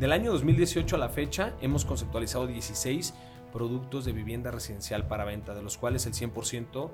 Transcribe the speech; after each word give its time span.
Del 0.00 0.12
año 0.12 0.32
2018 0.32 0.96
a 0.96 0.98
la 0.98 1.10
fecha 1.10 1.52
hemos 1.60 1.84
conceptualizado 1.84 2.46
16 2.46 3.12
productos 3.52 4.06
de 4.06 4.12
vivienda 4.12 4.50
residencial 4.50 5.06
para 5.06 5.26
venta, 5.26 5.52
de 5.52 5.62
los 5.62 5.76
cuales 5.76 6.06
el 6.06 6.14
100% 6.14 6.90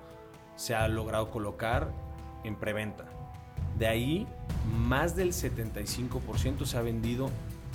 se 0.56 0.74
ha 0.74 0.88
logrado 0.88 1.30
colocar 1.30 1.92
en 2.42 2.56
preventa. 2.56 3.04
De 3.78 3.86
ahí, 3.86 4.26
más 4.76 5.14
del 5.14 5.30
75% 5.30 6.64
se 6.64 6.78
ha 6.78 6.82
vendido 6.82 7.30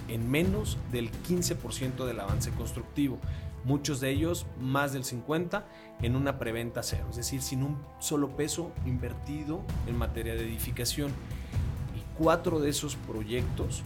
en 0.10 0.30
menos 0.30 0.78
del 0.92 1.10
15% 1.10 2.06
del 2.06 2.20
avance 2.20 2.52
constructivo. 2.52 3.18
Muchos 3.64 4.02
de 4.02 4.10
ellos, 4.10 4.46
más 4.60 4.92
del 4.92 5.06
50%, 5.06 5.64
en 6.02 6.18
una 6.18 6.40
preventa 6.40 6.84
cero, 6.84 7.06
es 7.10 7.16
decir, 7.16 7.42
sin 7.42 7.64
un 7.64 7.78
solo 8.00 8.36
peso 8.36 8.74
invertido 8.86 9.62
en 9.88 9.98
materia 9.98 10.34
de 10.34 10.44
edificación. 10.44 11.10
Y 11.96 12.04
cuatro 12.18 12.60
de 12.60 12.70
esos 12.70 12.98
proyectos 12.98 13.86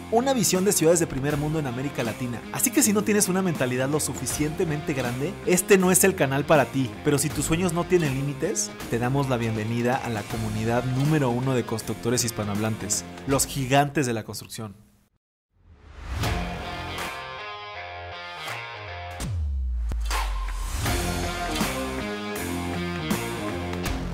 una 0.11 0.33
visión 0.33 0.65
de 0.65 0.73
ciudades 0.73 0.99
de 0.99 1.07
primer 1.07 1.37
mundo 1.37 1.59
en 1.59 1.67
América 1.67 2.03
Latina. 2.03 2.41
Así 2.51 2.69
que 2.69 2.83
si 2.83 2.91
no 2.91 3.03
tienes 3.03 3.29
una 3.29 3.41
mentalidad 3.41 3.89
lo 3.89 4.01
suficientemente 4.01 4.93
grande, 4.93 5.33
este 5.45 5.77
no 5.77 5.89
es 5.89 6.03
el 6.03 6.15
canal 6.15 6.43
para 6.43 6.65
ti. 6.65 6.89
Pero 7.05 7.17
si 7.17 7.29
tus 7.29 7.45
sueños 7.45 7.71
no 7.71 7.85
tienen 7.85 8.13
límites, 8.13 8.71
te 8.89 8.99
damos 8.99 9.29
la 9.29 9.37
bienvenida 9.37 9.95
a 9.95 10.09
la 10.09 10.21
comunidad 10.23 10.83
número 10.83 11.29
uno 11.29 11.53
de 11.53 11.63
constructores 11.63 12.25
hispanohablantes. 12.25 13.05
Los 13.25 13.45
gigantes 13.45 14.05
de 14.05 14.13
la 14.13 14.23
construcción. 14.23 14.75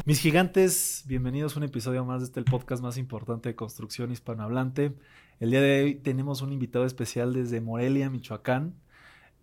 Mis 0.06 0.22
gigantes, 0.22 1.04
bienvenidos 1.06 1.56
a 1.56 1.60
un 1.60 1.64
episodio 1.66 2.06
más 2.06 2.22
de 2.22 2.28
este 2.28 2.40
el 2.40 2.46
podcast 2.46 2.82
más 2.82 2.98
importante 2.98 3.50
de 3.50 3.56
construcción 3.56 4.10
hispanohablante. 4.10 4.94
El 5.40 5.52
día 5.52 5.62
de 5.62 5.84
hoy 5.84 5.94
tenemos 5.94 6.42
un 6.42 6.52
invitado 6.52 6.86
especial 6.86 7.32
desde 7.32 7.62
Morelia, 7.62 8.10
Michoacán. 8.10 8.74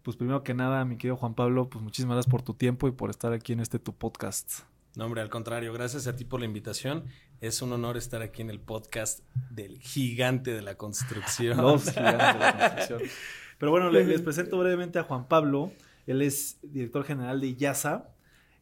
Pues 0.02 0.16
primero 0.16 0.42
que 0.42 0.52
nada, 0.52 0.84
mi 0.84 0.96
querido 0.96 1.16
Juan 1.16 1.34
Pablo, 1.34 1.70
pues 1.70 1.84
muchísimas 1.84 2.16
gracias 2.16 2.32
por 2.32 2.42
tu 2.42 2.54
tiempo 2.54 2.88
y 2.88 2.90
por 2.90 3.10
estar 3.10 3.32
aquí 3.32 3.52
en 3.52 3.60
este 3.60 3.78
tu 3.78 3.94
podcast. 3.94 4.62
No, 4.96 5.04
hombre, 5.04 5.20
al 5.20 5.30
contrario, 5.30 5.72
gracias 5.72 6.08
a 6.08 6.16
ti 6.16 6.24
por 6.24 6.40
la 6.40 6.46
invitación. 6.46 7.04
Es 7.40 7.62
un 7.62 7.72
honor 7.72 7.96
estar 7.96 8.22
aquí 8.22 8.42
en 8.42 8.50
el 8.50 8.58
podcast 8.58 9.20
del 9.50 9.78
gigante 9.78 10.52
de 10.52 10.62
la 10.62 10.74
construcción. 10.74 11.58
Los 11.58 11.84
gigantes 11.84 12.32
de 12.34 12.38
la 12.40 12.58
construcción. 12.58 13.10
Pero 13.58 13.70
bueno, 13.70 13.88
les, 13.90 14.20
presento 14.20 14.58
brevemente 14.58 14.98
a 14.98 15.04
Juan 15.04 15.28
Pablo. 15.28 15.70
Él 16.08 16.22
es 16.22 16.58
director 16.62 17.04
general 17.04 17.40
de 17.40 17.54
IASA. 17.54 18.08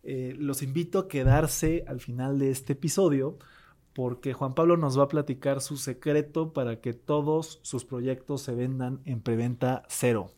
Eh, 0.02 0.34
los 0.38 0.62
invito 0.62 0.98
a 0.98 1.08
quedarse 1.08 1.86
al 1.88 1.98
final 1.98 2.38
de 2.38 2.50
este 2.50 2.74
episodio 2.74 3.38
porque 3.94 4.32
Juan 4.32 4.54
Pablo 4.54 4.76
nos 4.76 4.98
va 4.98 5.04
a 5.04 5.08
platicar 5.08 5.60
su 5.60 5.76
secreto 5.76 6.52
para 6.52 6.80
que 6.80 6.92
todos 6.92 7.60
sus 7.62 7.84
proyectos 7.84 8.42
se 8.42 8.54
vendan 8.54 9.00
en 9.04 9.20
preventa 9.20 9.82
cero. 9.88 10.30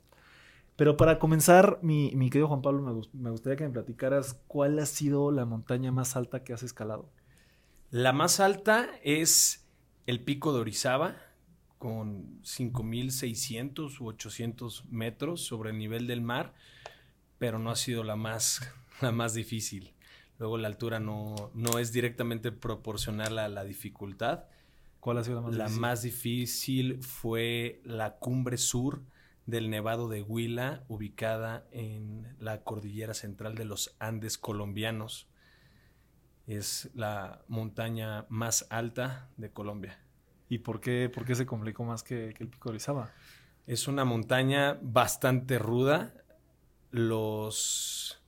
Pero 0.77 0.97
para 0.97 1.21
comenzar, 1.21 1.79
mi, 1.83 2.11
querido 2.31 2.49
Juan 2.49 2.63
Pablo, 2.63 3.07
me, 3.13 3.31
gustaría 3.31 3.57
que 3.57 3.65
me 3.65 3.71
platicaras 3.71 4.41
cuál 4.49 4.79
ha 4.81 4.87
sido 4.87 5.31
la 5.31 5.45
montaña 5.45 5.93
más 5.93 6.17
alta 6.17 6.43
que 6.43 6.53
has 6.53 6.65
escalado. 6.65 7.13
La 7.91 8.13
más 8.13 8.41
alta 8.41 8.89
es 9.05 9.69
el 10.07 10.21
pico 10.21 10.53
de 10.53 10.61
Orizaba, 10.61 11.17
con 11.79 12.41
5.600 12.43 14.01
u 14.01 14.09
800 14.09 14.87
metros 14.91 15.43
sobre 15.43 15.71
el 15.71 15.79
nivel 15.79 16.09
del 16.09 16.23
mar, 16.23 16.55
pero 17.39 17.59
no 17.61 17.71
ha 17.71 17.77
sido 17.77 18.03
la 18.03 18.17
más, 18.17 18.61
la 19.01 19.13
más 19.13 19.35
difícil. 19.35 19.94
Luego 20.39 20.59
la 20.59 20.69
altura 20.69 21.01
no, 21.01 21.51
no 21.55 21.79
es 21.79 21.93
directamente 21.93 22.53
proporcional 22.53 23.39
a 23.39 23.49
la 23.49 23.65
dificultad. 23.65 24.45
¿Cuál 25.01 25.19
ha 25.19 25.25
sido 25.25 25.37
la 25.37 25.43
más 25.43 25.53
difícil? 25.53 25.59
La 25.59 25.81
más 25.81 26.03
difícil 26.03 27.03
fue 27.03 27.81
la 27.85 28.17
cumbre 28.17 28.57
sur 28.57 29.03
del 29.47 29.71
Nevado 29.71 30.09
de 30.09 30.23
Huila, 30.23 30.85
ubicada 30.89 31.67
en 31.71 32.35
la 32.39 32.63
cordillera 32.63 33.15
central 33.15 33.55
de 33.55 33.65
los 33.65 33.95
Andes 33.99 34.39
colombianos. 34.39 35.29
Es 36.47 36.91
la 36.95 37.43
montaña 37.49 38.27
más 38.29 38.67
alta 38.71 39.29
de 39.37 39.51
Colombia. 39.51 39.99
¿Y 40.49 40.59
por 40.59 40.81
qué, 40.81 41.11
por 41.13 41.25
qué 41.25 41.35
se 41.35 41.47
complicó 41.47 41.85
más 41.85 42.03
que, 42.03 42.35
el 42.39 42.49
Pico 42.49 42.69
de 42.69 42.75
Orizaba? 42.75 43.11
Es 43.67 43.89
una 43.89 44.05
montaña 44.05 44.79
bastante 44.83 45.59
ruda. 45.59 46.15
Los 46.91 48.23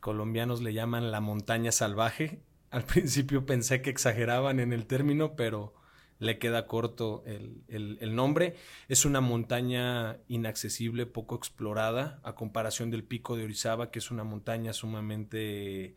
colombianos 0.00 0.62
le 0.62 0.72
llaman 0.72 1.10
la 1.10 1.20
montaña 1.20 1.72
salvaje. 1.72 2.42
Al 2.70 2.84
principio 2.84 3.46
pensé 3.46 3.82
que 3.82 3.90
exageraban 3.90 4.60
en 4.60 4.72
el 4.72 4.86
término, 4.86 5.34
pero 5.36 5.74
le 6.20 6.38
queda 6.38 6.66
corto 6.66 7.24
el, 7.26 8.14
nombre. 8.14 8.54
Es 8.88 9.04
una 9.04 9.20
montaña 9.20 10.18
inaccesible, 10.28 11.06
poco 11.06 11.34
explorada, 11.34 12.20
a 12.22 12.34
comparación 12.34 12.90
del 12.90 13.04
pico 13.04 13.36
de 13.36 13.44
Orizaba, 13.44 13.90
que 13.90 13.98
es 13.98 14.10
una 14.10 14.22
montaña 14.22 14.72
sumamente 14.72 15.96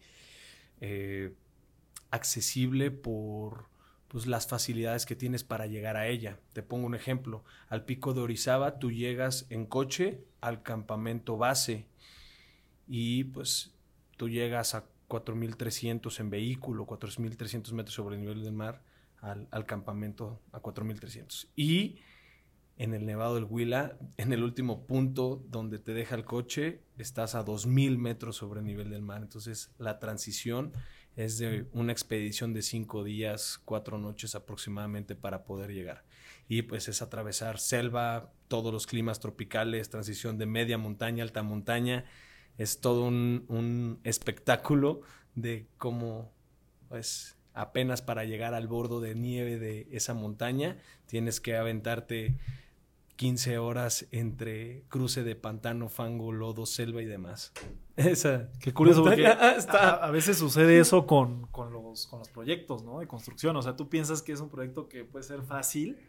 eh, 0.79 1.33
accesible 2.09 2.89
por 2.89 3.65
pues, 4.07 4.25
las 4.25 4.47
facilidades 4.47 5.05
que 5.05 5.17
tienes 5.17 5.43
para 5.43 5.67
llegar 5.67 5.97
a 5.97 6.07
ella. 6.07 6.39
Te 6.53 6.63
pongo 6.63 6.87
un 6.87 6.95
ejemplo. 6.95 7.43
Al 7.67 7.83
pico 7.83 8.13
de 8.13 8.21
Orizaba 8.21 8.79
tú 8.79 8.91
llegas 8.91 9.45
en 9.49 9.65
coche 9.65 10.23
al 10.39 10.63
campamento 10.63 11.35
base 11.37 11.85
y 12.87 13.25
pues 13.25 13.73
tú 14.17 14.29
llegas 14.29 14.75
a 14.75 14.85
4.300 15.07 16.19
en 16.19 16.29
vehículo, 16.29 16.85
4.300 16.85 17.71
metros 17.73 17.95
sobre 17.95 18.15
el 18.15 18.21
nivel 18.21 18.43
del 18.43 18.53
mar 18.53 18.81
al, 19.21 19.65
campamento 19.65 20.41
a 20.51 20.59
4300. 20.59 21.49
Y 21.55 21.99
en 22.77 22.93
el 22.93 23.05
Nevado 23.05 23.35
del 23.35 23.45
Huila, 23.45 23.97
en 24.17 24.33
el 24.33 24.43
último 24.43 24.85
punto 24.85 25.43
donde 25.49 25.79
te 25.79 25.93
deja 25.93 26.15
el 26.15 26.25
coche, 26.25 26.81
estás 26.97 27.35
a 27.35 27.43
2000 27.43 27.97
metros 27.97 28.35
sobre 28.35 28.59
el 28.59 28.65
nivel 28.65 28.89
del 28.89 29.01
mar. 29.01 29.21
Entonces, 29.21 29.71
la 29.77 29.99
transición 29.99 30.73
es 31.15 31.37
de 31.37 31.67
una 31.73 31.91
expedición 31.91 32.53
de 32.53 32.63
cinco 32.63 33.03
días, 33.03 33.61
cuatro 33.63 33.97
noches 33.97 34.35
aproximadamente 34.35 35.15
para 35.15 35.43
poder 35.45 35.71
llegar. 35.71 36.03
Y 36.49 36.63
pues 36.63 36.87
es 36.87 37.01
atravesar 37.01 37.59
selva, 37.59 38.31
todos 38.47 38.73
los 38.73 38.87
climas 38.87 39.19
tropicales, 39.19 39.89
transición 39.89 40.37
de 40.37 40.47
media 40.47 40.77
montaña, 40.77 41.23
alta 41.23 41.43
montaña. 41.43 42.05
Es 42.57 42.79
todo 42.79 43.05
un, 43.05 43.45
un 43.47 43.99
espectáculo 44.03 45.01
de 45.35 45.67
cómo 45.77 46.31
pues 46.89 47.37
apenas 47.53 48.01
para 48.01 48.25
llegar 48.25 48.53
al 48.53 48.67
bordo 48.67 48.99
de 48.99 49.15
nieve 49.15 49.57
de 49.57 49.87
esa 49.91 50.13
montaña, 50.13 50.77
tienes 51.07 51.39
que 51.39 51.55
aventarte 51.55 52.37
15 53.15 53.57
horas 53.59 54.07
entre 54.11 54.83
cruce 54.89 55.23
de 55.23 55.35
pantano, 55.35 55.87
fango, 55.87 56.31
lodo, 56.31 56.65
selva 56.65 57.01
y 57.01 57.05
demás. 57.05 57.53
Esa. 57.95 58.49
Qué 58.59 58.73
curioso, 58.73 59.03
porque 59.03 59.27
a, 59.27 60.09
veces 60.11 60.37
sucede 60.37 60.79
eso 60.79 61.05
con, 61.05 61.47
los, 61.71 62.07
con 62.07 62.19
los 62.19 62.29
proyectos, 62.29 62.83
¿no? 62.83 62.99
De 62.99 63.07
construcción. 63.07 63.55
O 63.55 63.61
sea, 63.61 63.75
tú 63.75 63.87
piensas 63.87 64.23
que 64.23 64.31
es 64.31 64.39
un 64.39 64.49
proyecto 64.49 64.89
que 64.89 65.05
puede 65.05 65.23
ser 65.23 65.43
fácil, 65.43 65.99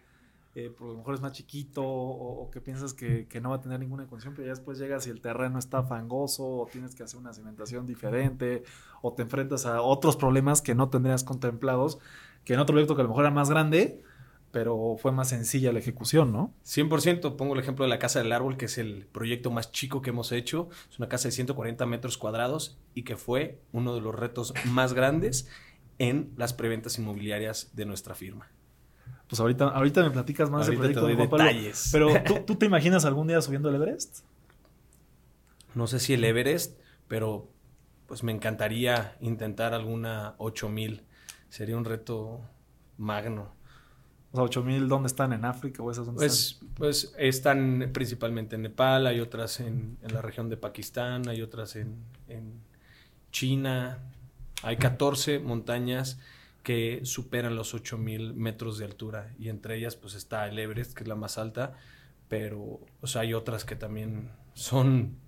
eh, 0.56 0.70
por 0.70 0.87
lo 0.87 0.97
mejor 0.98 1.15
es 1.15 1.20
más 1.20 1.32
chiquito 1.32 1.82
o, 1.84 2.48
que 2.50 2.60
piensas 2.60 2.94
que, 2.94 3.26
no 3.42 3.50
va 3.50 3.56
a 3.56 3.60
tener 3.60 3.81
ninguna 3.81 4.06
condición, 4.06 4.34
pero 4.34 4.47
ya 4.47 4.53
después 4.53 4.78
llegas 4.78 5.06
y 5.09 5.10
el 5.10 5.20
terreno 5.20 5.59
está 5.59 5.82
fangoso 5.82 6.44
o 6.47 6.66
tienes 6.70 6.94
que 6.94 7.03
hacer 7.03 7.19
una 7.19 7.32
cimentación 7.32 7.87
diferente 7.87 8.62
o 9.03 9.12
te 9.12 9.22
enfrentas 9.22 9.66
a 9.66 9.82
otros 9.82 10.16
problemas 10.16 10.62
que 10.62 10.76
no 10.76 10.91
tendrías 10.91 11.25
contemplados, 11.25 11.98
que 12.44 12.54
en 12.54 12.60
otro 12.60 12.75
proyecto 12.75 12.94
que 12.94 13.00
a 13.00 13.04
lo 13.04 13.09
mejor 13.09 13.24
era 13.24 13.34
más 13.34 13.51
grande, 13.51 14.01
pero 14.53 14.97
fue 14.97 15.10
más 15.10 15.30
sencilla 15.30 15.72
la 15.72 15.80
ejecución, 15.80 16.33
¿no? 16.33 16.54
100%. 16.65 17.34
Pongo 17.34 17.54
el 17.54 17.60
ejemplo 17.60 17.84
de 17.84 17.89
la 17.89 17.98
Casa 17.98 18.21
del 18.21 18.30
Árbol, 18.30 18.56
que 18.56 18.66
es 18.66 18.78
el 18.78 19.06
proyecto 19.06 19.51
más 19.51 19.72
chico 19.72 20.01
que 20.03 20.10
hemos 20.10 20.30
hecho. 20.30 20.68
Es 20.89 21.01
una 21.01 21.09
casa 21.09 21.27
de 21.27 21.33
140 21.33 21.84
metros 21.86 22.16
cuadrados 22.16 22.78
y 22.95 23.03
que 23.03 23.16
fue 23.16 23.60
uno 23.72 23.97
de 23.97 24.01
los 24.01 24.15
retos 24.15 24.54
más 24.66 24.92
grandes 24.92 25.48
en 25.98 26.33
las 26.36 26.53
preventas 26.53 26.97
inmobiliarias 27.01 27.74
de 27.74 27.86
nuestra 27.86 28.15
firma. 28.15 28.53
Pues 29.34 29.41
ahorita, 29.41 29.65
ahorita 29.71 30.01
me 30.04 30.10
platicas 30.13 30.48
más 30.48 30.69
del 30.69 30.77
proyecto 30.77 31.09
de 31.09 31.16
detalles. 31.16 31.89
Pero 31.91 32.07
¿tú, 32.47 32.54
te 32.54 32.66
imaginas 32.66 33.04
algún 33.04 33.27
día 33.27 33.42
subiendo 33.42 33.69
el 33.69 33.75
Everest? 33.75 34.21
No 35.75 35.89
sé 35.89 35.98
si 35.98 36.13
el 36.13 36.22
Everest, 36.22 36.78
pero 37.09 37.51
pues 38.07 38.22
me 38.22 38.31
encantaría 38.31 39.16
intentar 39.19 39.75
alguna 39.75 40.36
8000. 40.39 41.03
Sería 41.48 41.77
un 41.77 41.84
reto 41.84 42.42
magno. 42.97 43.53
O 44.31 44.36
sea, 44.36 44.45
8000, 44.45 44.89
¿dónde 44.89 45.09
están? 45.09 45.33
¿En 45.33 45.45
África 45.45 45.83
o 45.83 45.91
esas 45.91 46.07
dónde 46.07 46.21
pues, 46.21 46.53
están? 46.53 46.69
Pues 46.77 47.13
están 47.19 47.91
principalmente 47.92 48.54
en 48.54 48.63
Nepal, 48.63 49.04
hay 49.09 49.19
otras 49.19 49.59
en, 49.59 49.98
la 50.01 50.22
región 50.22 50.48
de 50.48 50.59
Pakistán, 50.59 51.28
hay 51.28 51.42
otras 51.42 51.75
en, 51.75 51.97
en 52.28 52.60
China. 53.33 53.98
Hay 54.63 54.77
14 54.77 55.41
montañas 55.41 56.21
que 56.65 57.01
superan 57.05 57.55
los 57.55 57.75
8000 57.75 58.34
metros 58.34 58.78
de 58.78 58.87
altura. 58.87 59.33
Y 59.39 59.51
entre 59.51 59.77
ellas, 59.77 59.95
pues 59.95 60.15
está 60.15 60.49
el 60.49 60.59
Everest, 60.59 60.95
que 60.95 61.05
es 61.05 61.09
la 61.09 61.15
más 61.15 61.39
alta, 61.39 61.75
pero 62.28 62.81
o 63.01 63.07
sea, 63.07 63.21
hay 63.21 63.34
otras 63.34 63.65
que 63.65 63.77
también 63.77 64.33
son 64.55 65.19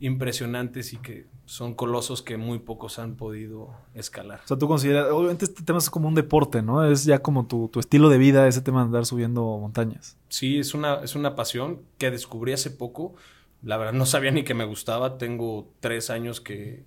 impresionantes 0.00 0.92
y 0.92 0.98
que 0.98 1.26
son 1.46 1.74
colosos 1.74 2.22
que 2.22 2.36
muy 2.36 2.58
pocos 2.58 2.98
han 2.98 3.16
podido 3.16 3.74
escalar. 3.94 4.40
O 4.44 4.48
sea, 4.48 4.58
tú 4.58 4.68
consideras, 4.68 5.10
obviamente 5.10 5.46
este 5.46 5.62
tema 5.62 5.78
es 5.78 5.88
como 5.88 6.08
un 6.08 6.14
deporte, 6.14 6.60
¿no? 6.60 6.84
Es 6.84 7.04
ya 7.04 7.20
como 7.20 7.46
tu, 7.46 7.68
tu, 7.68 7.80
estilo 7.80 8.08
de 8.08 8.18
vida, 8.18 8.46
ese 8.46 8.60
tema 8.60 8.80
de 8.80 8.86
andar 8.86 9.06
subiendo 9.06 9.42
montañas. 9.58 10.18
Sí, 10.28 10.58
es 10.58 10.74
una, 10.74 10.96
es 10.96 11.14
una 11.14 11.34
pasión 11.34 11.80
que 11.98 12.10
descubrí 12.10 12.52
hace 12.52 12.70
poco. 12.70 13.14
La 13.62 13.78
verdad 13.78 13.94
no 13.94 14.04
sabía 14.04 14.30
ni 14.30 14.44
que 14.44 14.54
me 14.54 14.66
gustaba. 14.66 15.16
Tengo 15.16 15.72
tres 15.80 16.10
años 16.10 16.40
que 16.40 16.84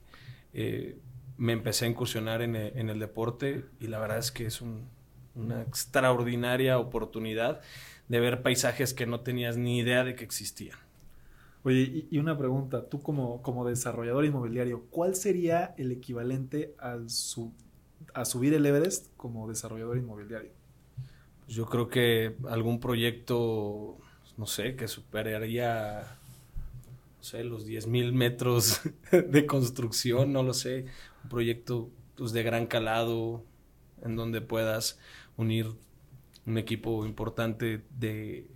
eh, 0.54 1.00
me 1.40 1.54
empecé 1.54 1.86
a 1.86 1.88
incursionar 1.88 2.42
en 2.42 2.56
el, 2.56 2.78
en 2.78 2.90
el, 2.90 3.00
deporte 3.00 3.66
y 3.80 3.88
la 3.88 3.98
verdad 3.98 4.20
es 4.20 4.32
que 4.32 4.46
es 4.46 4.62
un, 4.62 4.90
una 5.36 5.62
extraordinaria 5.62 6.78
oportunidad 6.78 7.62
de 8.10 8.20
ver 8.20 8.42
paisajes 8.42 8.94
que 8.94 9.06
no 9.06 9.22
tenías 9.22 9.58
ni 9.58 9.80
idea 9.80 10.04
de 10.04 10.16
que 10.16 10.26
existían. 10.26 10.78
Oye, 11.64 12.08
y, 12.10 12.18
una 12.18 12.38
pregunta, 12.38 12.88
tú 12.88 13.02
como, 13.02 13.42
como 13.42 13.68
desarrollador 13.68 14.26
inmobiliario, 14.26 14.86
¿cuál 14.90 15.16
sería 15.16 15.74
el 15.78 15.92
equivalente 15.92 16.76
al 16.78 17.08
a 18.14 18.26
subir 18.26 18.54
el 18.54 18.66
Everest 18.66 19.08
como 19.18 19.48
desarrollador 19.48 19.98
inmobiliario? 19.98 20.52
Yo 21.48 21.66
creo 21.66 21.90
que 21.90 22.36
algún 22.48 22.80
proyecto, 22.80 23.98
no 24.38 24.46
sé, 24.46 24.76
que 24.76 24.88
superaría, 24.88 26.19
no 27.19 27.24
sé, 27.25 27.44
los 27.44 27.66
10 27.66 27.88
mil 27.88 28.13
metros 28.13 28.80
de 29.12 29.45
construcción, 29.45 30.31
no 30.31 30.42
lo 30.42 30.54
sé, 30.54 30.86
un 31.24 31.30
proyecto 31.30 31.89
pues, 32.16 32.31
de 32.31 32.44
gran 32.44 32.66
calado 32.66 33.44
en 34.01 34.16
donde 34.16 34.39
puedas 34.39 35.00
unir 35.36 35.68
un 36.45 36.57
equipo 36.57 37.06
importante 37.06 37.83
de 38.00 38.48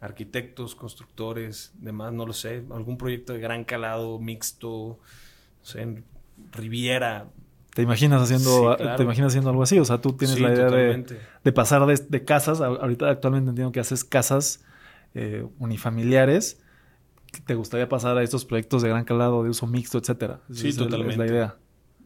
arquitectos, 0.00 0.74
constructores, 0.74 1.72
demás, 1.78 2.12
no 2.12 2.26
lo 2.26 2.32
sé, 2.32 2.64
algún 2.72 2.98
proyecto 2.98 3.32
de 3.32 3.38
gran 3.38 3.64
calado, 3.64 4.18
mixto, 4.18 4.98
no 5.60 5.64
sé, 5.64 5.82
en 5.82 6.04
Riviera. 6.50 7.28
¿Te 7.74 7.82
imaginas 7.82 8.20
haciendo, 8.20 8.76
¿te 8.76 9.04
imaginas 9.04 9.28
haciendo 9.28 9.50
algo 9.50 9.62
así? 9.62 9.78
O 9.78 9.84
sea, 9.84 10.00
tú 10.00 10.14
tienes 10.14 10.40
la 10.40 10.52
idea 10.52 10.68
de, 10.68 11.52
pasar 11.52 11.86
de, 11.86 12.24
casas, 12.24 12.60
ahorita 12.60 13.08
actualmente 13.08 13.50
entiendo 13.50 13.70
que 13.70 13.80
haces 13.80 14.02
casas 14.04 14.64
eh, 15.14 15.46
unifamiliares, 15.60 16.60
¿te 17.42 17.54
gustaría 17.54 17.88
pasar 17.88 18.16
a 18.16 18.22
estos 18.22 18.44
proyectos 18.44 18.82
de 18.82 18.88
gran 18.88 19.04
calado, 19.04 19.42
de 19.42 19.50
uso 19.50 19.66
mixto, 19.66 19.98
etcétera? 19.98 20.40
Sí, 20.50 20.72
totalmente. 20.74 21.12
Es 21.12 21.18
la 21.18 21.26
idea. 21.26 21.56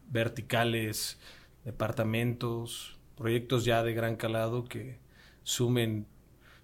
Verticales, 0.09 1.19
departamentos, 1.65 2.97
proyectos 3.17 3.65
ya 3.65 3.83
de 3.83 3.93
gran 3.93 4.15
calado 4.15 4.65
que 4.65 4.99
sumen 5.43 6.07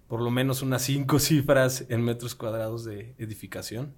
por 0.08 0.22
lo 0.22 0.30
menos 0.30 0.62
unas 0.62 0.82
cinco 0.82 1.18
cifras 1.20 1.86
en 1.88 2.02
metros 2.02 2.34
cuadrados 2.34 2.84
de 2.84 3.14
edificación. 3.18 3.92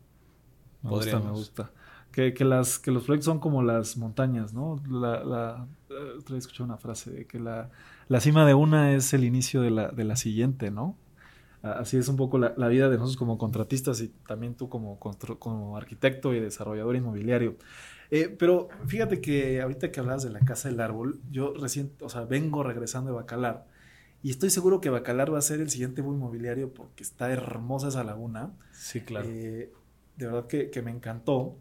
Me 0.83 0.91
gusta, 0.91 1.19
me 1.19 1.31
gusta. 1.31 1.71
Que, 2.13 2.33
que, 2.33 2.45
las, 2.45 2.79
que 2.79 2.91
los 2.91 3.05
proyectos 3.05 3.27
son 3.27 3.39
como 3.39 3.63
las 3.63 3.97
montañas, 3.97 4.55
¿no? 4.55 4.83
La, 4.89 5.23
la, 5.23 5.67
otra 6.19 6.35
vez 6.35 6.45
escuché 6.45 6.63
una 6.63 6.79
frase 6.79 7.11
de 7.11 7.27
que 7.27 7.39
la, 7.39 7.71
la, 8.09 8.21
cima 8.21 8.47
de 8.47 8.55
una 8.55 8.95
es 8.95 9.13
el 9.13 9.25
inicio 9.25 9.61
de 9.61 9.71
la, 9.71 9.89
de 9.89 10.05
la 10.05 10.17
siguiente, 10.17 10.71
¿no? 10.71 10.97
Así 11.63 11.97
es 11.97 12.09
un 12.09 12.17
poco 12.17 12.39
la, 12.39 12.55
la, 12.57 12.69
vida 12.69 12.89
de 12.89 12.97
nosotros 12.97 13.17
como 13.17 13.37
contratistas 13.37 14.01
y 14.01 14.09
también 14.27 14.55
tú 14.55 14.69
como, 14.69 14.99
como 14.99 15.77
arquitecto 15.77 16.33
y 16.33 16.41
desarrollador 16.41 16.95
inmobiliario. 16.97 17.57
Eh, 18.11 18.35
pero 18.39 18.69
fíjate 18.87 19.21
que 19.21 19.61
ahorita 19.61 19.91
que 19.91 20.01
hablabas 20.01 20.23
de 20.23 20.31
la 20.31 20.41
Casa 20.41 20.69
del 20.69 20.81
Árbol, 20.81 21.21
yo 21.31 21.53
recién, 21.55 21.93
o 22.01 22.09
sea, 22.09 22.23
vengo 22.25 22.63
regresando 22.63 23.11
de 23.11 23.17
Bacalar 23.17 23.67
y 24.23 24.31
estoy 24.31 24.51
seguro 24.51 24.81
que 24.81 24.91
Bacalar 24.91 25.33
va 25.33 25.39
a 25.39 25.43
ser 25.43 25.61
el 25.61 25.71
siguiente 25.71 26.03
buen 26.03 26.17
inmobiliario 26.17 26.73
porque 26.73 27.03
está 27.03 27.31
hermosa 27.31 27.89
esa 27.89 28.03
laguna. 28.03 28.53
Sí, 28.73 29.01
claro. 29.01 29.29
Eh, 29.29 29.73
de 30.17 30.27
verdad 30.27 30.47
que, 30.47 30.83
me 30.83 30.91
encantó. 30.91 31.57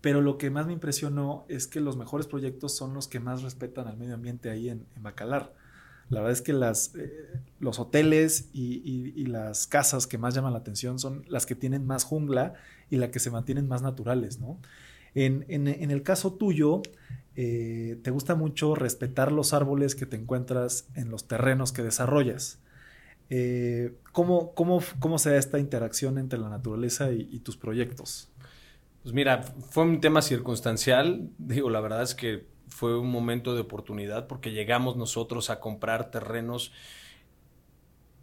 Pero 0.00 0.20
lo 0.20 0.38
que 0.38 0.50
más 0.50 0.66
me 0.66 0.72
impresionó 0.72 1.44
es 1.48 1.66
que 1.66 1.80
los 1.80 1.96
mejores 1.96 2.26
proyectos 2.26 2.76
son 2.76 2.94
los 2.94 3.08
que 3.08 3.20
más 3.20 3.42
respetan 3.42 3.86
al 3.86 3.96
medio 3.96 4.14
ambiente 4.14 4.50
ahí 4.50 4.68
en, 4.68 4.86
Bacalar. 5.00 5.54
La 6.10 6.20
verdad 6.20 6.32
es 6.32 6.42
que 6.42 6.52
eh, 6.52 7.12
los 7.60 7.78
hoteles 7.78 8.48
y, 8.52 9.24
las 9.26 9.66
casas 9.66 10.06
que 10.06 10.18
más 10.18 10.34
llaman 10.34 10.52
la 10.52 10.60
atención 10.60 10.98
son 10.98 11.24
las 11.28 11.44
que 11.44 11.54
tienen 11.54 11.86
más 11.86 12.04
jungla 12.04 12.54
y 12.90 12.96
las 12.96 13.10
que 13.10 13.18
se 13.18 13.30
mantienen 13.30 13.68
más 13.68 13.82
naturales, 13.82 14.40
¿no? 14.40 14.58
En, 15.14 15.44
en 15.48 15.90
el 15.90 16.02
caso 16.02 16.34
tuyo, 16.34 16.82
eh, 17.40 18.00
te 18.02 18.10
gusta 18.10 18.34
mucho 18.34 18.74
respetar 18.74 19.30
los 19.30 19.52
árboles 19.52 19.94
que 19.94 20.06
te 20.06 20.16
encuentras 20.16 20.88
en 20.96 21.08
los 21.08 21.28
terrenos 21.28 21.70
que 21.70 21.84
desarrollas. 21.84 22.58
Eh, 23.30 23.94
¿cómo, 24.10 24.54
cómo, 24.54 24.82
cómo, 24.98 25.20
se 25.20 25.30
da 25.30 25.36
esta 25.36 25.60
interacción 25.60 26.18
entre 26.18 26.40
la 26.40 26.48
naturaleza 26.48 27.12
y, 27.12 27.38
tus 27.38 27.56
proyectos? 27.56 28.28
Pues 29.04 29.14
mira, 29.14 29.42
fue 29.70 29.84
un 29.84 30.00
tema 30.00 30.20
circunstancial. 30.20 31.30
Digo, 31.38 31.70
la 31.70 31.80
verdad 31.80 32.02
es 32.02 32.16
que 32.16 32.44
fue 32.68 32.98
un 32.98 33.10
momento 33.10 33.54
de 33.54 33.60
oportunidad 33.62 34.26
porque 34.26 34.52
llegamos 34.52 34.96
nosotros 34.96 35.50
a 35.50 35.60
comprar 35.60 36.10
terrenos 36.10 36.72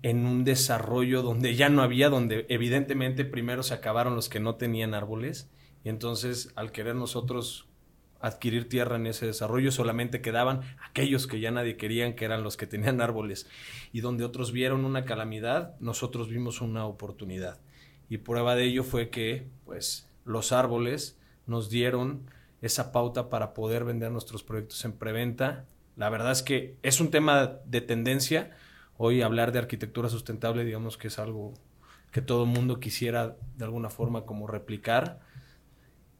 en 0.01 0.25
un 0.25 0.43
desarrollo 0.43 1.23
donde 1.23 1.55
ya 1.55 1.69
no 1.69 1.81
había, 1.81 2.09
donde 2.09 2.45
evidentemente 2.49 3.25
primero 3.25 3.63
se 3.63 3.73
acabaron 3.73 4.15
los 4.15 4.29
que 4.29 4.39
no 4.39 4.55
tenían 4.55 4.93
árboles. 4.93 5.49
Y 5.83 5.89
entonces, 5.89 6.51
al 6.55 6.71
querer 6.71 6.95
nosotros 6.95 7.67
adquirir 8.19 8.69
tierra 8.69 8.95
en 8.95 9.07
ese 9.07 9.25
desarrollo, 9.25 9.71
solamente 9.71 10.21
quedaban 10.21 10.61
aquellos 10.83 11.27
que 11.27 11.39
ya 11.39 11.51
nadie 11.51 11.77
querían, 11.77 12.13
que 12.13 12.25
eran 12.25 12.43
los 12.43 12.57
que 12.57 12.67
tenían 12.67 13.01
árboles. 13.01 13.47
Y 13.93 14.01
donde 14.01 14.23
otros 14.23 14.51
vieron 14.51 14.85
una 14.85 15.05
calamidad, 15.05 15.75
nosotros 15.79 16.29
vimos 16.29 16.61
una 16.61 16.85
oportunidad. 16.85 17.59
Y 18.09 18.17
prueba 18.19 18.55
de 18.55 18.65
ello 18.65 18.83
fue 18.83 19.09
que, 19.09 19.47
pues, 19.65 20.07
los 20.23 20.51
árboles 20.51 21.19
nos 21.47 21.69
dieron 21.69 22.29
esa 22.65 22.91
pauta 22.91 23.29
para 23.29 23.53
poder 23.53 23.83
vender 23.83 24.11
nuestros 24.11 24.43
proyectos 24.43 24.83
en 24.85 24.93
preventa. 24.93 25.65
La 25.95 26.09
verdad 26.09 26.31
es 26.31 26.43
que 26.43 26.77
es 26.83 26.99
un 26.99 27.11
tema 27.11 27.59
de 27.65 27.81
tendencia. 27.81 28.51
Hoy 28.97 29.21
hablar 29.21 29.51
de 29.51 29.59
arquitectura 29.59 30.09
sustentable, 30.09 30.65
digamos 30.65 30.97
que 30.97 31.09
es 31.09 31.19
algo 31.19 31.53
que 32.11 32.21
todo 32.21 32.45
mundo 32.45 32.79
quisiera 32.79 33.35
de 33.57 33.65
alguna 33.65 33.89
forma 33.89 34.25
como 34.25 34.47
replicar 34.47 35.19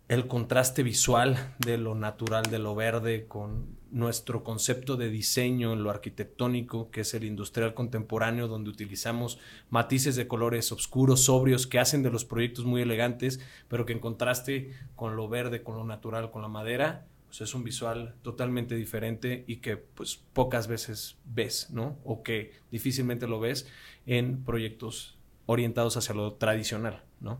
el 0.07 0.27
contraste 0.27 0.83
visual 0.83 1.55
de 1.57 1.77
lo 1.77 1.95
natural, 1.95 2.43
de 2.43 2.59
lo 2.59 2.75
verde, 2.75 3.27
con 3.27 3.77
nuestro 3.95 4.43
concepto 4.43 4.97
de 4.97 5.09
diseño 5.09 5.71
en 5.71 5.81
lo 5.81 5.89
arquitectónico, 5.89 6.91
que 6.91 7.01
es 7.01 7.13
el 7.13 7.23
industrial 7.23 7.73
contemporáneo, 7.73 8.49
donde 8.49 8.69
utilizamos 8.69 9.39
matices 9.69 10.17
de 10.17 10.27
colores 10.27 10.73
oscuros, 10.73 11.23
sobrios, 11.23 11.65
que 11.65 11.79
hacen 11.79 12.03
de 12.03 12.11
los 12.11 12.25
proyectos 12.25 12.65
muy 12.65 12.81
elegantes, 12.81 13.39
pero 13.69 13.85
que 13.85 13.93
en 13.93 13.99
contraste 13.99 14.73
con 14.97 15.15
lo 15.15 15.29
verde, 15.29 15.63
con 15.63 15.77
lo 15.77 15.85
natural, 15.85 16.29
con 16.29 16.41
la 16.41 16.49
madera, 16.49 17.05
pues 17.27 17.39
es 17.39 17.55
un 17.55 17.63
visual 17.63 18.15
totalmente 18.21 18.75
diferente 18.75 19.45
y 19.47 19.57
que 19.57 19.77
pues 19.77 20.19
pocas 20.33 20.67
veces 20.67 21.15
ves, 21.23 21.69
¿no? 21.71 21.97
O 22.03 22.21
que 22.21 22.51
difícilmente 22.71 23.27
lo 23.27 23.39
ves 23.39 23.65
en 24.05 24.43
proyectos 24.43 25.17
orientados 25.45 25.95
hacia 25.95 26.13
lo 26.13 26.33
tradicional, 26.33 27.01
¿no? 27.21 27.39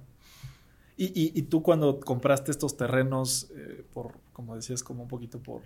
Y, 0.98 1.42
tú 1.42 1.62
cuando 1.62 2.00
compraste 2.00 2.52
estos 2.52 2.78
terrenos, 2.78 3.52
eh, 3.54 3.84
por, 3.94 4.14
como 4.32 4.56
decías, 4.56 4.82
como 4.82 5.04
un 5.04 5.10
poquito 5.10 5.40
por, 5.40 5.62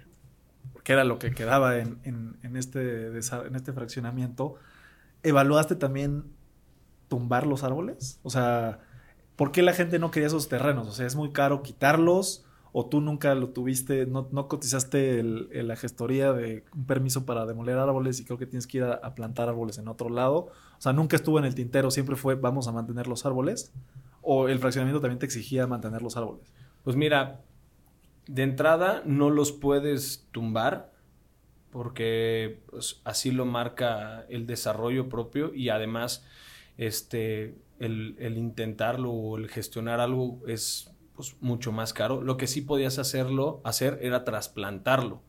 porque 0.80 0.94
era 0.94 1.04
lo 1.04 1.20
que 1.20 1.32
quedaba 1.32 1.78
en, 1.78 2.00
en, 2.06 2.56
este, 2.56 3.08
en 3.08 3.56
este 3.56 3.74
fraccionamiento, 3.74 4.56
¿evaluaste 5.24 5.76
también 5.76 6.24
tumbar 7.10 7.46
los 7.46 7.66
árboles? 7.66 8.22
O 8.24 8.30
sea, 8.30 8.80
¿por 9.36 9.52
qué 9.52 9.62
la 9.62 9.74
gente 9.74 10.00
no 10.00 10.10
quería 10.10 10.28
esos 10.28 10.48
terrenos? 10.48 10.88
O 10.88 10.94
sea, 10.94 11.06
¿es 11.06 11.18
muy 11.18 11.34
caro 11.34 11.64
quitarlos? 11.64 12.46
¿O 12.72 12.86
tú 12.86 13.02
nunca 13.02 13.36
lo 13.36 13.50
tuviste, 13.50 14.06
no, 14.06 14.30
no 14.32 14.48
cotizaste 14.48 15.22
la 15.22 15.76
gestoría 15.76 16.32
de 16.32 16.64
un 16.74 16.86
permiso 16.86 17.26
para 17.26 17.46
demoler 17.46 17.78
árboles 17.78 18.22
y 18.22 18.24
creo 18.24 18.38
que 18.38 18.46
tienes 18.46 18.66
que 18.66 18.78
ir 18.78 18.86
a 18.86 19.16
plantar 19.16 19.50
árboles 19.50 19.80
en 19.80 19.90
otro 19.90 20.08
lado? 20.08 20.48
O 20.78 20.82
sea, 20.82 20.94
nunca 20.94 21.18
estuvo 21.18 21.40
en 21.40 21.44
el 21.44 21.56
tintero, 21.56 21.92
siempre 21.92 22.16
fue 22.16 22.36
vamos 22.36 22.70
a 22.70 22.72
mantener 22.72 23.08
los 23.08 23.26
árboles 23.26 23.74
o 24.22 24.48
el 24.48 24.60
fraccionamiento 24.60 25.02
también 25.02 25.20
te 25.20 25.26
exigía 25.26 25.68
mantener 25.68 26.02
los 26.02 26.16
árboles? 26.16 26.54
Pues 26.86 26.96
mira, 26.96 27.42
de 28.30 28.44
entrada 28.44 29.02
no 29.06 29.32
los 29.32 29.52
puedes 29.52 30.28
tumbar 30.32 30.94
porque 31.72 32.62
pues, 32.70 33.02
así 33.04 33.32
lo 33.32 33.46
marca 33.46 34.26
el 34.30 34.46
desarrollo 34.46 35.10
propio 35.10 35.52
y 35.54 35.70
además 35.70 36.24
este, 36.78 37.56
el, 37.80 38.38
intentarlo 38.38 39.12
o 39.12 39.38
el 39.38 39.50
gestionar 39.50 40.00
algo 40.00 40.42
es 40.48 40.92
pues, 41.16 41.36
mucho 41.42 41.72
más 41.72 41.92
caro. 41.92 42.22
Lo 42.22 42.38
que 42.38 42.46
sí 42.46 42.62
podías 42.62 43.00
hacerlo, 43.00 43.62
hacer 43.64 43.98
era 44.04 44.24
trasplantarlo 44.24 45.24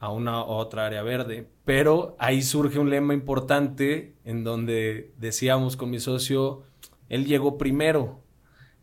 a 0.00 0.10
una 0.10 0.44
otra 0.44 0.86
área 0.86 1.02
verde. 1.02 1.48
Pero 1.64 2.16
ahí 2.18 2.42
surge 2.42 2.80
un 2.80 2.90
lema 2.90 3.14
importante 3.14 4.16
en 4.24 4.42
donde 4.42 5.12
decíamos 5.18 5.76
con 5.76 5.90
mi 5.90 6.00
socio, 6.00 6.64
él 7.08 7.26
llegó 7.26 7.58
primero, 7.58 8.20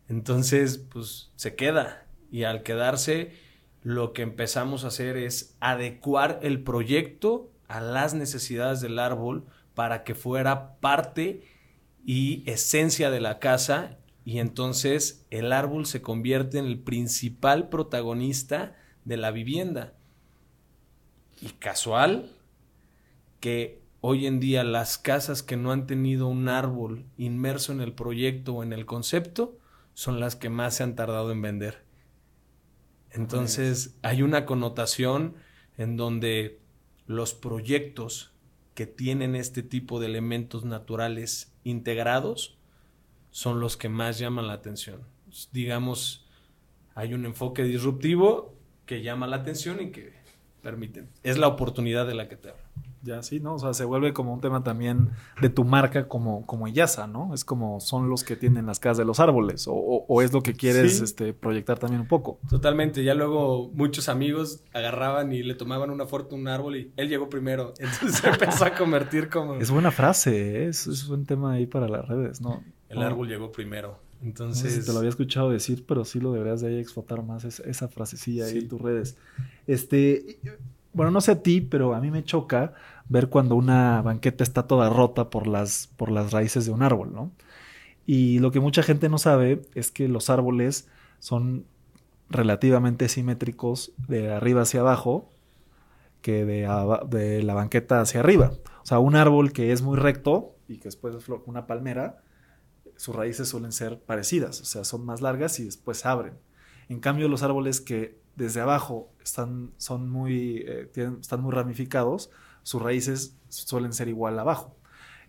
entonces 0.08 0.78
pues 0.78 1.30
se 1.36 1.54
queda 1.54 2.03
y 2.34 2.42
al 2.42 2.64
quedarse 2.64 3.30
lo 3.84 4.12
que 4.12 4.22
empezamos 4.22 4.82
a 4.82 4.88
hacer 4.88 5.16
es 5.16 5.56
adecuar 5.60 6.40
el 6.42 6.64
proyecto 6.64 7.48
a 7.68 7.80
las 7.80 8.12
necesidades 8.12 8.80
del 8.80 8.98
árbol 8.98 9.44
para 9.76 10.02
que 10.02 10.16
fuera 10.16 10.74
parte 10.80 11.44
y 12.04 12.42
esencia 12.50 13.12
de 13.12 13.20
la 13.20 13.38
casa 13.38 13.98
y 14.24 14.40
entonces 14.40 15.24
el 15.30 15.52
árbol 15.52 15.86
se 15.86 16.02
convierte 16.02 16.58
en 16.58 16.64
el 16.64 16.80
principal 16.80 17.68
protagonista 17.68 18.74
de 19.04 19.16
la 19.16 19.30
vivienda. 19.30 19.92
Y 21.40 21.50
casual 21.50 22.32
que 23.38 23.80
hoy 24.00 24.26
en 24.26 24.40
día 24.40 24.64
las 24.64 24.98
casas 24.98 25.44
que 25.44 25.56
no 25.56 25.70
han 25.70 25.86
tenido 25.86 26.26
un 26.26 26.48
árbol 26.48 27.04
inmerso 27.16 27.70
en 27.70 27.80
el 27.80 27.92
proyecto 27.92 28.54
o 28.54 28.64
en 28.64 28.72
el 28.72 28.86
concepto 28.86 29.56
son 29.92 30.18
las 30.18 30.34
que 30.34 30.48
más 30.48 30.74
se 30.74 30.82
han 30.82 30.96
tardado 30.96 31.30
en 31.30 31.40
vender. 31.40 31.83
Entonces 33.14 33.96
hay 34.02 34.22
una 34.22 34.44
connotación 34.44 35.36
en 35.78 35.96
donde 35.96 36.60
los 37.06 37.32
proyectos 37.32 38.32
que 38.74 38.86
tienen 38.86 39.36
este 39.36 39.62
tipo 39.62 40.00
de 40.00 40.06
elementos 40.06 40.64
naturales 40.64 41.54
integrados 41.62 42.58
son 43.30 43.60
los 43.60 43.76
que 43.76 43.88
más 43.88 44.18
llaman 44.18 44.48
la 44.48 44.54
atención. 44.54 45.02
Digamos, 45.52 46.26
hay 46.94 47.14
un 47.14 47.24
enfoque 47.24 47.62
disruptivo 47.62 48.54
que 48.84 49.02
llama 49.02 49.28
la 49.28 49.36
atención 49.36 49.80
y 49.80 49.90
que 49.90 50.12
permiten. 50.62 51.08
Es 51.22 51.38
la 51.38 51.46
oportunidad 51.46 52.06
de 52.06 52.14
la 52.14 52.28
que 52.28 52.36
te 52.36 52.50
hablo. 52.50 52.62
Ya, 53.04 53.22
sí, 53.22 53.38
¿no? 53.38 53.54
O 53.54 53.58
sea, 53.58 53.74
se 53.74 53.84
vuelve 53.84 54.14
como 54.14 54.32
un 54.32 54.40
tema 54.40 54.64
también 54.64 55.10
de 55.40 55.50
tu 55.50 55.64
marca 55.64 56.08
como, 56.08 56.46
como 56.46 56.66
Iyasa, 56.66 57.06
¿no? 57.06 57.34
Es 57.34 57.44
como 57.44 57.78
son 57.80 58.08
los 58.08 58.24
que 58.24 58.34
tienen 58.34 58.64
las 58.64 58.80
casas 58.80 58.98
de 58.98 59.04
los 59.04 59.20
árboles, 59.20 59.66
o, 59.68 60.22
es 60.22 60.32
lo 60.32 60.42
que 60.42 60.54
quieres 60.54 61.02
este, 61.02 61.34
proyectar 61.34 61.78
también 61.78 62.00
un 62.00 62.08
poco. 62.08 62.38
Totalmente, 62.48 63.04
ya 63.04 63.14
luego 63.14 63.70
muchos 63.74 64.08
amigos 64.08 64.62
agarraban 64.72 65.32
y 65.32 65.42
le 65.42 65.54
tomaban 65.54 65.90
una 65.90 66.06
foto 66.06 66.34
a 66.34 66.38
un 66.38 66.48
árbol 66.48 66.76
y 66.76 66.92
él 66.96 67.10
llegó 67.10 67.28
primero, 67.28 67.74
entonces 67.78 68.20
se 68.20 68.28
empezó 68.28 68.64
a 68.64 68.74
convertir 68.74 69.28
como... 69.28 69.56
Es 69.56 69.70
buena 69.70 69.90
frase, 69.90 70.64
¿eh? 70.64 70.68
es, 70.68 70.86
es 70.86 71.06
un 71.08 71.26
tema 71.26 71.52
ahí 71.52 71.66
para 71.66 71.88
las 71.88 72.08
redes, 72.08 72.40
¿no? 72.40 72.62
El 72.88 73.02
árbol 73.02 73.28
llegó 73.28 73.52
primero. 73.52 73.98
Entonces. 74.22 74.86
te 74.86 74.92
lo 74.92 74.98
había 74.98 75.10
escuchado 75.10 75.50
decir, 75.50 75.84
pero 75.86 76.04
sí 76.04 76.18
lo 76.18 76.32
deberías 76.32 76.62
de 76.62 76.68
ahí 76.68 76.78
explotar 76.78 77.22
más, 77.22 77.44
esa 77.44 77.88
frasecilla 77.88 78.46
ahí 78.46 78.58
en 78.58 78.68
tus 78.68 78.80
redes. 78.80 79.16
Este, 79.66 80.38
bueno, 80.94 81.10
no 81.10 81.20
sé 81.20 81.32
a 81.32 81.42
ti, 81.42 81.60
pero 81.60 81.94
a 81.94 82.00
mí 82.00 82.10
me 82.10 82.24
choca 82.24 82.72
ver 83.08 83.28
cuando 83.28 83.56
una 83.56 84.00
banqueta 84.02 84.42
está 84.42 84.66
toda 84.66 84.88
rota 84.88 85.30
por 85.30 85.46
las, 85.46 85.88
por 85.96 86.10
las 86.10 86.32
raíces 86.32 86.64
de 86.64 86.72
un 86.72 86.82
árbol, 86.82 87.12
¿no? 87.12 87.32
Y 88.06 88.38
lo 88.38 88.50
que 88.50 88.60
mucha 88.60 88.82
gente 88.82 89.08
no 89.08 89.18
sabe 89.18 89.62
es 89.74 89.90
que 89.90 90.08
los 90.08 90.30
árboles 90.30 90.88
son 91.18 91.66
relativamente 92.28 93.08
simétricos 93.08 93.92
de 94.08 94.32
arriba 94.32 94.62
hacia 94.62 94.80
abajo 94.80 95.30
que 96.20 96.44
de, 96.44 96.68
de 97.08 97.42
la 97.42 97.54
banqueta 97.54 98.00
hacia 98.00 98.20
arriba. 98.20 98.52
O 98.82 98.86
sea, 98.86 98.98
un 98.98 99.16
árbol 99.16 99.52
que 99.52 99.72
es 99.72 99.82
muy 99.82 99.98
recto 99.98 100.56
y 100.68 100.78
que 100.78 100.84
después 100.84 101.14
es 101.14 101.28
una 101.46 101.66
palmera, 101.66 102.22
sus 102.96 103.14
raíces 103.14 103.48
suelen 103.48 103.72
ser 103.72 104.00
parecidas, 104.00 104.60
o 104.60 104.64
sea, 104.64 104.84
son 104.84 105.04
más 105.04 105.20
largas 105.20 105.58
y 105.60 105.64
después 105.64 106.06
abren. 106.06 106.34
En 106.88 107.00
cambio, 107.00 107.28
los 107.28 107.42
árboles 107.42 107.80
que 107.80 108.18
desde 108.36 108.60
abajo 108.60 109.10
están, 109.22 109.70
son 109.76 110.10
muy, 110.10 110.64
eh, 110.66 110.90
están 111.20 111.40
muy 111.40 111.52
ramificados, 111.52 112.30
sus 112.62 112.82
raíces 112.82 113.36
suelen 113.48 113.92
ser 113.92 114.08
igual 114.08 114.38
abajo. 114.38 114.76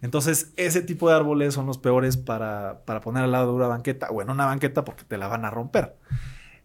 Entonces, 0.01 0.53
ese 0.57 0.81
tipo 0.81 1.09
de 1.09 1.15
árboles 1.15 1.53
son 1.53 1.65
los 1.65 1.77
peores 1.77 2.17
para, 2.17 2.81
poner 3.03 3.23
al 3.23 3.31
lado 3.31 3.47
de 3.47 3.53
una 3.53 3.67
banqueta, 3.67 4.09
o 4.09 4.21
en 4.21 4.29
una 4.29 4.45
banqueta 4.45 4.85
porque 4.85 5.03
te 5.03 5.17
la 5.17 5.27
van 5.27 5.45
a 5.45 5.49
romper. 5.49 5.95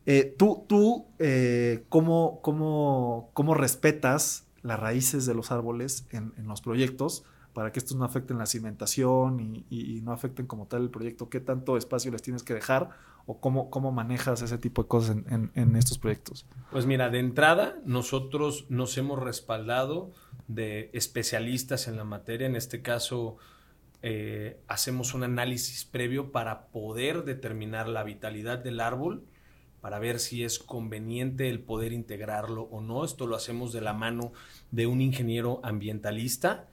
Eh, 0.07 0.35
tú, 0.39 0.65
tú 0.69 1.07
eh, 1.19 1.85
¿cómo, 1.89 2.41
cómo, 2.43 3.55
respetas 3.55 4.47
las 4.63 4.81
raíces 4.81 5.27
de 5.27 5.35
los 5.35 5.53
árboles 5.53 6.07
en, 6.11 6.33
en 6.37 6.49
los 6.49 6.61
proyectos? 6.61 7.25
para 7.53 7.73
que 7.73 7.79
estos 7.79 7.97
no 7.97 8.05
afecten 8.05 8.39
la 8.39 8.47
cimentación 8.47 9.65
y, 9.69 10.01
no 10.03 10.13
afecten 10.13 10.47
como 10.47 10.67
tal 10.67 10.83
el 10.83 10.91
proyecto? 10.91 11.29
¿Qué 11.29 11.41
tanto 11.41 11.77
espacio 11.77 12.11
les 12.11 12.23
tienes 12.23 12.43
que 12.43 12.55
dejar 12.55 12.91
o 13.27 13.41
cómo, 13.41 13.71
cómo 13.71 13.93
manejas 13.93 14.43
ese 14.43 14.59
tipo 14.59 14.83
de 14.83 14.89
cosas 14.89 15.17
en, 15.29 15.77
estos 15.77 15.99
proyectos? 15.99 16.47
Pues 16.71 16.87
mira, 16.87 17.11
de 17.11 17.19
entrada 17.19 17.79
nosotros 17.85 18.67
nos 18.69 18.97
hemos 18.99 19.19
respaldado 19.19 20.13
de 20.49 20.91
especialistas 20.93 21.89
en 21.89 21.97
la 21.97 22.05
materia, 22.05 22.47
en 22.47 22.57
este 22.57 22.83
caso 22.83 23.37
eh, 24.03 24.61
hacemos 24.69 25.15
un 25.15 25.25
análisis 25.25 25.85
previo 25.85 26.33
para 26.33 26.67
poder 26.69 27.25
determinar 27.25 27.89
la 27.89 28.03
vitalidad 28.03 28.59
del 28.59 28.81
árbol, 28.81 29.25
para 29.81 29.99
ver 29.99 30.19
si 30.19 30.45
es 30.45 30.59
conveniente 30.59 31.49
el 31.49 31.61
poder 31.61 31.93
integrarlo 31.93 32.63
o 32.65 32.81
no. 32.81 33.05
Esto 33.05 33.27
lo 33.27 33.35
hacemos 33.35 33.73
de 33.73 33.81
la 33.81 33.95
mano 33.95 34.33
de 34.71 34.87
un 34.87 35.01
ingeniero 35.01 35.61
ambientalista 35.63 36.69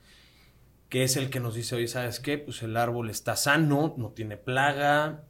que 0.89 1.03
es 1.03 1.17
el 1.17 1.29
que 1.29 1.39
nos 1.39 1.55
dice, 1.55 1.75
oye, 1.75 1.87
¿sabes 1.87 2.19
qué? 2.19 2.37
Pues 2.37 2.63
el 2.63 2.77
árbol 2.77 3.09
está 3.09 3.35
sano, 3.35 3.93
no 3.97 4.09
tiene 4.11 4.37
plaga, 4.37 5.23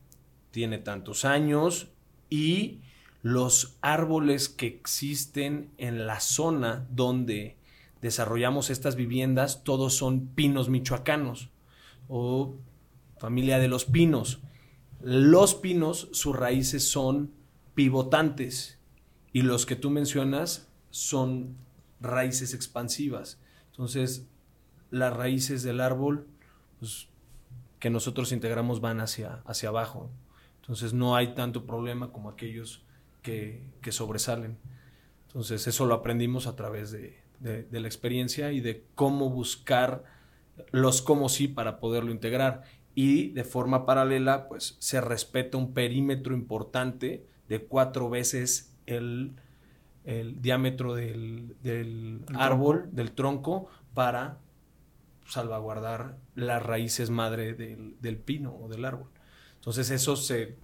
tiene 0.51 0.77
tantos 0.77 1.25
años 1.25 1.89
y 2.29 2.81
los 3.21 3.77
árboles 3.81 4.49
que 4.49 4.67
existen 4.67 5.71
en 5.77 6.07
la 6.07 6.19
zona 6.19 6.87
donde 6.89 7.57
desarrollamos 8.01 8.69
estas 8.69 8.95
viviendas, 8.95 9.63
todos 9.63 9.95
son 9.95 10.27
pinos 10.27 10.69
michoacanos 10.69 11.49
o 12.07 12.55
familia 13.17 13.59
de 13.59 13.67
los 13.67 13.85
pinos. 13.85 14.39
Los 15.01 15.55
pinos, 15.55 16.09
sus 16.11 16.35
raíces 16.35 16.89
son 16.89 17.31
pivotantes 17.75 18.79
y 19.33 19.41
los 19.41 19.65
que 19.65 19.75
tú 19.75 19.89
mencionas 19.89 20.67
son 20.89 21.55
raíces 21.99 22.53
expansivas. 22.53 23.39
Entonces, 23.71 24.25
las 24.89 25.15
raíces 25.15 25.63
del 25.63 25.81
árbol 25.81 26.27
pues, 26.79 27.07
que 27.79 27.89
nosotros 27.89 28.31
integramos 28.31 28.81
van 28.81 29.01
hacia, 29.01 29.41
hacia 29.45 29.69
abajo. 29.69 30.09
Entonces 30.67 30.93
no 30.93 31.15
hay 31.15 31.33
tanto 31.33 31.65
problema 31.65 32.11
como 32.11 32.29
aquellos 32.29 32.83
que, 33.21 33.71
sobresalen. 33.89 34.57
Entonces 35.27 35.65
eso 35.65 35.85
lo 35.85 35.95
aprendimos 35.95 36.45
a 36.45 36.57
través 36.57 36.91
de, 36.91 37.23
la 37.39 37.87
experiencia 37.87 38.51
y 38.51 38.59
de 38.59 38.83
cómo 38.93 39.29
buscar 39.29 40.03
los 40.71 41.01
cómo 41.01 41.29
sí 41.29 41.47
para 41.47 41.79
poderlo 41.79 42.11
integrar. 42.11 42.63
Y 42.95 43.29
de 43.29 43.43
forma 43.43 43.85
paralela, 43.85 44.47
pues 44.47 44.75
se 44.79 44.99
respeta 44.99 45.57
un 45.57 45.73
perímetro 45.73 46.33
importante 46.33 47.25
de 47.47 47.63
cuatro 47.63 48.09
veces 48.09 48.75
el, 48.87 49.35
diámetro 50.41 50.95
del, 50.95 51.55
del 51.63 52.25
árbol, 52.35 52.89
del 52.91 53.11
tronco, 53.11 53.67
para 53.93 54.39
salvaguardar 55.27 56.17
las 56.35 56.63
raíces 56.63 57.09
madre 57.09 57.53
del, 57.53 58.17
pino 58.17 58.55
o 58.55 58.67
del 58.67 58.85
árbol. 58.85 59.09
Entonces 59.67 59.91
eso 59.91 60.15
se 60.15 60.55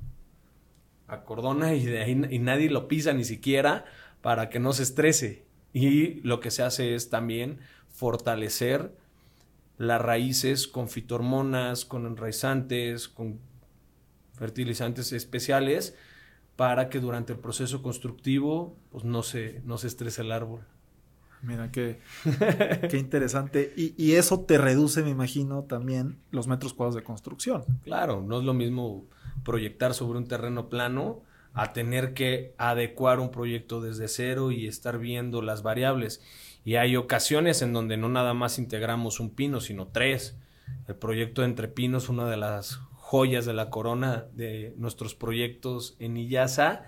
acordona 1.08 1.74
y, 1.74 1.84
de 1.84 2.02
ahí, 2.02 2.22
y 2.30 2.40
nadie 2.40 2.70
lo 2.70 2.88
pisa 2.88 3.12
ni 3.12 3.26
siquiera 3.26 3.84
para 4.22 4.48
que 4.48 4.62
no 4.62 4.72
se 4.72 4.84
estrese. 4.84 5.44
Y 5.74 6.22
lo 6.22 6.40
que 6.40 6.52
se 6.52 6.64
hace 6.64 6.96
es 6.96 7.10
también 7.10 7.60
fortalecer 7.90 8.96
las 9.78 10.02
raíces 10.02 10.70
con 10.70 10.88
fitohormonas, 10.88 11.84
con 11.84 12.06
enraizantes, 12.06 13.10
con 13.10 13.42
fertilizantes 14.38 15.12
especiales 15.12 15.98
para 16.56 16.88
que 16.88 17.02
durante 17.02 17.34
el 17.34 17.40
proceso 17.40 17.84
constructivo 17.84 18.78
pues, 18.90 19.04
no, 19.04 19.22
se, 19.22 19.62
no 19.66 19.78
se 19.78 19.88
estrese 19.88 20.22
el 20.22 20.32
árbol. 20.32 20.66
Mira, 21.44 21.72
qué, 21.72 22.00
qué 22.90 22.98
interesante. 22.98 23.74
Y, 23.76 24.14
eso 24.14 24.40
te 24.42 24.58
reduce, 24.58 25.04
me 25.04 25.10
imagino, 25.10 25.64
también 25.64 26.18
los 26.32 26.48
metros 26.48 26.74
cuadrados 26.74 26.96
de 26.96 27.04
construcción. 27.04 27.66
Claro, 27.84 28.22
no 28.22 28.40
es 28.40 28.46
lo 28.46 28.54
mismo 28.54 29.06
proyectar 29.44 29.94
sobre 29.94 30.20
un 30.20 30.28
terreno 30.28 30.70
plano 30.70 31.22
a 31.54 31.74
tener 31.74 32.14
que 32.14 32.56
adecuar 32.58 33.20
un 33.20 33.30
proyecto 33.30 33.82
desde 33.82 34.08
cero 34.08 34.52
y 34.52 34.68
estar 34.68 34.98
viendo 34.98 35.42
las 35.42 35.64
variables. 35.64 36.22
Y 36.64 36.76
hay 36.76 36.96
ocasiones 36.96 37.62
en 37.62 37.74
donde 37.74 37.98
no 37.98 38.08
nada 38.08 38.34
más 38.34 38.58
integramos 38.58 39.20
un 39.20 39.30
pino, 39.30 39.60
sino 39.60 39.88
tres. 39.88 40.38
El 40.88 40.96
proyecto 40.96 41.44
Entre 41.44 41.68
Pinos, 41.68 42.08
una 42.08 42.26
de 42.30 42.38
las 42.38 42.80
joyas 42.96 43.46
de 43.46 43.54
la 43.54 43.70
corona 43.70 44.28
de 44.34 44.74
nuestros 44.78 45.14
proyectos 45.14 45.98
en 46.00 46.16
Iyasa, 46.16 46.86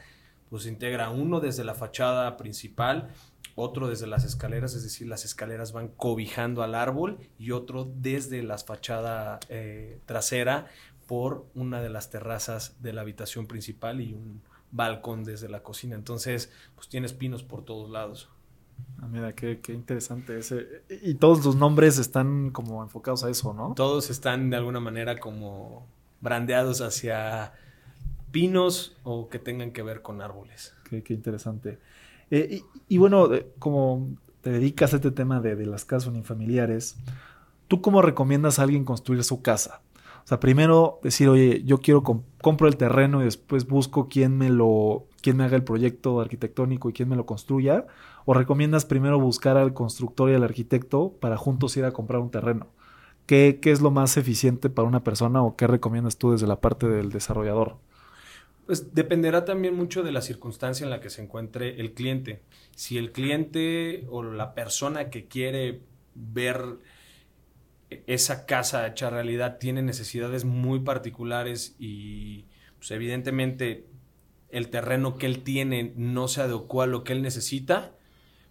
pues 0.50 0.66
integra 0.66 1.10
uno 1.10 1.42
desde 1.42 1.66
la 1.66 1.74
fachada 1.74 2.38
principal 2.38 3.10
otro 3.56 3.88
desde 3.88 4.06
las 4.06 4.26
escaleras, 4.26 4.76
es 4.76 4.84
decir, 4.84 5.08
las 5.08 5.24
escaleras 5.26 5.72
van 5.72 5.88
cobijando 5.88 6.62
al 6.62 6.76
árbol 6.76 7.20
y 7.40 7.52
otro 7.52 7.90
desde 7.96 8.44
la 8.44 8.58
fachada 8.58 9.40
eh, 9.50 10.00
trasera 10.06 10.68
por 11.08 11.46
una 11.56 11.82
de 11.82 11.90
las 11.90 12.10
terrazas 12.10 12.76
de 12.82 12.92
la 12.94 13.02
habitación 13.02 13.48
principal 13.48 14.02
y 14.02 14.14
un 14.14 14.42
balcón 14.72 15.24
desde 15.24 15.48
la 15.48 15.64
cocina. 15.64 15.96
Entonces, 15.96 16.52
pues 16.76 16.90
tienes 16.90 17.14
pinos 17.14 17.44
por 17.44 17.64
todos 17.64 17.90
lados. 17.90 18.30
Ah, 19.02 19.08
mira, 19.08 19.34
qué, 19.34 19.62
qué, 19.62 19.72
interesante 19.72 20.38
ese. 20.38 20.84
Y 20.90 21.16
todos 21.16 21.46
los 21.46 21.56
nombres 21.56 21.98
están 21.98 22.50
como 22.50 22.84
enfocados 22.84 23.24
a 23.24 23.30
eso, 23.30 23.54
¿no? 23.54 23.74
Todos 23.74 24.10
están 24.10 24.50
de 24.50 24.58
alguna 24.58 24.82
manera 24.82 25.18
como 25.18 25.88
brandeados 26.20 26.82
hacia 26.82 27.54
pinos 28.32 28.98
o 29.04 29.30
que 29.30 29.40
tengan 29.40 29.72
que 29.72 29.82
ver 29.82 30.02
con 30.02 30.22
árboles. 30.22 30.74
Qué, 30.90 31.04
qué 31.04 31.14
interesante. 31.14 31.80
Eh, 32.32 32.62
y, 32.88 32.98
bueno, 32.98 33.30
como 33.60 34.10
te 34.42 34.52
dedicas 34.52 34.94
a 34.94 34.98
este 34.98 35.12
tema 35.12 35.40
de, 35.40 35.56
de, 35.56 35.66
las 35.66 35.86
casas 35.86 36.10
unifamiliares, 36.10 36.98
¿tú 37.68 37.82
cómo 37.82 38.02
recomiendas 38.02 38.60
a 38.60 38.64
alguien 38.64 38.86
construir 38.86 39.24
su 39.24 39.42
casa? 39.42 39.82
O 40.26 40.28
sea, 40.28 40.40
primero 40.40 41.00
decir, 41.04 41.30
oye, 41.30 41.62
yo 41.66 41.78
quiero, 41.78 42.02
compro 42.42 42.68
el 42.68 42.78
terreno 42.78 43.22
y 43.22 43.26
después 43.26 43.68
busco 43.68 44.08
quién 44.08 44.36
me 44.36 44.50
lo, 44.50 45.06
quién 45.22 45.38
me 45.38 45.44
haga 45.44 45.56
el 45.56 45.64
proyecto 45.64 46.20
arquitectónico 46.20 46.90
y 46.90 46.94
quién 46.94 47.10
me 47.10 47.16
lo 47.16 47.28
construya. 47.28 47.86
¿O 48.26 48.34
recomiendas 48.34 48.86
primero 48.86 49.20
buscar 49.20 49.56
al 49.56 49.76
constructor 49.76 50.32
y 50.32 50.34
al 50.34 50.44
arquitecto 50.44 51.14
para 51.20 51.38
juntos 51.38 51.78
ir 51.78 51.86
a 51.86 51.92
comprar 51.92 52.22
un 52.22 52.32
terreno? 52.32 52.70
¿Qué, 53.28 53.60
qué 53.62 53.72
es 53.72 53.82
lo 53.82 53.92
más 53.92 54.18
eficiente 54.18 54.72
para 54.72 54.88
una 54.88 55.04
persona 55.04 55.44
o 55.44 55.56
qué 55.56 55.68
recomiendas 55.68 56.18
tú 56.18 56.32
desde 56.32 56.48
la 56.48 56.60
parte 56.60 56.88
del 56.88 57.12
desarrollador? 57.12 57.78
Pues 58.66 58.96
dependerá 58.96 59.46
también 59.46 59.76
mucho 59.76 60.02
de 60.02 60.12
la 60.12 60.22
circunstancia 60.22 60.84
en 60.84 60.90
la 60.90 61.00
que 61.00 61.12
se 61.12 61.22
encuentre 61.22 61.80
el 61.80 61.94
cliente. 61.94 62.42
Si 62.76 62.98
el 62.98 63.12
cliente 63.12 64.06
o 64.10 64.24
la 64.24 64.56
persona 64.56 65.10
que 65.10 65.28
quiere 65.28 65.82
ver 66.16 66.80
esa 68.08 68.46
casa 68.46 68.88
hecha 68.88 69.10
realidad 69.12 69.58
tiene 69.60 69.84
necesidades 69.84 70.46
muy 70.46 70.80
particulares 70.80 71.76
y 71.78 72.46
pues 72.78 72.90
evidentemente 72.92 73.86
el 74.50 74.70
terreno 74.70 75.18
que 75.18 75.28
él 75.28 75.44
tiene 75.44 75.94
no 75.96 76.28
se 76.28 76.42
adecua 76.42 76.86
a 76.86 76.88
lo 76.88 77.04
que 77.04 77.14
él 77.14 77.22
necesita, 77.22 77.96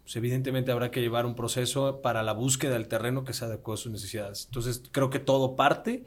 pues 0.02 0.14
evidentemente 0.16 0.71
habrá 0.71 0.90
que 0.90 1.00
llevar 1.00 1.26
un 1.26 1.35
proceso 1.35 2.02
para 2.02 2.23
la 2.23 2.33
búsqueda 2.33 2.75
del 2.75 2.88
terreno 2.88 3.25
que 3.25 3.33
se 3.33 3.47
adecue 3.47 3.75
a 3.75 3.78
sus 3.78 3.90
necesidades. 3.90 4.44
Entonces 4.47 4.83
creo 4.92 5.11
que 5.11 5.18
todo 5.18 5.56
parte 5.56 6.04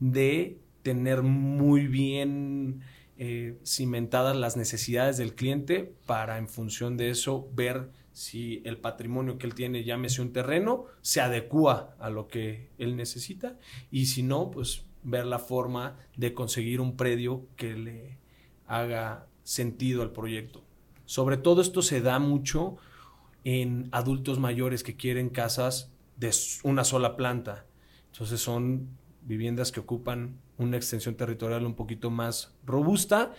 de 0.00 0.58
tener 0.82 1.22
muy 1.22 1.86
bien 1.86 2.82
eh, 3.16 3.58
cimentadas 3.64 4.36
las 4.36 4.56
necesidades 4.56 5.16
del 5.16 5.34
cliente 5.34 5.94
para 6.06 6.38
en 6.38 6.48
función 6.48 6.96
de 6.96 7.10
eso 7.10 7.48
ver 7.54 7.90
si 8.12 8.62
el 8.64 8.78
patrimonio 8.78 9.38
que 9.38 9.46
él 9.46 9.54
tiene, 9.54 9.84
llámese 9.84 10.22
un 10.22 10.32
terreno, 10.32 10.86
se 11.00 11.20
adecua 11.20 11.96
a 11.98 12.10
lo 12.10 12.28
que 12.28 12.70
él 12.78 12.96
necesita 12.96 13.58
y 13.90 14.06
si 14.06 14.22
no, 14.22 14.50
pues 14.50 14.84
ver 15.02 15.26
la 15.26 15.38
forma 15.38 15.96
de 16.16 16.34
conseguir 16.34 16.80
un 16.80 16.96
predio 16.96 17.46
que 17.56 17.74
le 17.74 18.18
haga 18.66 19.26
sentido 19.42 20.02
al 20.02 20.12
proyecto. 20.12 20.64
Sobre 21.04 21.36
todo 21.36 21.60
esto 21.60 21.82
se 21.82 22.00
da 22.00 22.18
mucho 22.18 22.76
en 23.44 23.88
adultos 23.92 24.38
mayores 24.38 24.82
que 24.82 24.96
quieren 24.96 25.28
casas 25.28 25.92
de 26.16 26.32
una 26.62 26.84
sola 26.84 27.16
planta. 27.16 27.66
Entonces 28.12 28.40
son 28.40 28.88
viviendas 29.22 29.70
que 29.70 29.80
ocupan 29.80 30.38
una 30.58 30.76
extensión 30.76 31.16
territorial 31.16 31.64
un 31.66 31.74
poquito 31.74 32.10
más 32.10 32.54
robusta 32.64 33.32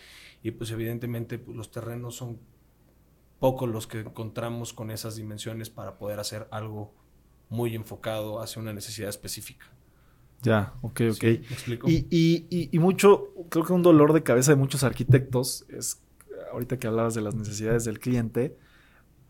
y 0.44 0.52
pues 0.52 0.72
evidentemente 0.72 1.40
pues, 1.40 1.56
los 1.56 1.72
terrenos 1.72 2.16
son 2.16 2.40
pocos 3.40 3.70
los 3.70 3.88
que 3.88 4.00
encontramos 4.00 4.74
con 4.74 4.92
esas 4.92 5.16
dimensiones 5.16 5.70
para 5.70 5.98
poder 5.98 6.20
hacer 6.20 6.48
algo 6.52 6.94
muy 7.50 7.76
enfocado 7.76 8.42
hacia 8.42 8.62
una 8.62 8.74
necesidad 8.74 9.10
específica. 9.10 9.66
Ya, 10.42 10.74
ok, 10.82 11.02
ok. 11.12 11.24
Y, 11.88 12.08
y, 12.10 12.70
y, 12.72 12.80
mucho, 12.80 13.34
creo 13.50 13.66
que 13.66 13.74
un 13.74 13.82
dolor 13.82 14.14
de 14.14 14.22
cabeza 14.22 14.52
de 14.52 14.58
muchos 14.58 14.84
arquitectos 14.84 15.66
es, 15.70 16.02
ahorita 16.52 16.78
que 16.78 16.88
hablabas 16.88 17.16
de 17.16 17.22
las 17.22 17.36
necesidades 17.36 17.86
del 17.86 18.00
cliente, 18.00 18.58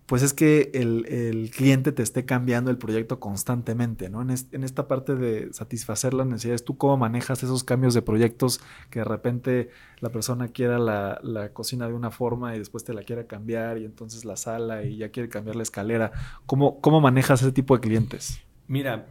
pues 0.06 0.22
es 0.22 0.34
que 0.34 0.70
el, 0.74 1.50
cliente 1.56 1.92
te 1.92 2.04
esté 2.04 2.26
cambiando 2.26 2.70
el 2.70 2.78
proyecto 2.78 3.20
constantemente, 3.20 4.10
¿no? 4.10 4.22
En, 4.22 4.64
esta 4.64 4.88
parte 4.88 5.16
de 5.16 5.52
satisfacer 5.52 6.14
las 6.14 6.28
necesidades, 6.28 6.64
¿tú 6.64 6.78
cómo 6.78 6.98
manejas 6.98 7.42
esos 7.42 7.64
cambios 7.64 7.94
de 7.94 8.02
proyectos 8.02 8.62
que 8.92 9.00
de 9.00 9.06
repente 9.06 9.70
la 10.02 10.10
persona 10.10 10.50
quiera 10.50 10.78
la, 10.78 11.50
cocina 11.54 11.88
de 11.88 11.94
una 11.94 12.12
forma 12.12 12.56
y 12.56 12.60
después 12.60 12.84
te 12.84 12.94
la 12.94 13.02
quiera 13.02 13.26
cambiar 13.26 13.80
y 13.80 13.86
entonces 13.86 14.26
la 14.26 14.38
sala 14.38 14.84
y 14.84 14.98
ya 14.98 15.10
quiere 15.10 15.30
cambiar 15.30 15.56
la 15.56 15.64
escalera? 15.64 16.12
¿Cómo, 16.46 16.80
cómo 16.82 17.02
manejas 17.02 17.42
ese 17.42 17.52
tipo 17.52 17.76
de 17.76 17.82
clientes? 17.82 18.40
Mira, 18.68 19.08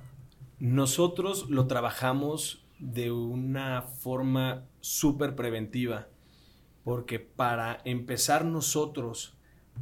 nosotros 0.61 1.51
lo 1.51 1.67
trabajamos 1.67 2.65
de 2.79 3.11
una 3.11 3.83
forma 3.83 4.65
súper 4.81 5.35
preventiva, 5.35 6.07
porque 6.85 7.19
para 7.19 7.81
empezar 7.85 8.45
nosotros 8.45 9.37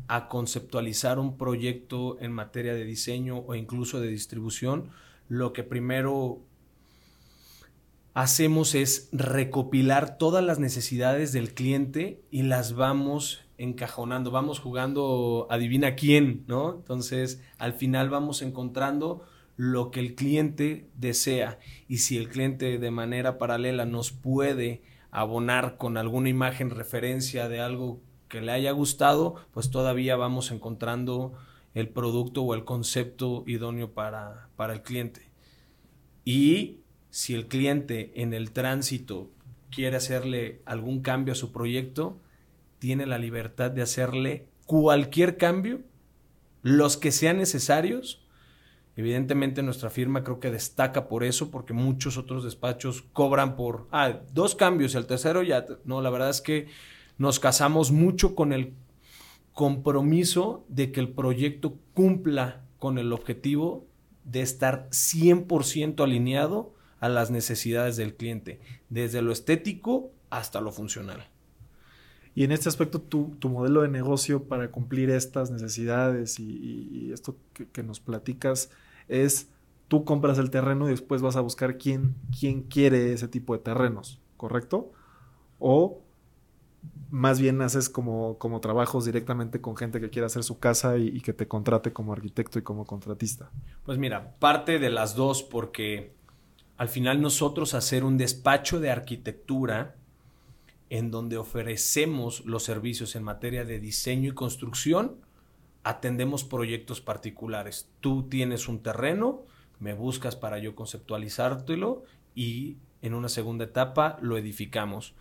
a 0.08 0.28
conceptualizar 0.28 1.18
un 1.18 1.36
proyecto 1.36 2.20
en 2.20 2.32
materia 2.32 2.74
de 2.74 2.84
diseño 2.84 3.38
o 3.46 3.54
incluso 3.54 4.00
de 4.00 4.08
distribución, 4.08 4.90
lo 5.28 5.52
que 5.52 5.62
primero 5.62 6.40
hacemos 8.14 8.74
es 8.74 9.08
recopilar 9.12 10.18
todas 10.18 10.44
las 10.44 10.58
necesidades 10.58 11.32
del 11.32 11.54
cliente 11.54 12.22
y 12.30 12.42
las 12.42 12.74
vamos 12.74 13.42
encajonando, 13.58 14.30
vamos 14.30 14.58
jugando 14.58 15.46
adivina 15.50 15.94
quién, 15.94 16.44
¿no? 16.46 16.74
Entonces, 16.74 17.42
al 17.58 17.74
final 17.74 18.10
vamos 18.10 18.42
encontrando 18.42 19.24
lo 19.56 19.90
que 19.90 20.00
el 20.00 20.14
cliente 20.14 20.88
desea 20.96 21.58
y 21.86 21.98
si 21.98 22.16
el 22.16 22.28
cliente 22.28 22.78
de 22.78 22.90
manera 22.90 23.38
paralela 23.38 23.84
nos 23.84 24.10
puede 24.10 24.82
abonar 25.10 25.76
con 25.76 25.96
alguna 25.96 26.30
imagen 26.30 26.70
referencia 26.70 27.48
de 27.48 27.60
algo 27.60 28.00
que 28.32 28.40
le 28.40 28.50
haya 28.50 28.70
gustado, 28.70 29.34
pues 29.52 29.70
todavía 29.70 30.16
vamos 30.16 30.52
encontrando 30.52 31.34
el 31.74 31.90
producto 31.90 32.40
o 32.42 32.54
el 32.54 32.64
concepto 32.64 33.44
idóneo 33.46 33.92
para, 33.92 34.48
para 34.56 34.72
el 34.72 34.80
cliente. 34.80 35.30
Y 36.24 36.78
si 37.10 37.34
el 37.34 37.46
cliente 37.46 38.10
en 38.22 38.32
el 38.32 38.52
tránsito 38.52 39.30
quiere 39.70 39.98
hacerle 39.98 40.62
algún 40.64 41.02
cambio 41.02 41.32
a 41.32 41.34
su 41.34 41.52
proyecto, 41.52 42.22
tiene 42.78 43.04
la 43.04 43.18
libertad 43.18 43.70
de 43.70 43.82
hacerle 43.82 44.46
cualquier 44.64 45.36
cambio, 45.36 45.82
los 46.62 46.96
que 46.96 47.12
sean 47.12 47.36
necesarios. 47.36 48.26
Evidentemente 48.96 49.62
nuestra 49.62 49.90
firma 49.90 50.24
creo 50.24 50.40
que 50.40 50.50
destaca 50.50 51.06
por 51.06 51.22
eso, 51.22 51.50
porque 51.50 51.74
muchos 51.74 52.16
otros 52.16 52.44
despachos 52.44 53.02
cobran 53.12 53.56
por, 53.56 53.88
ah, 53.92 54.20
dos 54.32 54.54
cambios 54.54 54.94
y 54.94 54.96
el 54.96 55.06
tercero 55.06 55.42
ya, 55.42 55.66
no, 55.84 56.00
la 56.00 56.08
verdad 56.08 56.30
es 56.30 56.40
que 56.40 56.68
nos 57.22 57.38
casamos 57.38 57.92
mucho 57.92 58.34
con 58.34 58.52
el 58.52 58.74
compromiso 59.52 60.64
de 60.68 60.90
que 60.90 60.98
el 60.98 61.10
proyecto 61.10 61.78
cumpla 61.94 62.64
con 62.80 62.98
el 62.98 63.12
objetivo 63.12 63.86
de 64.24 64.42
estar 64.42 64.88
100% 64.90 66.02
alineado 66.02 66.74
a 66.98 67.08
las 67.08 67.30
necesidades 67.30 67.96
del 67.96 68.16
cliente, 68.16 68.58
desde 68.90 69.22
lo 69.22 69.30
estético 69.30 70.10
hasta 70.30 70.60
lo 70.60 70.72
funcional. 70.72 71.28
Y 72.34 72.42
en 72.42 72.50
este 72.50 72.68
aspecto, 72.68 73.00
tu, 73.00 73.36
modelo 73.48 73.82
de 73.82 73.88
negocio 73.88 74.48
para 74.48 74.72
cumplir 74.72 75.08
estas 75.08 75.52
necesidades 75.52 76.40
y, 76.40 77.12
esto 77.12 77.36
que, 77.52 77.68
que, 77.68 77.84
nos 77.84 78.00
platicas 78.00 78.68
es, 79.06 79.48
tú 79.86 80.04
compras 80.04 80.38
el 80.38 80.50
terreno 80.50 80.88
y 80.88 80.90
después 80.90 81.22
vas 81.22 81.36
a 81.36 81.40
buscar 81.40 81.78
quién, 81.78 82.16
quién 82.36 82.62
quiere 82.62 83.12
ese 83.12 83.28
tipo 83.28 83.56
de 83.56 83.62
terrenos, 83.62 84.20
¿correcto? 84.36 84.90
O 85.60 86.02
más 87.12 87.38
bien 87.38 87.60
haces 87.60 87.90
como, 87.90 88.38
como 88.38 88.60
trabajos 88.60 89.04
directamente 89.04 89.60
con 89.60 89.76
gente 89.76 90.00
que 90.00 90.08
quiera 90.08 90.26
hacer 90.26 90.42
su 90.42 90.58
casa 90.58 90.96
y, 90.96 91.20
que 91.20 91.34
te 91.34 91.46
contrate 91.46 91.92
como 91.92 92.14
arquitecto 92.14 92.58
y 92.58 92.62
como 92.62 92.86
contratista? 92.86 93.50
Pues 93.84 93.98
mira, 93.98 94.34
parte 94.38 94.78
de 94.78 94.88
las 94.88 95.14
dos 95.14 95.42
porque 95.42 96.14
al 96.78 96.88
final 96.88 97.20
nosotros 97.20 97.74
hacer 97.74 98.02
un 98.04 98.16
despacho 98.16 98.80
de 98.80 98.90
arquitectura 98.90 99.94
en 100.88 101.10
donde 101.10 101.36
ofrecemos 101.36 102.46
los 102.46 102.62
servicios 102.62 103.14
en 103.14 103.24
materia 103.24 103.66
de 103.66 103.78
diseño 103.78 104.30
y 104.30 104.34
construcción, 104.34 105.16
atendemos 105.84 106.44
proyectos 106.44 107.02
particulares. 107.02 107.90
Tú 108.00 108.22
tienes 108.22 108.68
un 108.68 108.82
terreno, 108.82 109.42
me 109.80 109.92
buscas 109.92 110.34
para 110.34 110.58
yo 110.58 110.74
conceptualizártelo 110.74 112.04
y 112.34 112.78
en 113.02 113.12
una 113.12 113.28
segunda 113.28 113.66
etapa 113.66 114.16
lo 114.22 114.38
edificamos. 114.38 115.14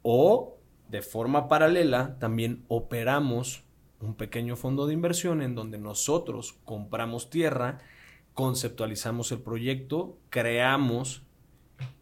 O 0.00 0.53
de 0.88 1.02
forma 1.02 1.48
paralela, 1.48 2.18
también 2.18 2.64
operamos 2.68 3.64
un 4.00 4.14
pequeño 4.14 4.56
fondo 4.56 4.86
de 4.86 4.94
inversión 4.94 5.42
en 5.42 5.54
donde 5.54 5.78
nosotros 5.78 6.54
compramos 6.64 7.30
tierra, 7.30 7.78
conceptualizamos 8.34 9.32
el 9.32 9.40
proyecto, 9.40 10.18
creamos 10.30 11.22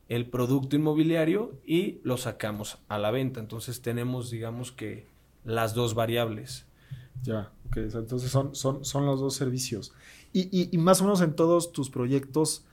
el 0.09 0.29
producto 0.29 0.77
inmobiliario 0.77 1.59
y 1.64 2.01
lo 2.03 2.16
sacamos 2.16 2.79
a 2.88 2.99
la 2.99 3.11
venta. 3.11 3.40
Entonces 3.40 3.81
tenemos, 3.83 4.31
digamos 4.31 4.73
que, 4.73 5.07
las 5.45 5.75
dos 5.75 5.95
variables. 5.95 6.66
Ya, 7.23 7.51
ok. 7.66 7.77
Entonces 7.79 8.31
son, 8.31 8.55
son, 8.55 8.85
son 8.85 9.07
los 9.07 9.21
dos 9.21 9.35
servicios. 9.35 9.92
Y, 10.33 10.77
más 10.79 11.01
o 11.01 11.05
menos 11.05 11.21
en 11.21 11.35
todos 11.35 11.73
tus 11.73 11.90
proyectos, 11.90 12.64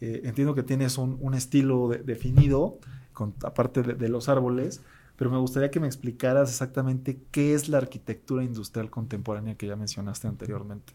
eh, 0.00 0.22
entiendo 0.24 0.54
que 0.54 0.62
tienes 0.62 0.98
un, 0.98 1.34
estilo 1.34 1.88
definido, 1.88 2.78
con, 3.12 3.34
aparte 3.44 3.82
de 3.82 4.08
los 4.08 4.28
árboles, 4.28 4.82
pero 5.16 5.30
me 5.30 5.38
gustaría 5.38 5.70
que 5.70 5.80
me 5.80 5.86
explicaras 5.86 6.50
exactamente 6.50 7.20
qué 7.30 7.54
es 7.54 7.68
la 7.68 7.78
arquitectura 7.78 8.42
industrial 8.42 8.90
contemporánea 8.90 9.56
que 9.56 9.66
ya 9.66 9.76
mencionaste 9.76 10.26
anteriormente. 10.26 10.92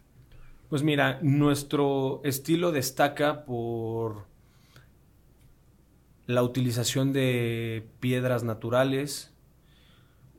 Pues 0.68 0.82
mira, 0.82 1.18
nuestro 1.22 2.20
estilo 2.22 2.70
destaca 2.70 3.44
por 3.44 4.26
la 6.26 6.42
utilización 6.42 7.12
de 7.12 7.88
piedras 7.98 8.44
naturales 8.44 9.34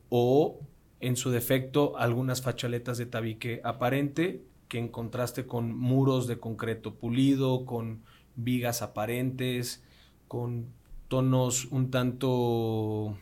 o 0.08 0.60
en 1.00 1.16
su 1.16 1.30
defecto 1.30 1.98
algunas 1.98 2.40
fachaletas 2.40 2.96
de 2.96 3.06
tabique 3.06 3.60
aparente 3.64 4.44
que 4.68 4.78
en 4.78 4.88
contraste 4.88 5.46
con 5.46 5.76
muros 5.76 6.26
de 6.26 6.38
concreto 6.38 6.94
pulido, 6.94 7.66
con 7.66 8.02
vigas 8.36 8.80
aparentes, 8.80 9.84
con 10.28 10.68
tonos 11.08 11.66
un 11.66 11.90
tanto 11.90 13.18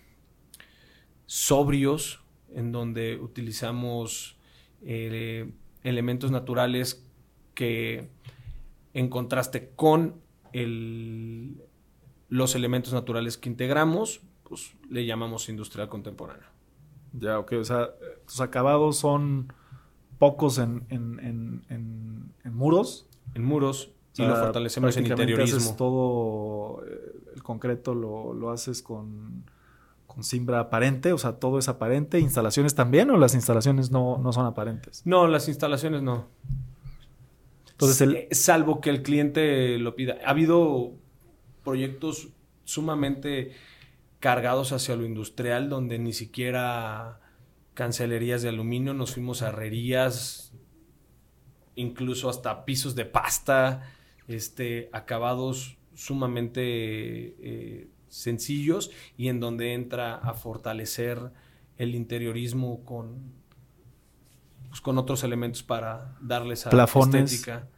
sobrios, 1.31 2.19
en 2.53 2.73
donde 2.73 3.17
utilizamos 3.17 4.37
eh, 4.83 5.53
elementos 5.85 6.33
naturales 6.33 7.07
que 7.55 8.09
en 8.95 9.09
contraste 9.09 9.71
con 9.77 10.17
los 12.29 12.55
elementos 12.57 12.93
naturales 12.93 13.39
que 13.39 13.49
integramos, 13.49 14.23
pues 14.43 14.75
le 14.91 15.07
llamamos 15.07 15.49
industrial 15.49 15.89
contemporáneo. 15.89 16.49
Ya, 17.13 17.39
ok, 17.39 17.53
o 17.61 17.65
sea, 17.65 17.91
tus 18.27 18.41
acabados 18.41 18.97
son 18.97 19.53
pocos 20.19 20.59
en, 20.59 20.85
en, 20.89 22.35
muros. 22.53 23.07
En 23.37 23.45
muros, 23.45 23.93
y 24.17 24.23
lo 24.23 24.35
fortalecemos 24.35 24.97
en 24.97 25.07
interiorismo. 25.07 25.59
Haces 25.59 25.77
todo 25.77 26.85
eh, 26.85 27.13
el 27.37 27.43
concreto 27.45 27.95
lo, 27.95 28.35
lo 28.35 28.51
haces 28.51 28.83
con, 28.83 29.45
con 30.13 30.25
simbra 30.25 30.59
aparente, 30.59 31.13
o 31.13 31.19
sea, 31.19 31.35
todo 31.35 31.59
es 31.59 31.69
aparente. 31.69 32.19
¿Instalaciones 32.19 32.75
también 32.75 33.11
o 33.11 33.17
las 33.17 33.35
instalaciones 33.35 33.93
no, 33.93 34.19
no 34.19 34.33
son 34.33 34.45
aparentes? 34.45 35.03
No, 35.05 35.29
las 35.29 35.47
instalaciones 35.47 36.03
no. 36.03 36.27
Entonces, 37.71 38.01
el... 38.01 38.27
salvo 38.33 38.81
que 38.81 38.91
el 38.91 39.03
cliente 39.03 39.79
lo 39.79 39.95
pida. 39.95 40.17
Ha 40.25 40.31
habido 40.31 40.95
proyectos 41.63 42.31
sumamente 42.65 43.53
cargados 44.19 44.73
hacia 44.73 44.97
lo 44.97 45.05
industrial, 45.05 45.69
donde 45.69 46.01
ni 46.01 46.13
siquiera 46.13 47.21
cancelerías 47.75 48.43
de 48.43 48.49
aluminio, 48.49 48.93
nos 48.95 49.15
fuimos 49.15 49.43
a 49.43 49.49
herrerías, 49.49 50.53
incluso 51.77 52.29
hasta 52.29 52.65
pisos 52.65 52.97
de 52.97 53.05
pasta, 53.05 53.89
este, 54.27 54.91
acabados 54.93 55.79
sumamente 55.95 56.63
eh, 56.65 57.89
sencillos 58.11 58.91
y 59.17 59.29
en 59.29 59.41
donde 59.41 59.73
entra 59.73 60.17
a 60.17 60.35
fortalecer 60.35 61.33
el 61.79 61.95
interiorismo 61.95 62.85
con, 62.85 63.33
pues, 64.69 64.83
con 64.83 64.99
otros 64.99 65.25
elementos 65.25 65.63
para 65.63 66.17
darles 66.21 66.67
a 66.67 66.71
plafones. 66.71 67.33
estética. 67.33 67.69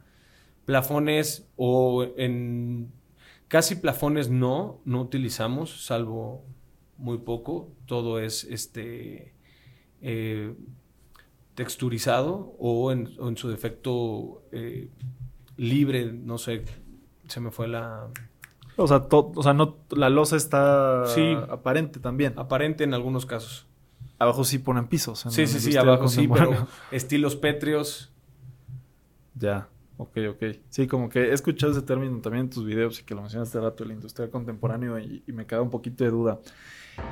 Plafones 0.65 1.49
o 1.57 2.05
en 2.17 2.93
casi 3.47 3.77
plafones 3.77 4.31
no, 4.31 4.81
no 4.85 5.01
utilizamos, 5.01 5.85
salvo 5.87 6.45
muy 6.97 7.19
poco. 7.19 7.73
Todo 7.87 8.19
es 8.19 8.45
este 8.45 9.35
eh, 10.01 10.55
texturizado 11.55 12.57
o 12.59 12.93
en, 12.93 13.37
su 13.37 13.49
defecto 13.49 14.43
eh, 14.53 14.89
libre, 15.57 16.13
no 16.13 16.39
sé, 16.39 16.65
se 17.29 17.41
me 17.41 17.51
fue 17.51 17.69
la... 17.69 18.09
O 18.77 18.87
sea, 18.87 19.07
o 19.11 19.43
sea 19.43 19.53
no, 19.53 19.77
la 19.91 20.09
losa 20.09 20.37
está 20.37 21.05
aparente 21.51 22.01
también. 22.01 22.35
Aparente 22.37 22.85
en 22.85 22.95
algunos 22.95 23.27
casos. 23.27 23.67
Abajo 24.19 24.45
sí 24.45 24.59
ponen 24.59 24.87
pisos. 24.87 25.25
Sí, 25.31 25.47
sí, 25.47 25.59
sí, 25.59 25.77
abajo 25.77 26.09
sí, 26.09 26.29
pero 26.29 26.69
estilos 26.91 27.37
pétreos. 27.37 28.13
Ya, 29.35 29.69
ok, 29.97 30.19
ok. 30.31 30.45
Sí, 30.69 30.87
como 30.87 31.09
que 31.09 31.31
he 31.31 31.33
escuchado 31.33 31.73
ese 31.73 31.83
término 31.83 32.21
también 32.21 32.45
en 32.45 32.51
tus 32.51 32.65
videos 32.65 33.01
y 33.01 33.03
que 33.03 33.15
lo 33.15 33.23
mencionaste 33.23 33.61
rato, 33.61 33.85
la 33.85 33.95
industria 33.95 34.31
contemporánea, 34.31 35.01
y, 35.01 35.25
y 35.27 35.33
me 35.33 35.47
queda 35.47 35.63
un 35.63 35.71
poquito 35.71 36.05
de 36.05 36.11
duda. 36.11 36.39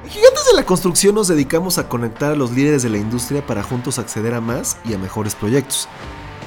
En 0.05 0.11
Gigantes 0.11 0.47
de 0.51 0.57
la 0.57 0.65
Construcción 0.65 1.15
nos 1.15 1.29
dedicamos 1.29 1.79
a 1.79 1.89
conectar 1.89 2.33
a 2.33 2.37
los 2.37 2.53
líderes 2.53 2.83
de 2.83 2.91
la 2.91 2.99
industria 2.99 3.45
para 3.47 3.63
juntos 3.63 3.99
acceder 3.99 4.35
a 4.35 4.41
más 4.41 4.79
y 4.85 4.95
a 4.95 4.99
mejores 4.99 5.35
proyectos. 5.35 5.89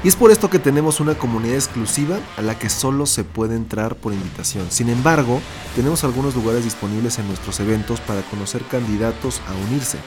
Y 0.04 0.10
es 0.10 0.18
por 0.18 0.32
esto 0.32 0.50
que 0.50 0.60
tenemos 0.60 1.00
una 1.00 1.16
comunidad 1.16 1.56
exclusiva 1.56 2.20
a 2.36 2.42
la 2.42 2.60
que 2.60 2.68
solo 2.68 3.06
se 3.06 3.24
puede 3.24 3.56
entrar 3.56 3.96
por 3.96 4.12
invitación. 4.12 4.70
Sin 4.70 4.90
embargo, 4.90 5.40
tenemos 5.78 6.04
algunos 6.04 6.36
lugares 6.36 6.66
disponibles 6.66 7.20
en 7.20 7.28
nuestros 7.28 7.62
eventos 7.62 8.02
para 8.02 8.22
conocer 8.24 8.64
candidatos 8.64 9.40
a 9.48 9.54
unirse. 9.70 9.98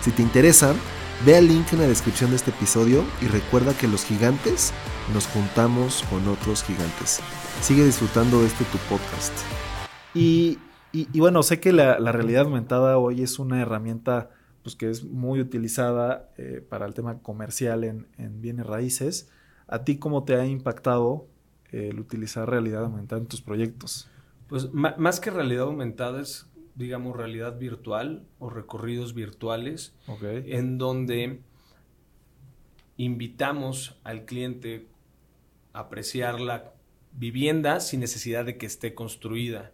Si 0.00 0.10
te 0.10 0.22
interesa, 0.22 0.74
ve 1.24 1.36
al 1.36 1.46
link 1.46 1.72
en 1.72 1.78
la 1.78 1.86
descripción 1.86 2.30
de 2.30 2.36
este 2.36 2.50
episodio 2.50 3.04
y 3.22 3.28
recuerda 3.28 3.72
que 3.78 3.86
los 3.86 4.04
gigantes 4.04 4.72
nos 5.14 5.28
juntamos 5.28 6.04
con 6.10 6.26
otros 6.26 6.64
gigantes. 6.64 7.20
Sigue 7.60 7.84
disfrutando 7.84 8.40
de 8.40 8.48
este 8.48 8.64
tu 8.64 8.78
podcast. 8.88 9.32
Y, 10.12 10.58
bueno, 11.14 11.44
sé 11.44 11.60
que 11.60 11.72
la, 11.72 11.98
realidad 12.10 12.46
aumentada 12.46 12.98
hoy 12.98 13.22
es 13.22 13.38
una 13.38 13.62
herramienta 13.62 14.30
pues, 14.64 14.74
que 14.74 14.90
es 14.90 15.04
muy 15.04 15.38
utilizada 15.38 16.30
eh, 16.36 16.66
para 16.68 16.84
el 16.84 16.94
tema 16.94 17.20
comercial 17.22 17.84
en, 17.84 18.08
en 18.18 18.40
bienes 18.40 18.66
raíces. 18.66 19.28
¿A 19.68 19.84
ti 19.84 19.98
cómo 19.98 20.24
te 20.24 20.36
ha 20.36 20.46
impactado 20.46 21.26
el 21.72 21.98
utilizar 21.98 22.48
realidad 22.48 22.84
aumentada 22.84 23.20
en 23.20 23.26
tus 23.26 23.42
proyectos? 23.42 24.08
Pues 24.48 24.72
más 24.72 25.18
que 25.18 25.30
realidad 25.30 25.64
aumentada 25.64 26.20
es, 26.20 26.46
digamos, 26.76 27.16
realidad 27.16 27.58
virtual 27.58 28.24
o 28.38 28.48
recorridos 28.48 29.12
virtuales, 29.12 29.94
en 30.22 30.78
donde 30.78 31.40
invitamos 32.96 33.98
al 34.04 34.24
cliente 34.24 34.86
a 35.72 35.80
apreciar 35.80 36.40
la 36.40 36.72
vivienda 37.12 37.80
sin 37.80 38.00
necesidad 38.00 38.44
de 38.44 38.56
que 38.56 38.66
esté 38.66 38.94
construida. 38.94 39.72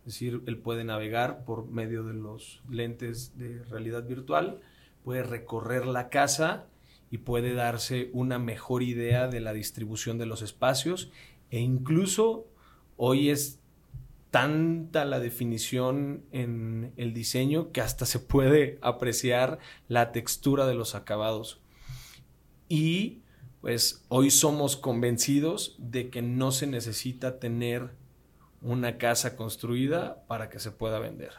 Es 0.00 0.14
decir, 0.14 0.42
él 0.46 0.58
puede 0.58 0.84
navegar 0.84 1.44
por 1.44 1.68
medio 1.68 2.02
de 2.02 2.14
los 2.14 2.62
lentes 2.68 3.38
de 3.38 3.62
realidad 3.64 4.04
virtual, 4.04 4.60
puede 5.04 5.22
recorrer 5.22 5.86
la 5.86 6.08
casa 6.08 6.66
y 7.10 7.18
puede 7.18 7.54
darse 7.54 8.10
una 8.12 8.38
mejor 8.38 8.82
idea 8.82 9.28
de 9.28 9.40
la 9.40 9.52
distribución 9.52 10.18
de 10.18 10.26
los 10.26 10.42
espacios 10.42 11.10
e 11.50 11.60
incluso 11.60 12.46
hoy 12.96 13.30
es 13.30 13.60
tanta 14.30 15.04
la 15.04 15.20
definición 15.20 16.24
en 16.32 16.92
el 16.96 17.14
diseño 17.14 17.72
que 17.72 17.80
hasta 17.80 18.04
se 18.04 18.20
puede 18.20 18.78
apreciar 18.82 19.58
la 19.88 20.12
textura 20.12 20.66
de 20.66 20.74
los 20.74 20.94
acabados. 20.94 21.60
Y 22.68 23.22
pues 23.60 24.04
hoy 24.08 24.30
somos 24.30 24.76
convencidos 24.76 25.76
de 25.78 26.10
que 26.10 26.20
no 26.20 26.52
se 26.52 26.66
necesita 26.66 27.38
tener 27.38 27.90
una 28.60 28.98
casa 28.98 29.36
construida 29.36 30.24
para 30.26 30.50
que 30.50 30.58
se 30.58 30.70
pueda 30.70 30.98
vender. 30.98 31.32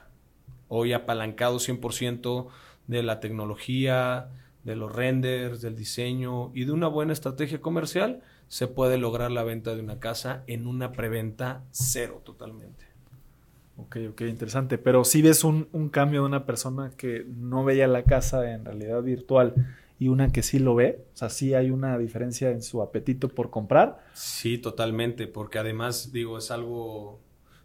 Hoy 0.68 0.94
apalancado 0.94 1.58
100% 1.58 2.48
de 2.88 3.04
la 3.04 3.20
tecnología, 3.20 4.30
de 4.70 4.76
los 4.76 4.96
renders, 4.96 5.62
del 5.62 5.76
diseño 5.76 6.52
y 6.54 6.66
de 6.66 6.72
una 6.72 6.88
buena 6.88 7.12
estrategia 7.12 7.60
comercial, 7.60 8.22
se 8.48 8.68
puede 8.68 9.00
lograr 9.00 9.32
la 9.32 9.44
venta 9.44 9.74
de 9.74 9.82
una 9.82 10.00
casa 10.00 10.44
en 10.46 10.68
una 10.68 10.92
preventa 10.92 11.64
cero 11.72 12.22
totalmente. 12.24 12.86
Ok, 13.78 13.98
ok, 14.12 14.22
interesante. 14.22 14.78
Pero 14.78 15.04
si 15.06 15.24
ves 15.24 15.44
un, 15.44 15.66
cambio 15.90 16.22
de 16.22 16.28
una 16.28 16.46
persona 16.46 16.92
que 16.96 17.26
no 17.28 17.64
veía 17.64 17.88
la 17.88 18.04
casa 18.04 18.52
en 18.52 18.64
realidad 18.64 19.02
virtual 19.02 19.56
y 19.98 20.10
una 20.10 20.32
que 20.32 20.44
sí 20.44 20.60
lo 20.60 20.76
ve, 20.76 21.04
o 21.16 21.18
sea, 21.18 21.30
sí 21.30 21.56
hay 21.56 21.72
una 21.72 21.98
diferencia 21.98 22.52
en 22.52 22.62
su 22.62 22.84
apetito 22.84 23.30
por 23.30 23.50
comprar. 23.50 24.06
Sí, 24.14 24.60
totalmente, 24.60 25.26
porque 25.26 25.58
además, 25.58 26.12
digo, 26.12 26.38
es 26.38 26.52
algo, 26.52 27.20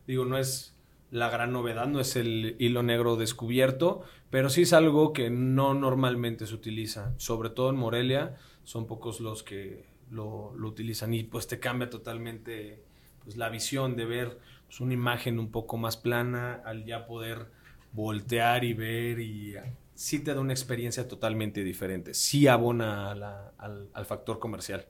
digo, 0.06 0.24
no 0.24 0.38
es 0.38 0.73
la 1.14 1.30
gran 1.30 1.52
novedad, 1.52 1.86
no 1.86 2.00
es 2.00 2.16
el 2.16 2.56
hilo 2.58 2.82
negro 2.82 3.14
descubierto, 3.14 4.02
pero 4.30 4.50
sí 4.50 4.62
es 4.62 4.72
algo 4.72 5.12
que 5.12 5.30
no 5.30 5.72
normalmente 5.72 6.44
se 6.44 6.54
utiliza, 6.54 7.14
sobre 7.18 7.50
todo 7.50 7.70
en 7.70 7.76
Morelia, 7.76 8.34
son 8.64 8.88
pocos 8.88 9.20
los 9.20 9.44
que 9.44 9.84
lo, 10.10 10.48
utilizan 10.48 11.14
y 11.14 11.22
pues 11.22 11.46
te 11.46 11.60
cambia 11.60 11.88
totalmente 11.88 12.82
pues, 13.22 13.36
la 13.36 13.48
visión 13.48 13.94
de 13.94 14.06
ver 14.06 14.40
pues, 14.66 14.80
una 14.80 14.92
imagen 14.92 15.38
un 15.38 15.52
poco 15.52 15.76
más 15.76 15.96
plana 15.96 16.60
al 16.64 16.84
ya 16.84 17.06
poder 17.06 17.46
voltear 17.92 18.64
y 18.64 18.74
ver 18.74 19.20
y 19.20 19.54
sí 19.94 20.18
te 20.18 20.34
da 20.34 20.40
una 20.40 20.52
experiencia 20.52 21.06
totalmente 21.06 21.62
diferente, 21.62 22.12
sí 22.12 22.48
abona 22.48 23.12
al, 23.12 23.88
al, 23.92 24.04
factor 24.04 24.40
comercial. 24.40 24.84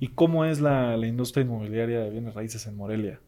¿Y 0.00 0.08
cómo 0.08 0.44
es 0.44 0.60
la, 0.60 0.96
la 0.96 1.06
industria 1.06 1.44
inmobiliaria 1.44 2.00
de 2.00 2.10
bienes 2.10 2.34
raíces 2.34 2.66
en 2.66 2.76
Morelia? 2.76 3.20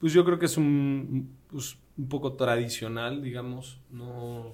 Pues 0.00 0.12
yo 0.12 0.24
creo 0.24 0.38
que 0.38 0.46
es 0.46 0.56
un, 0.56 1.36
pues, 1.48 1.78
un 1.96 2.08
poco 2.08 2.34
tradicional, 2.34 3.22
digamos. 3.22 3.80
No, 3.90 4.52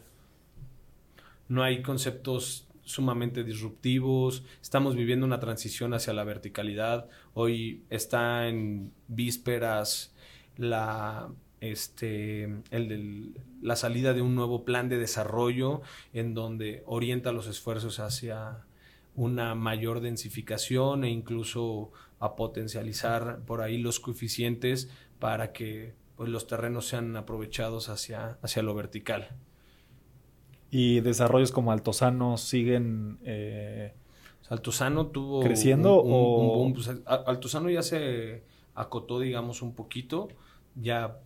no 1.48 1.62
hay 1.62 1.82
conceptos 1.82 2.68
sumamente 2.84 3.44
disruptivos. 3.44 4.44
Estamos 4.60 4.94
viviendo 4.94 5.26
una 5.26 5.40
transición 5.40 5.94
hacia 5.94 6.12
la 6.12 6.24
verticalidad. 6.24 7.08
Hoy 7.34 7.82
está 7.90 8.48
en 8.48 8.92
vísperas 9.08 10.14
la, 10.56 11.28
este, 11.60 12.44
el 12.70 13.34
la 13.62 13.76
salida 13.76 14.12
de 14.12 14.22
un 14.22 14.34
nuevo 14.34 14.64
plan 14.64 14.88
de 14.88 14.98
desarrollo 14.98 15.82
en 16.12 16.34
donde 16.34 16.82
orienta 16.84 17.30
los 17.32 17.46
esfuerzos 17.46 18.00
hacia 18.00 18.64
una 19.14 19.54
mayor 19.54 20.00
densificación 20.00 21.04
e 21.04 21.10
incluso 21.10 21.92
a 22.18 22.34
potencializar 22.34 23.40
por 23.46 23.60
ahí 23.60 23.78
los 23.78 24.00
coeficientes 24.00 24.90
para 25.22 25.52
que 25.52 25.94
pues, 26.16 26.28
los 26.30 26.48
terrenos 26.48 26.86
sean 26.88 27.14
aprovechados 27.16 27.88
hacia, 27.88 28.38
hacia 28.42 28.60
lo 28.64 28.74
vertical. 28.74 29.28
Y 30.68 30.98
desarrollos 30.98 31.52
como 31.52 31.70
Altozano 31.70 32.36
siguen... 32.38 33.18
Eh, 33.24 33.94
Altozano 34.48 35.06
tuvo... 35.06 35.38
¿Creciendo 35.40 36.02
un, 36.02 36.08
un- 36.12 36.18
o...? 36.18 36.38
un 36.40 36.48
boom. 36.58 36.72
Pues, 36.74 36.88
Al- 36.88 37.22
Altozano 37.26 37.70
ya 37.70 37.82
se 37.84 38.42
acotó, 38.74 39.20
digamos, 39.20 39.62
un 39.62 39.74
poquito. 39.76 40.26
Ya 40.74 41.20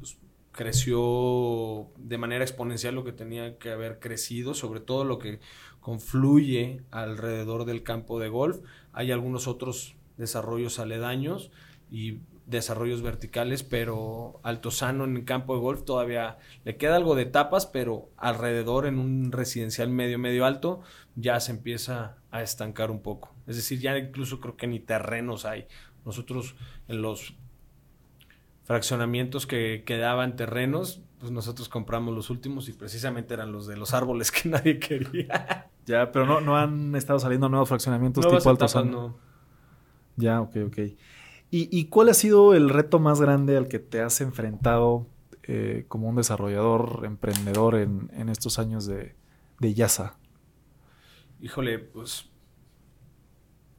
pues, 0.00 0.18
creció 0.50 1.86
de 1.98 2.18
manera 2.18 2.42
exponencial 2.42 2.96
lo 2.96 3.04
que 3.04 3.12
tenía 3.12 3.58
que 3.58 3.70
haber 3.70 4.00
crecido, 4.00 4.54
sobre 4.54 4.80
todo 4.80 5.04
lo 5.04 5.20
que 5.20 5.38
confluye 5.80 6.82
alrededor 6.90 7.64
del 7.64 7.84
campo 7.84 8.18
de 8.18 8.28
golf. 8.28 8.58
Hay 8.92 9.12
algunos 9.12 9.46
otros 9.46 9.94
desarrollos 10.16 10.80
aledaños 10.80 11.52
y 11.92 12.18
desarrollos 12.48 13.02
verticales, 13.02 13.62
pero 13.62 14.40
Altozano 14.42 15.04
en 15.04 15.16
el 15.16 15.24
campo 15.24 15.54
de 15.54 15.60
golf 15.60 15.84
todavía 15.84 16.38
le 16.64 16.76
queda 16.76 16.96
algo 16.96 17.14
de 17.14 17.26
tapas, 17.26 17.66
pero 17.66 18.08
alrededor 18.16 18.86
en 18.86 18.98
un 18.98 19.32
residencial 19.32 19.90
medio, 19.90 20.18
medio 20.18 20.46
alto, 20.46 20.80
ya 21.14 21.38
se 21.40 21.52
empieza 21.52 22.16
a 22.30 22.42
estancar 22.42 22.90
un 22.90 23.00
poco. 23.00 23.34
Es 23.46 23.56
decir, 23.56 23.80
ya 23.80 23.96
incluso 23.98 24.40
creo 24.40 24.56
que 24.56 24.66
ni 24.66 24.80
terrenos 24.80 25.44
hay. 25.44 25.66
Nosotros 26.06 26.56
en 26.88 27.02
los 27.02 27.34
fraccionamientos 28.64 29.46
que 29.46 29.82
quedaban 29.84 30.36
terrenos, 30.36 31.02
pues 31.20 31.30
nosotros 31.30 31.68
compramos 31.68 32.14
los 32.14 32.30
últimos 32.30 32.68
y 32.68 32.72
precisamente 32.72 33.34
eran 33.34 33.52
los 33.52 33.66
de 33.66 33.76
los 33.76 33.92
árboles 33.92 34.32
que 34.32 34.48
nadie 34.48 34.78
quería. 34.78 35.68
Ya, 35.84 36.12
pero 36.12 36.24
no, 36.24 36.40
no 36.40 36.56
han 36.56 36.94
estado 36.94 37.18
saliendo 37.18 37.48
nuevos 37.50 37.68
fraccionamientos 37.68 38.26
tipo 38.26 38.48
Altozano. 38.48 38.90
no. 38.90 39.16
Ya, 40.16 40.40
ok, 40.40 40.56
ok. 40.66 40.78
¿Y, 41.50 41.86
cuál 41.86 42.10
ha 42.10 42.14
sido 42.14 42.54
el 42.54 42.68
reto 42.68 42.98
más 42.98 43.22
grande 43.22 43.56
al 43.56 43.68
que 43.68 43.78
te 43.78 44.02
has 44.02 44.20
enfrentado 44.20 45.06
eh, 45.44 45.86
como 45.88 46.08
un 46.08 46.16
desarrollador, 46.16 47.04
emprendedor 47.06 47.76
en, 47.76 48.10
en 48.12 48.28
estos 48.28 48.58
años 48.58 48.84
de, 48.84 49.14
de 49.58 49.72
Yasa? 49.72 50.18
Híjole, 51.40 51.78
pues 51.78 52.28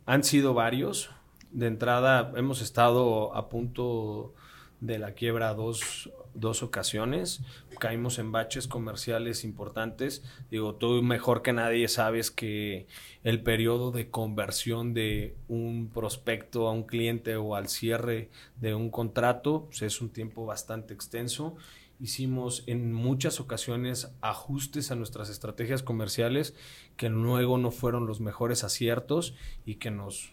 han 0.07 0.23
sido 0.23 0.55
varios. 0.55 1.11
De 1.51 1.67
entrada 1.67 2.33
hemos 2.35 2.61
estado 2.61 3.35
a 3.35 3.49
punto 3.49 4.33
de 4.81 4.97
la 4.97 5.13
quiebra 5.13 5.53
dos, 5.53 6.09
dos 6.33 6.63
ocasiones. 6.63 7.41
Caímos 7.79 8.19
en 8.19 8.31
baches 8.31 8.67
comerciales 8.67 9.43
importantes. 9.43 10.23
Digo, 10.49 10.75
tú 10.75 11.01
mejor 11.01 11.41
que 11.41 11.53
nadie 11.53 11.87
sabes 11.87 12.31
que 12.31 12.87
el 13.23 13.41
periodo 13.41 13.91
de 13.91 14.09
conversión 14.09 14.93
de 14.93 15.35
un 15.47 15.89
prospecto 15.93 16.67
a 16.67 16.71
un 16.71 16.83
cliente 16.83 17.35
o 17.35 17.55
al 17.55 17.67
cierre 17.67 18.29
de 18.57 18.75
un 18.75 18.89
contrato 18.89 19.65
pues, 19.65 19.81
es 19.81 20.01
un 20.01 20.09
tiempo 20.09 20.45
bastante 20.45 20.93
extenso. 20.93 21.55
Hicimos 22.01 22.63
en 22.65 22.93
muchas 22.93 23.41
ocasiones 23.41 24.13
ajustes 24.21 24.89
a 24.91 24.95
nuestras 24.95 25.29
estrategias 25.29 25.83
comerciales 25.83 26.55
que 26.95 27.09
luego 27.09 27.57
no 27.57 27.71
fueron 27.71 28.07
los 28.07 28.21
mejores 28.21 28.63
aciertos 28.63 29.35
y 29.65 29.75
que 29.75 29.91
nos 29.91 30.31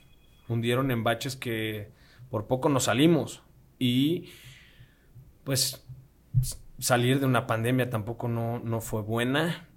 hundieron 0.48 0.92
en 0.92 1.02
baches 1.02 1.34
que 1.34 1.90
por 2.30 2.46
poco 2.46 2.68
nos 2.68 2.84
salimos. 2.84 3.42
Y 3.78 4.26
pues 5.46 5.86
salir 6.80 7.20
de 7.20 7.26
una 7.26 7.46
pandemia 7.46 7.88
tampoco 7.88 8.26
no, 8.26 8.58
no 8.58 8.80
fue 8.80 9.02
buena, 9.02 9.68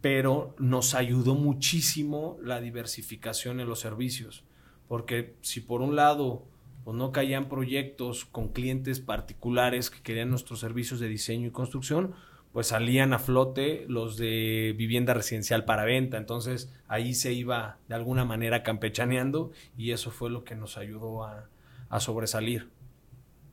pero 0.00 0.56
nos 0.58 0.94
ayudó 0.94 1.34
muchísimo 1.34 2.38
la 2.42 2.62
diversificación 2.62 3.60
en 3.60 3.68
los 3.68 3.78
servicios. 3.78 4.44
Porque 4.88 5.36
si 5.42 5.60
por 5.60 5.82
un 5.82 5.96
lado 5.96 6.46
pues 6.82 6.96
no 6.96 7.12
caían 7.12 7.50
proyectos 7.50 8.24
con 8.24 8.48
clientes 8.48 9.00
particulares 9.00 9.90
que 9.90 10.00
querían 10.00 10.30
nuestros 10.30 10.60
servicios 10.60 10.98
de 10.98 11.08
diseño 11.08 11.48
y 11.48 11.50
construcción, 11.50 12.14
pues 12.54 12.68
salían 12.68 13.12
a 13.12 13.18
flote 13.18 13.84
los 13.86 14.16
de 14.16 14.74
vivienda 14.78 15.12
residencial 15.12 15.66
para 15.66 15.84
venta. 15.84 16.16
Entonces 16.16 16.72
ahí 16.88 17.12
se 17.12 17.34
iba 17.34 17.76
de 17.86 17.96
alguna 17.96 18.24
manera 18.24 18.62
campechaneando 18.62 19.52
y 19.76 19.90
eso 19.90 20.10
fue 20.10 20.30
lo 20.30 20.44
que 20.44 20.54
nos 20.54 20.78
ayudó 20.78 21.24
a, 21.24 21.50
a 21.90 22.00
sobresalir. 22.00 22.70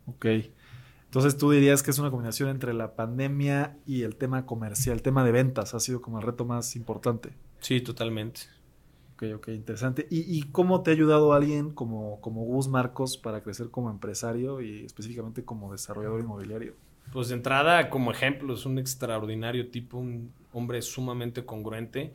Ok. 0.06 0.26
Entonces 1.16 1.38
tú 1.38 1.50
dirías 1.52 1.82
que 1.82 1.92
es 1.92 2.00
una 2.00 2.12
combinación 2.12 2.50
entre 2.50 2.74
la 2.74 2.94
pandemia 2.98 3.78
y 3.86 4.02
el 4.02 4.18
tema 4.18 4.46
comercial, 4.46 4.98
el 4.98 5.02
tema 5.02 5.24
de 5.24 5.32
ventas 5.32 5.74
ha 5.74 5.80
sido 5.80 6.02
como 6.02 6.20
el 6.20 6.26
reto 6.26 6.44
más 6.44 6.76
importante. 6.76 7.30
Sí, 7.62 7.80
totalmente. 7.80 8.42
Ok, 9.14 9.24
ok, 9.36 9.48
interesante. 9.48 10.08
¿Y, 10.12 10.38
y 10.38 10.44
cómo 10.52 10.84
te 10.84 10.92
ha 10.92 10.94
ayudado 10.94 11.32
alguien 11.32 11.72
como, 11.72 12.20
como 12.20 12.44
Gus 12.44 12.68
Marcos 12.68 13.18
para 13.18 13.42
crecer 13.42 13.70
como 13.70 13.90
empresario 13.90 14.60
y 14.60 14.84
específicamente 14.84 15.46
como 15.46 15.72
desarrollador 15.72 16.20
inmobiliario? 16.20 16.74
Pues 17.14 17.30
de 17.30 17.36
entrada, 17.36 17.90
como 17.90 18.12
ejemplo, 18.12 18.54
es 18.54 18.66
un 18.66 18.78
extraordinario 18.78 19.70
tipo, 19.70 19.98
un 19.98 20.34
hombre 20.52 20.82
sumamente 20.82 21.46
congruente, 21.46 22.14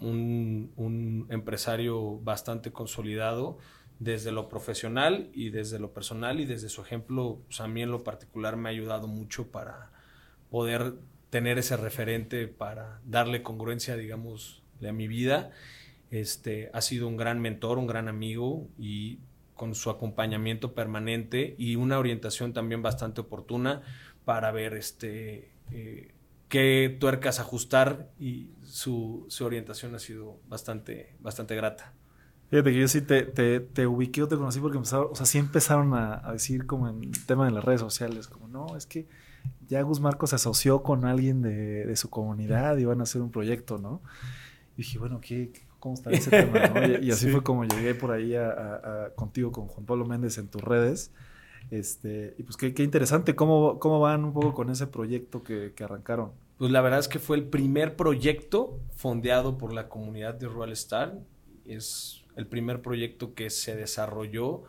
un, 0.00 0.70
un 0.76 1.28
empresario 1.30 2.18
bastante 2.18 2.72
consolidado 2.72 3.56
desde 3.98 4.32
lo 4.32 4.48
profesional 4.48 5.30
y 5.32 5.50
desde 5.50 5.78
lo 5.78 5.92
personal 5.92 6.40
y 6.40 6.44
desde 6.44 6.68
su 6.68 6.82
ejemplo, 6.82 7.40
pues 7.46 7.60
a 7.60 7.68
mí 7.68 7.82
en 7.82 7.90
lo 7.90 8.04
particular 8.04 8.56
me 8.56 8.68
ha 8.68 8.72
ayudado 8.72 9.06
mucho 9.06 9.50
para 9.50 9.90
poder 10.50 10.94
tener 11.30 11.58
ese 11.58 11.76
referente 11.76 12.46
para 12.48 13.00
darle 13.04 13.42
congruencia, 13.42 13.96
digamos, 13.96 14.62
a 14.86 14.92
mi 14.92 15.08
vida. 15.08 15.50
Este, 16.10 16.70
ha 16.72 16.80
sido 16.80 17.08
un 17.08 17.16
gran 17.16 17.40
mentor, 17.40 17.78
un 17.78 17.86
gran 17.86 18.08
amigo 18.08 18.68
y 18.78 19.18
con 19.54 19.74
su 19.74 19.90
acompañamiento 19.90 20.74
permanente 20.74 21.54
y 21.58 21.76
una 21.76 21.98
orientación 21.98 22.52
también 22.52 22.82
bastante 22.82 23.22
oportuna 23.22 23.82
para 24.24 24.52
ver 24.52 24.74
este, 24.74 25.50
eh, 25.72 26.12
qué 26.48 26.94
tuercas 27.00 27.40
ajustar 27.40 28.10
y 28.20 28.50
su, 28.62 29.24
su 29.28 29.44
orientación 29.44 29.94
ha 29.94 29.98
sido 29.98 30.38
bastante, 30.48 31.16
bastante 31.20 31.56
grata. 31.56 31.95
Fíjate 32.50 32.72
que 32.72 32.80
yo 32.80 32.88
sí 32.88 33.00
te, 33.02 33.22
te, 33.22 33.60
te 33.60 33.86
ubiqué 33.86 34.22
o 34.22 34.28
te 34.28 34.36
conocí 34.36 34.60
porque 34.60 34.76
empezaron, 34.76 35.08
o 35.10 35.14
sea, 35.16 35.26
sí 35.26 35.38
empezaron 35.38 35.94
a, 35.94 36.26
a 36.26 36.32
decir 36.32 36.66
como 36.66 36.88
en 36.88 37.02
el 37.02 37.26
tema 37.26 37.44
de 37.46 37.50
las 37.50 37.64
redes 37.64 37.80
sociales, 37.80 38.28
como 38.28 38.46
no, 38.48 38.76
es 38.76 38.86
que 38.86 39.06
ya 39.68 39.82
Gus 39.82 40.00
Marcos 40.00 40.30
se 40.30 40.36
asoció 40.36 40.82
con 40.82 41.04
alguien 41.04 41.42
de, 41.42 41.84
de 41.86 41.96
su 41.96 42.08
comunidad 42.08 42.76
y 42.78 42.84
van 42.84 43.00
a 43.00 43.02
hacer 43.04 43.20
un 43.22 43.30
proyecto, 43.30 43.78
¿no? 43.78 44.00
Y 44.74 44.78
dije, 44.78 44.98
bueno, 44.98 45.20
¿qué, 45.20 45.50
¿cómo 45.80 45.94
está 45.94 46.10
ese 46.10 46.30
tema? 46.30 46.68
no? 46.68 46.86
Y, 46.86 47.06
y 47.06 47.10
así 47.10 47.26
Sí. 47.26 47.30
fue 47.32 47.42
como 47.42 47.64
llegué 47.64 47.94
por 47.96 48.12
ahí 48.12 48.34
a, 48.36 48.48
a- 48.48 49.04
a- 49.06 49.10
contigo, 49.16 49.50
con 49.50 49.66
Juan 49.66 49.84
Pablo 49.86 50.04
Méndez 50.06 50.38
en 50.38 50.46
tus 50.48 50.62
redes. 50.62 51.10
Este, 51.72 52.34
y 52.38 52.44
pues 52.44 52.56
qué, 52.56 52.72
qué 52.74 52.84
interesante, 52.84 53.34
¿Cómo, 53.34 53.80
¿cómo 53.80 53.98
van 53.98 54.24
un 54.24 54.32
poco 54.32 54.54
con 54.54 54.70
ese 54.70 54.86
proyecto 54.86 55.42
que, 55.42 55.72
que 55.74 55.82
arrancaron? 55.82 56.30
Pues 56.58 56.70
la 56.70 56.80
verdad 56.80 57.00
es 57.00 57.08
que 57.08 57.18
fue 57.18 57.36
el 57.36 57.44
primer 57.44 57.96
proyecto 57.96 58.78
fondeado 58.94 59.58
por 59.58 59.72
la 59.72 59.88
comunidad 59.88 60.34
de 60.34 60.46
Rural 60.46 60.70
Star. 60.72 61.18
Es 61.64 62.22
el 62.36 62.46
primer 62.46 62.82
proyecto 62.82 63.34
que 63.34 63.50
se 63.50 63.74
desarrolló 63.76 64.62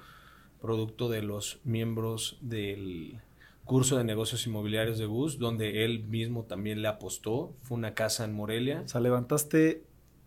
producto 0.62 1.10
de 1.10 1.22
los 1.22 1.60
miembros 1.64 2.38
del 2.42 3.20
curso 3.66 3.98
de 3.98 4.04
negocios 4.04 4.48
inmobiliarios 4.48 4.98
de 4.98 5.06
Gus, 5.06 5.38
donde 5.40 5.84
él 5.86 6.04
mismo 6.06 6.44
también 6.46 6.82
le 6.82 6.88
apostó. 6.88 7.54
Fue 7.64 7.78
una 7.78 7.94
casa 7.94 8.24
en 8.26 8.34
Morelia. 8.34 8.82
O 8.86 8.88
sea, 8.88 9.02
levantaste 9.02 9.84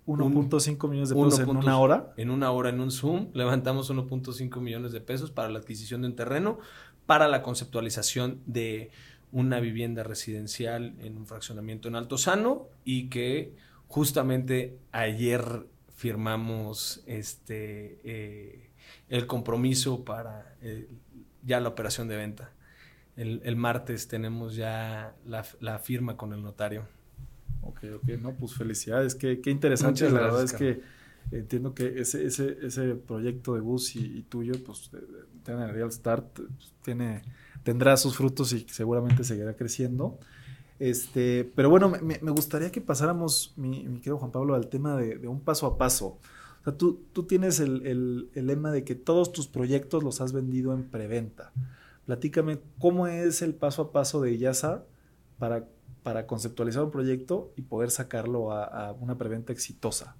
Un- 0.07 0.21
1.5 0.21 0.89
millones 0.89 1.09
de 1.11 1.15
pesos 1.15 1.39
en 1.41 1.47
1.5 1.47 1.63
una 1.63 1.79
hora. 1.79 2.13
En 2.17 2.31
una 2.31 2.51
hora 2.53 2.69
en 2.69 2.81
un 2.81 2.91
Zoom 2.91 3.29
levantamos 3.33 3.91
1.5 3.91 4.61
millones 4.61 4.93
de 4.93 5.01
pesos 5.01 5.31
para 5.31 5.49
la 5.49 5.59
adquisición 5.59 6.03
de 6.03 6.09
un 6.09 6.17
terreno, 6.17 6.59
para 7.07 7.29
la 7.29 7.43
conceptualización 7.43 8.41
de 8.47 8.91
una 9.33 9.59
vivienda 9.61 10.03
residencial 10.03 10.95
en 11.01 11.17
un 11.17 11.27
fraccionamiento 11.27 11.89
en 11.89 11.95
Altozano 11.97 12.67
y 12.85 13.09
que 13.09 13.55
justamente 13.89 14.77
ayer 14.93 15.67
firmamos 16.01 17.03
este 17.05 18.01
eh, 18.05 18.71
el 19.11 19.27
compromiso 19.27 20.03
para 20.03 20.57
eh, 20.63 20.89
ya 21.43 21.61
la 21.61 21.69
operación 21.69 22.09
de 22.09 22.17
venta. 22.17 22.55
El, 23.17 23.43
el 23.45 23.57
martes 23.57 24.09
tenemos 24.09 24.57
ya 24.57 25.15
la, 25.27 25.45
la 25.61 25.79
firma 25.79 26.17
con 26.17 26.33
el 26.33 26.43
notario. 26.43 26.87
Ok, 27.61 27.85
ok, 27.97 28.09
no, 28.19 28.35
pues 28.35 28.55
felicidades, 28.55 29.15
qué, 29.15 29.43
qué 29.43 29.51
interesante. 29.51 30.05
Muchas 30.05 30.13
la 30.15 30.21
gracias, 30.21 30.59
verdad 30.59 30.73
es 30.73 30.81
que 31.31 31.37
entiendo 31.37 31.75
que 31.75 32.01
ese, 32.01 32.25
ese, 32.25 32.57
ese 32.63 32.95
proyecto 32.95 33.55
de 33.55 33.61
bus 33.61 33.95
y, 33.95 34.21
y 34.21 34.23
tuyo, 34.23 34.55
pues, 34.65 34.91
tiene 35.45 35.65
el 35.65 35.71
Real 35.71 35.93
Start, 35.93 36.25
pues, 36.33 36.73
tiene, 36.83 37.25
tendrá 37.63 37.99
sus 37.99 38.17
frutos 38.17 38.55
y 38.55 38.67
seguramente 38.71 39.23
seguirá 39.23 39.53
creciendo. 39.55 40.19
Este, 40.81 41.45
pero 41.55 41.69
bueno, 41.69 41.91
me, 41.91 42.19
gustaría 42.31 42.73
que 42.73 42.81
pasáramos, 42.81 43.53
mi, 43.57 43.85
querido 43.99 44.17
Juan 44.17 44.33
Pablo, 44.33 44.55
al 44.55 44.69
tema 44.69 44.97
de, 44.97 45.29
un 45.29 45.41
paso 45.41 45.67
a 45.67 45.77
paso. 45.77 46.19
Tú, 46.79 47.05
tienes 47.29 47.61
el, 47.61 48.31
lema 48.35 48.73
de 48.73 48.83
que 48.83 48.95
todos 48.95 49.31
tus 49.31 49.47
proyectos 49.47 50.03
los 50.03 50.23
has 50.23 50.33
vendido 50.33 50.73
en 50.73 50.89
preventa. 50.89 51.53
Platícame 52.07 52.61
cómo 52.79 53.07
es 53.07 53.43
el 53.43 53.55
paso 53.55 53.83
a 53.83 53.93
paso 53.93 54.23
de 54.23 54.39
Yasa 54.39 54.85
para, 55.39 55.67
conceptualizar 56.27 56.83
un 56.83 56.91
proyecto 56.91 57.53
y 57.57 57.63
poder 57.63 57.91
sacarlo 57.91 58.51
a 58.51 58.97
una 59.01 59.19
preventa 59.19 59.53
exitosa. 59.53 60.17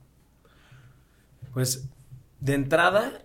Pues 1.55 1.89
de 2.41 2.55
entrada, 2.55 3.25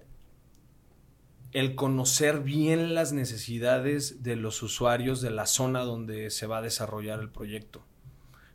el 1.55 1.75
conocer 1.75 2.41
bien 2.41 2.95
las 2.95 3.13
necesidades 3.13 4.21
de 4.23 4.35
los 4.35 4.61
usuarios 4.61 5.21
de 5.21 5.29
la 5.29 5.45
zona 5.45 5.85
donde 5.85 6.29
se 6.29 6.47
va 6.47 6.57
a 6.57 6.61
desarrollar 6.61 7.21
el 7.21 7.29
proyecto. 7.29 7.81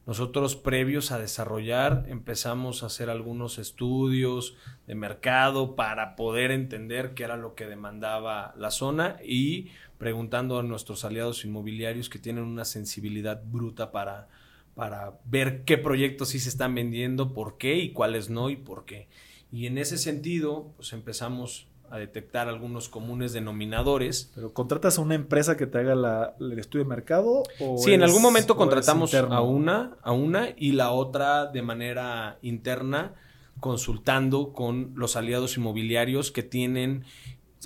nosotros 0.07 0.55
previos 0.55 1.11
a 1.11 1.19
desarrollar 1.19 2.05
empezamos 2.09 2.83
a 2.83 2.87
hacer 2.87 3.09
algunos 3.09 3.59
estudios 3.59 4.55
de 4.87 4.97
mercado 4.97 5.77
para 5.77 6.15
poder 6.15 6.51
entender 6.51 7.15
qué 7.15 7.25
era 7.25 7.39
lo 7.39 7.55
que 7.55 7.65
demandaba 7.65 8.53
la 8.59 8.71
zona 8.71 9.17
y 9.25 9.71
preguntando 9.97 10.59
a 10.59 10.63
nuestros 10.63 11.07
aliados 11.07 11.47
inmobiliarios 11.47 12.11
que 12.11 12.19
tienen 12.19 12.45
una 12.45 12.67
sensibilidad 12.67 13.43
bruta 13.43 13.93
para, 13.93 14.29
para 14.75 15.19
ver 15.25 15.65
qué 15.65 15.79
proyectos 15.79 16.29
sí 16.29 16.39
se 16.39 16.51
están 16.51 16.75
vendiendo, 16.75 17.33
por 17.33 17.57
qué 17.57 17.77
y 17.77 17.95
cuáles 17.95 18.29
no 18.29 18.51
y 18.51 18.57
por 18.57 18.85
qué. 18.85 19.09
Y 19.51 19.65
en 19.67 19.79
ese 19.79 19.97
sentido, 19.97 20.75
pues 20.77 20.93
empezamos 20.93 21.70
a 21.91 21.99
detectar 21.99 22.49
algunos 22.49 22.89
comunes 22.89 23.33
denominadores. 23.33 24.31
¿Pero 24.35 24.53
contratas 24.53 24.99
a 24.99 25.03
una 25.03 25.17
empresa 25.17 25.57
que 25.57 25.67
te 25.67 25.79
haga 25.79 25.95
la, 25.95 26.35
el 26.41 26.59
estudio 26.59 26.85
de 26.85 26.89
mercado? 26.89 27.43
O 27.61 27.79
sí, 27.79 27.93
en 27.93 28.03
algún 28.03 28.23
momento 28.23 28.57
contratamos 28.57 29.13
a 29.15 29.41
una, 29.41 29.97
a 30.03 30.13
una 30.13 30.51
y 30.57 30.73
la 30.73 30.93
otra 30.93 31.47
de 31.47 31.63
manera 31.63 32.39
interna 32.43 33.15
consultando 33.59 34.53
con 34.53 34.93
los 34.95 35.17
aliados 35.17 35.57
inmobiliarios 35.57 36.31
que 36.31 36.43
tienen 36.43 37.05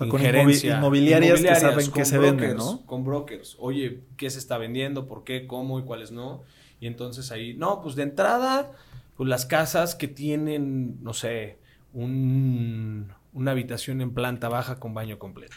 o 0.00 0.04
injerencia. 0.06 0.78
inmobiliarias, 0.78 1.40
que 1.40 1.54
saben 1.54 1.92
que 1.92 2.04
se 2.04 2.18
venden, 2.18 2.56
¿no? 2.56 2.84
Con 2.86 3.04
brokers. 3.04 3.56
Oye, 3.60 4.00
¿qué 4.16 4.28
se 4.30 4.38
está 4.38 4.58
vendiendo? 4.58 5.06
¿Por 5.06 5.22
qué? 5.22 5.46
¿Cómo? 5.46 5.78
¿Y 5.78 5.84
cuáles 5.84 6.10
no? 6.10 6.42
Y 6.80 6.86
entonces 6.86 7.30
ahí, 7.30 7.54
no, 7.54 7.80
pues 7.80 7.94
de 7.94 8.02
entrada, 8.02 8.72
pues 9.16 9.28
las 9.28 9.46
casas 9.46 9.94
que 9.94 10.08
tienen, 10.08 11.02
no 11.02 11.14
sé, 11.14 11.58
un, 11.92 13.12
una 13.34 13.50
habitación 13.50 14.00
en 14.00 14.14
planta 14.14 14.48
baja 14.48 14.80
con 14.80 14.94
baño 14.94 15.18
completo. 15.18 15.56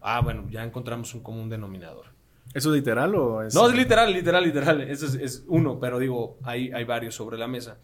Ah, 0.00 0.20
bueno, 0.20 0.48
ya 0.50 0.62
encontramos 0.62 1.14
un 1.14 1.22
común 1.22 1.48
denominador. 1.48 2.06
¿Eso 2.54 2.70
es 2.70 2.76
literal 2.76 3.14
o 3.14 3.42
es.? 3.42 3.54
No, 3.54 3.68
es 3.68 3.74
literal, 3.74 4.12
literal, 4.12 4.44
literal. 4.44 4.80
Eso 4.82 5.06
es, 5.18 5.44
uno, 5.48 5.80
pero 5.80 5.98
digo, 5.98 6.38
hay, 6.42 6.70
hay 6.72 6.84
varios 6.84 7.14
sobre 7.14 7.38
la 7.38 7.48
mesa. 7.48 7.78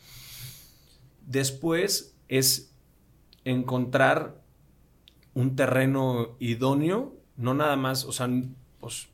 Después 1.26 2.16
es 2.28 2.74
encontrar 3.44 4.36
un 5.32 5.56
terreno 5.56 6.36
idóneo, 6.38 7.16
no 7.36 7.54
nada 7.54 7.76
más, 7.76 8.04
o 8.04 8.12
sea, 8.12 8.28
pues 8.80 9.08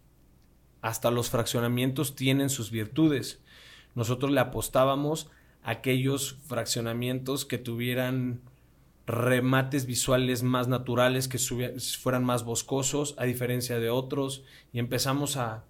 hasta 0.81 1.11
los 1.11 1.31
fraccionamientos 1.31 2.16
tienen 2.16 2.50
sus 2.50 2.70
virtudes. 2.70 3.42
Nosotros 3.94 4.33
le 4.33 4.40
apostábamos 4.40 5.31
a 5.62 5.72
aquellos 5.72 6.38
fraccionamientos 6.46 7.44
que 7.44 7.59
tuvieran 7.59 8.40
remates 9.06 9.86
visuales 9.86 10.42
más 10.42 10.68
naturales, 10.68 11.28
que 11.28 11.38
fueran 11.38 12.24
más 12.24 12.44
boscosos, 12.44 13.14
a 13.18 13.24
diferencia 13.24 13.78
de 13.78 13.90
otros, 13.90 14.44
y 14.72 14.78
empezamos 14.78 15.36
a, 15.36 15.64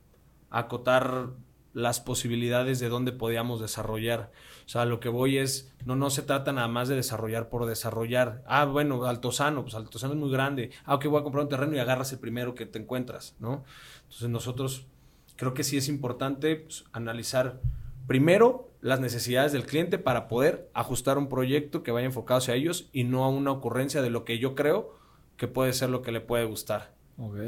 acotar 0.55 1.31
las 1.73 1.99
posibilidades 1.99 2.79
de 2.79 2.89
dónde 2.89 3.11
podíamos 3.11 3.61
desarrollar. 3.61 4.31
O 4.65 4.69
sea, 4.69 4.85
lo 4.85 5.01
que 5.01 5.09
voy 5.09 5.39
es, 5.39 5.75
no, 5.85 5.97
no 5.97 6.11
se 6.11 6.23
trata 6.23 6.53
nada 6.53 6.69
más 6.69 6.89
de 6.89 6.95
desarrollar 6.95 7.49
por 7.49 7.67
desarrollar. 7.67 8.45
Ah, 8.47 8.65
bueno, 8.65 9.05
Altozano, 9.05 9.63
pues 9.63 9.75
Altozano 9.75 10.15
es 10.15 10.21
muy 10.21 10.31
grande. 10.31 10.71
Ah, 10.85 10.95
ok, 10.95 11.07
voy 11.07 11.21
a 11.21 11.25
comprar 11.25 11.43
un 11.43 11.51
terreno 11.51 11.75
y 11.75 11.81
agarras 11.81 12.13
el 12.13 12.21
primero 12.21 12.55
que 12.55 12.67
te 12.67 12.79
encuentras, 12.79 13.35
¿no? 13.41 13.65
Entonces 14.05 14.29
nosotros 14.29 14.87
creo 15.35 15.53
que 15.53 15.65
sí 15.65 15.77
es 15.77 15.89
importante 15.89 16.55
pues, 16.55 16.85
analizar 16.93 17.61
primero 18.07 18.71
las 18.85 19.01
necesidades 19.01 19.53
del 19.53 19.65
cliente 19.65 19.97
para 19.97 20.29
poder 20.29 20.69
ajustar 20.75 21.17
un 21.17 21.31
proyecto 21.31 21.83
que 21.83 21.91
vaya 21.91 22.05
enfocado 22.05 22.37
hacia 22.37 22.55
ellos 22.55 22.91
y 22.93 23.05
no 23.05 23.25
a 23.25 23.31
una 23.31 23.51
ocurrencia 23.51 24.03
de 24.03 24.11
lo 24.11 24.27
que 24.27 24.39
yo 24.39 24.55
creo 24.55 24.99
que 25.39 25.49
puede 25.49 25.73
ser 25.73 25.89
lo 25.89 26.03
que 26.03 26.13
le 26.13 26.21
puede 26.21 26.45
gustar. 26.45 26.93
Ok. 27.17 27.39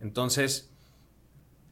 Entonces... 0.00 0.72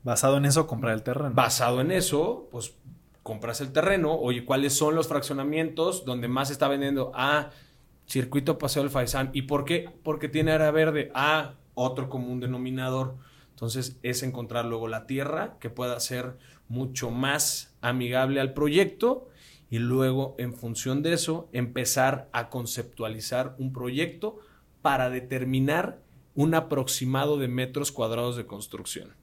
Basado 0.03 0.39
en 0.39 0.45
eso, 0.45 0.67
comprar 0.67 0.95
el 0.95 1.05
terreno. 1.05 1.31
Basado 1.37 1.81
en 1.81 1.93
eso, 1.93 2.49
pues 2.51 2.75
compras 3.23 3.61
el 3.61 3.71
terreno. 3.71 4.13
Oye, 4.13 4.45
¿cuáles 4.45 4.73
son 4.73 4.97
los 4.97 5.07
fraccionamientos 5.07 6.05
donde 6.05 6.27
más 6.27 6.49
se 6.49 6.55
está 6.55 6.67
vendiendo? 6.67 7.13
Ah, 7.15 7.51
circuito 8.07 8.59
Paseo 8.59 8.83
del 8.83 8.91
Faisán. 8.91 9.31
¿Y 9.33 9.43
por 9.43 9.65
qué? 9.65 9.89
Porque 10.03 10.29
tiene 10.29 10.51
área 10.51 10.73
verde. 10.73 11.13
Ah, 11.15 11.55
otro 11.75 12.09
común 12.09 12.41
denominador. 12.41 13.15
Entonces 13.63 13.97
es 14.03 14.25
encontrar 14.25 14.65
luego 14.65 14.89
la 14.89 15.07
tierra 15.07 15.57
que 15.61 15.71
pueda 15.71 16.01
ser 16.01 16.37
mucho 16.67 17.13
más 17.13 17.77
amigable 17.81 18.41
al 18.41 18.55
proyecto 18.55 19.29
y 19.71 19.79
luego 19.79 20.35
en 20.39 20.53
función 20.53 21.05
de 21.05 21.13
eso 21.13 21.49
empezar 21.53 22.29
a 22.33 22.51
conceptualizar 22.51 23.55
un 23.59 23.73
proyecto 23.73 24.41
para 24.83 25.11
determinar 25.11 26.01
un 26.35 26.57
aproximado 26.57 27.39
de 27.39 27.47
metros 27.47 27.93
cuadrados 27.93 28.37
de 28.37 28.47
construcción. 28.47 29.15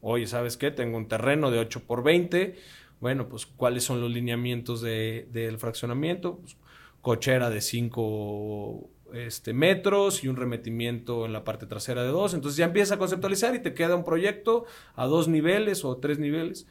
Oye, 0.00 0.26
¿sabes 0.26 0.56
qué? 0.56 0.72
Tengo 0.72 0.96
un 0.96 1.06
terreno 1.06 1.52
de 1.52 1.60
8 1.60 1.84
por 1.86 2.02
20. 2.02 2.56
Bueno, 3.00 3.28
pues 3.28 3.46
¿cuáles 3.46 3.84
son 3.84 4.00
los 4.00 4.10
lineamientos 4.10 4.80
del 4.80 5.56
fraccionamiento? 5.58 6.38
Pues, 6.38 6.56
cochera 7.00 7.48
de 7.48 7.60
5 7.60 8.90
este, 9.14 9.52
metros 9.52 10.24
y 10.24 10.28
un 10.28 10.36
remetimiento 10.36 11.26
en 11.26 11.32
la 11.32 11.44
parte 11.44 11.66
trasera 11.66 12.02
de 12.02 12.08
2. 12.08 12.34
Entonces 12.34 12.56
ya 12.56 12.66
empiezas 12.66 12.92
a 12.92 12.98
conceptualizar 12.98 13.54
y 13.54 13.60
te 13.60 13.74
queda 13.74 13.96
un 13.96 14.04
proyecto 14.04 14.64
a 14.94 15.06
dos 15.06 15.28
niveles 15.28 15.84
o 15.84 15.96
tres 15.96 16.18
niveles 16.18 16.66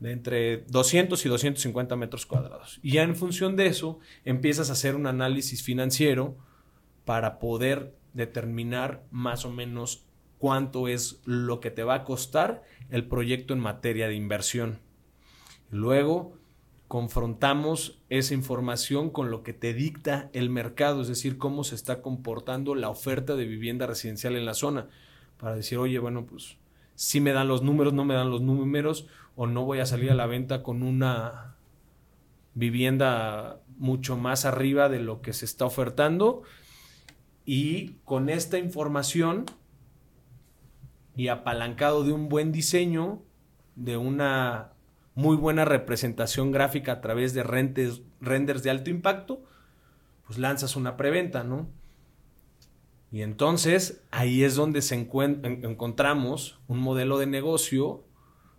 de 0.00 0.12
entre 0.12 0.64
200 0.68 1.24
y 1.24 1.28
250 1.28 1.94
metros 1.96 2.26
cuadrados. 2.26 2.80
Y 2.82 2.92
ya 2.92 3.02
en 3.02 3.14
función 3.14 3.56
de 3.56 3.66
eso 3.66 4.00
empiezas 4.24 4.68
a 4.68 4.72
hacer 4.72 4.96
un 4.96 5.06
análisis 5.06 5.62
financiero 5.62 6.36
para 7.04 7.38
poder 7.38 7.94
determinar 8.12 9.04
más 9.10 9.44
o 9.44 9.50
menos 9.50 10.04
cuánto 10.38 10.88
es 10.88 11.20
lo 11.24 11.60
que 11.60 11.70
te 11.70 11.84
va 11.84 11.94
a 11.94 12.04
costar 12.04 12.64
el 12.90 13.06
proyecto 13.06 13.54
en 13.54 13.60
materia 13.60 14.08
de 14.08 14.14
inversión. 14.14 14.80
Luego 15.70 16.36
confrontamos 16.92 18.02
esa 18.10 18.34
información 18.34 19.08
con 19.08 19.30
lo 19.30 19.42
que 19.42 19.54
te 19.54 19.72
dicta 19.72 20.28
el 20.34 20.50
mercado, 20.50 21.00
es 21.00 21.08
decir, 21.08 21.38
cómo 21.38 21.64
se 21.64 21.74
está 21.74 22.02
comportando 22.02 22.74
la 22.74 22.90
oferta 22.90 23.34
de 23.34 23.46
vivienda 23.46 23.86
residencial 23.86 24.36
en 24.36 24.44
la 24.44 24.52
zona, 24.52 24.90
para 25.38 25.56
decir, 25.56 25.78
oye, 25.78 25.98
bueno, 25.98 26.26
pues 26.26 26.58
si 26.94 27.22
me 27.22 27.32
dan 27.32 27.48
los 27.48 27.62
números, 27.62 27.94
no 27.94 28.04
me 28.04 28.12
dan 28.12 28.28
los 28.28 28.42
números, 28.42 29.06
o 29.36 29.46
no 29.46 29.64
voy 29.64 29.78
a 29.78 29.86
salir 29.86 30.10
a 30.10 30.14
la 30.14 30.26
venta 30.26 30.62
con 30.62 30.82
una 30.82 31.56
vivienda 32.52 33.62
mucho 33.78 34.18
más 34.18 34.44
arriba 34.44 34.90
de 34.90 35.00
lo 35.00 35.22
que 35.22 35.32
se 35.32 35.46
está 35.46 35.64
ofertando. 35.64 36.42
Y 37.46 37.92
con 38.04 38.28
esta 38.28 38.58
información 38.58 39.46
y 41.16 41.28
apalancado 41.28 42.04
de 42.04 42.12
un 42.12 42.28
buen 42.28 42.52
diseño, 42.52 43.22
de 43.76 43.96
una 43.96 44.71
muy 45.14 45.36
buena 45.36 45.64
representación 45.64 46.52
gráfica 46.52 46.92
a 46.92 47.00
través 47.00 47.34
de 47.34 47.42
renders 47.42 48.62
de 48.62 48.70
alto 48.70 48.90
impacto, 48.90 49.42
pues 50.26 50.38
lanzas 50.38 50.76
una 50.76 50.96
preventa, 50.96 51.44
¿no? 51.44 51.68
Y 53.10 53.20
entonces 53.20 54.02
ahí 54.10 54.42
es 54.42 54.54
donde 54.54 54.80
se 54.80 54.94
encontramos 54.94 56.58
un 56.66 56.78
modelo 56.78 57.18
de 57.18 57.26
negocio 57.26 58.04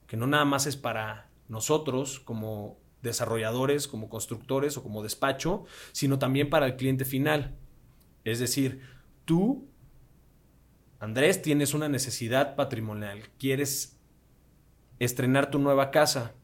que 0.06 0.16
no 0.16 0.28
nada 0.28 0.46
más 0.46 0.68
es 0.68 0.78
para 0.78 1.32
nosotros 1.48 2.20
como 2.20 2.78
desarrolladores, 3.02 3.88
como 3.88 4.10
constructores 4.10 4.78
o 4.78 4.84
como 4.84 5.02
despacho, 5.02 5.66
sino 5.92 6.20
también 6.20 6.52
para 6.52 6.68
el 6.68 6.76
cliente 6.76 7.04
final. 7.04 7.56
Es 8.24 8.38
decir, 8.38 8.82
tú, 9.26 9.68
Andrés, 11.00 11.42
tienes 11.42 11.74
una 11.74 11.90
necesidad 11.90 12.56
patrimonial, 12.56 13.24
quieres 13.40 14.00
estrenar 15.00 15.50
tu 15.50 15.58
nueva 15.58 15.90
casa. 15.90 16.36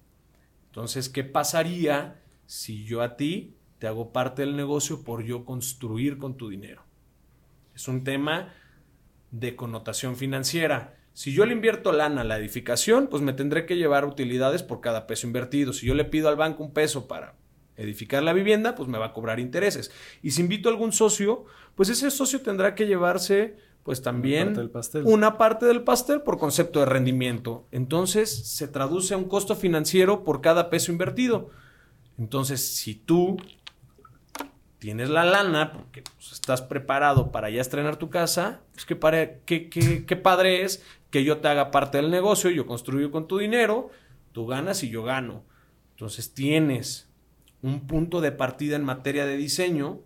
Entonces, 0.80 1.10
¿qué 1.10 1.26
pasaría 1.26 2.22
si 2.46 2.86
yo 2.86 3.02
a 3.02 3.18
ti 3.18 3.58
te 3.80 3.88
hago 3.88 4.14
parte 4.14 4.44
del 4.44 4.56
negocio 4.56 5.04
por 5.04 5.26
yo 5.26 5.44
construir 5.44 6.18
con 6.18 6.38
tu 6.38 6.48
dinero? 6.48 6.86
Es 7.76 7.90
un 7.90 8.06
tema 8.06 8.54
de 9.30 9.58
connotación 9.58 10.16
financiera. 10.16 10.98
Si 11.12 11.34
yo 11.34 11.46
le 11.46 11.52
invierto 11.52 11.92
lana 11.92 12.22
a 12.22 12.24
la 12.24 12.38
edificación, 12.38 13.08
pues 13.08 13.22
me 13.22 13.34
tendré 13.34 13.66
que 13.66 13.76
llevar 13.76 14.06
utilidades 14.06 14.64
por 14.64 14.80
cada 14.80 15.06
peso 15.06 15.28
invertido. 15.28 15.74
Si 15.74 15.86
yo 15.86 15.96
le 15.96 16.06
pido 16.06 16.30
al 16.30 16.38
banco 16.38 16.64
un 16.64 16.72
peso 16.72 17.10
para 17.10 17.36
edificar 17.76 18.24
la 18.24 18.32
vivienda, 18.32 18.76
pues 18.76 18.88
me 18.88 18.98
va 18.98 19.08
a 19.08 19.14
cobrar 19.14 19.42
intereses. 19.42 19.92
Y 20.24 20.32
si 20.32 20.44
invito 20.44 20.70
a 20.70 20.72
algún 20.72 20.94
socio, 20.94 21.44
pues 21.76 21.90
ese 21.90 22.10
socio 22.10 22.40
tendrá 22.40 22.74
que 22.74 22.88
llevarse 22.88 23.58
pues 23.90 24.04
también 24.04 24.50
una 24.50 24.70
parte, 24.72 25.02
una 25.02 25.38
parte 25.40 25.66
del 25.66 25.82
pastel 25.82 26.22
por 26.22 26.38
concepto 26.38 26.80
de 26.80 26.86
rendimiento. 26.86 27.66
Entonces 27.72 28.30
se 28.30 28.68
traduce 28.68 29.16
a 29.16 29.18
un 29.18 29.24
costo 29.24 29.56
financiero 29.56 30.24
por 30.24 30.42
cada 30.42 30.70
peso 30.70 30.92
invertido. 30.92 31.50
Entonces, 32.20 32.76
si 32.76 32.94
tú 32.94 33.38
tienes 34.78 35.10
la 35.10 35.26
lana, 35.26 35.74
porque 35.74 36.04
pues, 36.04 36.34
estás 36.34 36.62
preparado 36.62 37.32
para 37.32 37.50
ya 37.50 37.62
estrenar 37.62 37.96
tu 37.96 38.12
casa, 38.12 38.62
pues 38.74 38.86
qué, 38.86 39.70
qué, 40.06 40.16
padre 40.16 40.62
es 40.62 40.86
que 41.10 41.24
yo 41.24 41.40
te 41.40 41.48
haga 41.48 41.72
parte 41.72 41.98
del 41.98 42.12
negocio, 42.12 42.52
yo 42.52 42.68
construyo 42.68 43.10
con 43.10 43.28
tu 43.28 43.40
dinero, 43.40 43.90
tú 44.34 44.46
ganas 44.46 44.84
y 44.84 44.92
yo 44.92 45.02
gano. 45.02 45.46
Entonces 45.94 46.36
tienes 46.36 47.10
un 47.64 47.88
punto 47.88 48.22
de 48.22 48.34
partida 48.34 48.76
en 48.76 48.84
materia 48.84 49.26
de 49.26 49.36
diseño, 49.36 50.02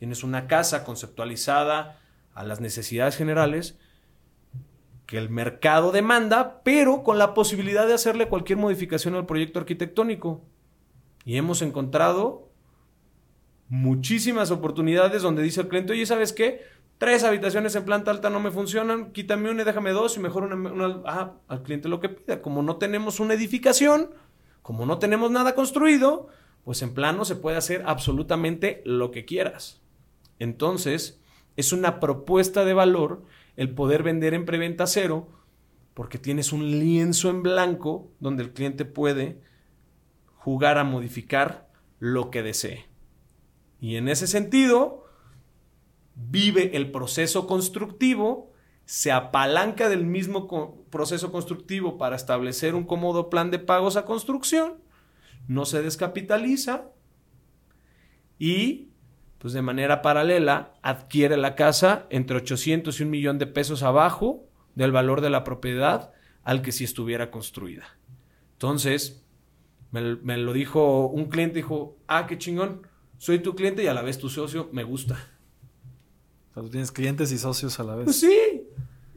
tienes 0.00 0.24
una 0.24 0.48
casa 0.48 0.82
conceptualizada 0.82 1.99
a 2.34 2.44
las 2.44 2.60
necesidades 2.60 3.16
generales, 3.16 3.78
que 5.06 5.18
el 5.18 5.28
mercado 5.28 5.90
demanda, 5.90 6.62
pero 6.62 7.02
con 7.02 7.18
la 7.18 7.34
posibilidad 7.34 7.86
de 7.86 7.94
hacerle 7.94 8.28
cualquier 8.28 8.58
modificación 8.58 9.14
al 9.14 9.26
proyecto 9.26 9.58
arquitectónico. 9.58 10.44
Y 11.24 11.36
hemos 11.36 11.62
encontrado 11.62 12.48
muchísimas 13.68 14.50
oportunidades 14.50 15.22
donde 15.22 15.42
dice 15.42 15.62
el 15.62 15.68
cliente, 15.68 15.92
oye, 15.92 16.06
¿sabes 16.06 16.32
qué? 16.32 16.62
Tres 16.98 17.24
habitaciones 17.24 17.74
en 17.76 17.84
planta 17.84 18.10
alta 18.10 18.30
no 18.30 18.40
me 18.40 18.50
funcionan, 18.50 19.12
quítame 19.12 19.50
una 19.50 19.62
y 19.62 19.64
déjame 19.64 19.90
dos 19.92 20.16
y 20.16 20.20
mejor 20.20 20.50
ah, 21.06 21.34
al 21.48 21.62
cliente 21.62 21.88
lo 21.88 21.98
que 21.98 22.10
pida. 22.10 22.42
Como 22.42 22.62
no 22.62 22.76
tenemos 22.76 23.20
una 23.20 23.34
edificación, 23.34 24.10
como 24.60 24.86
no 24.86 24.98
tenemos 24.98 25.30
nada 25.30 25.54
construido, 25.54 26.28
pues 26.64 26.82
en 26.82 26.92
plano 26.92 27.24
se 27.24 27.36
puede 27.36 27.56
hacer 27.56 27.82
absolutamente 27.86 28.82
lo 28.84 29.10
que 29.10 29.24
quieras. 29.24 29.80
Entonces, 30.38 31.19
es 31.60 31.72
una 31.72 32.00
propuesta 32.00 32.64
de 32.64 32.74
valor 32.74 33.24
el 33.56 33.74
poder 33.74 34.02
vender 34.02 34.34
en 34.34 34.44
preventa 34.44 34.86
cero 34.86 35.28
porque 35.94 36.18
tienes 36.18 36.52
un 36.52 36.70
lienzo 36.70 37.30
en 37.30 37.42
blanco 37.42 38.10
donde 38.20 38.42
el 38.42 38.52
cliente 38.52 38.84
puede 38.84 39.40
jugar 40.34 40.78
a 40.78 40.84
modificar 40.84 41.68
lo 41.98 42.30
que 42.30 42.42
desee. 42.42 42.86
Y 43.80 43.96
en 43.96 44.08
ese 44.08 44.26
sentido, 44.26 45.04
vive 46.14 46.76
el 46.76 46.90
proceso 46.90 47.46
constructivo, 47.46 48.52
se 48.84 49.12
apalanca 49.12 49.88
del 49.88 50.04
mismo 50.04 50.48
proceso 50.90 51.30
constructivo 51.30 51.98
para 51.98 52.16
establecer 52.16 52.74
un 52.74 52.84
cómodo 52.84 53.30
plan 53.30 53.50
de 53.50 53.58
pagos 53.58 53.96
a 53.96 54.04
construcción, 54.04 54.78
no 55.48 55.64
se 55.64 55.82
descapitaliza 55.82 56.88
y 58.38 58.88
pues 59.40 59.54
de 59.54 59.62
manera 59.62 60.02
paralela 60.02 60.74
adquiere 60.82 61.38
la 61.38 61.54
casa 61.54 62.06
entre 62.10 62.36
800 62.36 63.00
y 63.00 63.02
un 63.02 63.10
millón 63.10 63.38
de 63.38 63.46
pesos 63.46 63.82
abajo 63.82 64.46
del 64.74 64.92
valor 64.92 65.22
de 65.22 65.30
la 65.30 65.44
propiedad 65.44 66.12
al 66.44 66.60
que 66.60 66.72
si 66.72 66.84
estuviera 66.84 67.30
construida. 67.30 67.84
Entonces, 68.52 69.24
me, 69.92 70.16
me, 70.16 70.36
lo 70.36 70.52
dijo 70.52 71.06
un 71.06 71.30
cliente, 71.30 71.56
dijo, 71.56 71.96
ah, 72.06 72.26
qué 72.26 72.36
chingón, 72.36 72.86
soy 73.16 73.38
tu 73.38 73.54
cliente 73.54 73.82
y 73.82 73.86
a 73.86 73.94
la 73.94 74.02
vez 74.02 74.18
tu 74.18 74.28
socio, 74.28 74.68
me 74.72 74.84
gusta. 74.84 75.14
O 76.50 76.54
sea, 76.54 76.62
tú 76.62 76.68
tienes 76.68 76.92
clientes 76.92 77.32
y 77.32 77.38
socios 77.38 77.80
a 77.80 77.84
la 77.84 77.94
vez. 77.94 78.04
Pues 78.04 78.20
sí. 78.20 78.66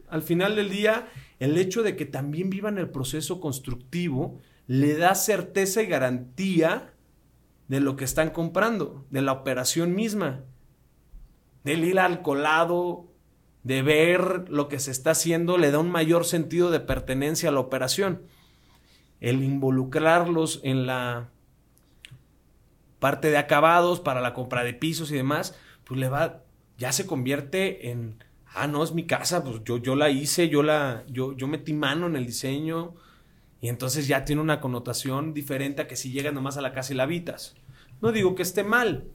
Al 0.08 0.22
final 0.22 0.56
del 0.56 0.70
día, 0.70 1.10
el 1.40 1.58
hecho 1.58 1.84
de 1.84 1.98
que 1.98 2.06
también 2.06 2.50
vivan 2.50 2.78
el 2.78 2.90
proceso 2.90 3.42
constructivo 3.42 4.40
le 4.68 4.96
da 4.96 5.16
certeza 5.16 5.82
y 5.82 5.88
garantía 5.88 6.93
de 7.68 7.80
lo 7.80 7.96
que 7.96 8.04
están 8.04 8.30
comprando, 8.30 9.06
de 9.10 9.22
la 9.22 9.32
operación 9.32 9.96
misma, 9.96 10.42
del 11.64 11.84
ir 11.84 12.00
al 12.00 12.22
colado, 12.22 13.08
de 13.64 13.82
ver 13.82 14.50
lo 14.50 14.68
que 14.68 14.80
se 14.80 14.92
está 14.92 15.12
haciendo, 15.12 15.58
le 15.58 15.72
da 15.72 15.80
un 15.80 15.90
mayor 15.90 16.26
sentido 16.26 16.70
de 16.70 16.82
pertenencia 16.82 17.50
a 17.50 17.52
la 17.54 17.62
operación. 17.62 18.24
El 19.22 19.42
involucrarlos 19.42 20.60
en 20.64 20.86
la 20.86 21.30
parte 23.00 23.30
de 23.30 23.38
acabados 23.38 24.00
para 24.00 24.22
la 24.22 24.34
compra 24.34 24.64
de 24.64 24.74
pisos 24.74 25.12
y 25.12 25.16
demás, 25.16 25.58
pues 25.86 26.00
le 26.00 26.10
va, 26.10 26.44
ya 26.78 26.92
se 26.92 27.06
convierte 27.06 27.90
en, 27.90 28.24
ah, 28.54 28.68
no, 28.68 28.84
es 28.84 28.94
mi 28.94 29.06
casa, 29.06 29.44
pues 29.44 29.62
yo, 29.64 29.78
yo 29.78 29.96
la 29.96 30.10
hice, 30.10 30.50
yo 30.50 30.64
la, 30.64 31.04
yo, 31.08 31.36
yo 31.36 31.48
metí 31.48 31.74
mano 31.74 32.08
en 32.08 32.16
el 32.16 32.26
diseño, 32.26 32.96
y 33.64 33.70
entonces 33.70 34.10
ya 34.10 34.26
tiene 34.26 34.42
una 34.42 34.60
connotación 34.60 35.34
diferente 35.34 35.82
a 35.82 35.88
que 35.88 35.96
si 35.96 36.12
llegas 36.12 36.34
nomás 36.34 36.58
a 36.58 36.62
la 36.62 36.74
casa 36.74 36.92
y 36.92 36.98
la 36.98 37.04
habitas. 37.04 37.56
No 38.02 38.12
digo 38.12 38.36
que 38.36 38.44
esté 38.44 38.66
mal, 38.66 39.06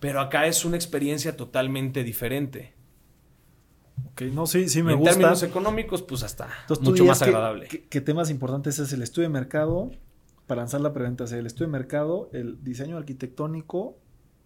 pero 0.00 0.20
acá 0.20 0.48
es 0.48 0.64
una 0.64 0.74
experiencia 0.74 1.36
totalmente 1.36 2.02
diferente. 2.02 2.74
Ok, 4.10 4.22
no, 4.32 4.48
sí, 4.48 4.68
sí 4.68 4.82
me 4.82 4.94
en 4.94 4.98
gusta. 4.98 5.12
En 5.12 5.18
términos 5.20 5.44
económicos, 5.44 6.02
pues 6.02 6.24
hasta 6.24 6.48
mucho 6.80 7.04
más 7.04 7.22
agradable. 7.22 7.68
¿Qué 7.68 8.00
temas 8.00 8.30
importantes 8.30 8.80
es 8.80 8.92
el 8.92 9.00
estudio 9.00 9.28
de 9.28 9.32
mercado, 9.32 9.92
para 10.48 10.62
lanzar 10.62 10.80
la 10.80 10.92
preventa, 10.92 11.22
el 11.22 11.46
estudio 11.46 11.68
de 11.68 11.72
mercado, 11.72 12.30
el 12.32 12.64
diseño 12.64 12.96
arquitectónico, 12.96 13.96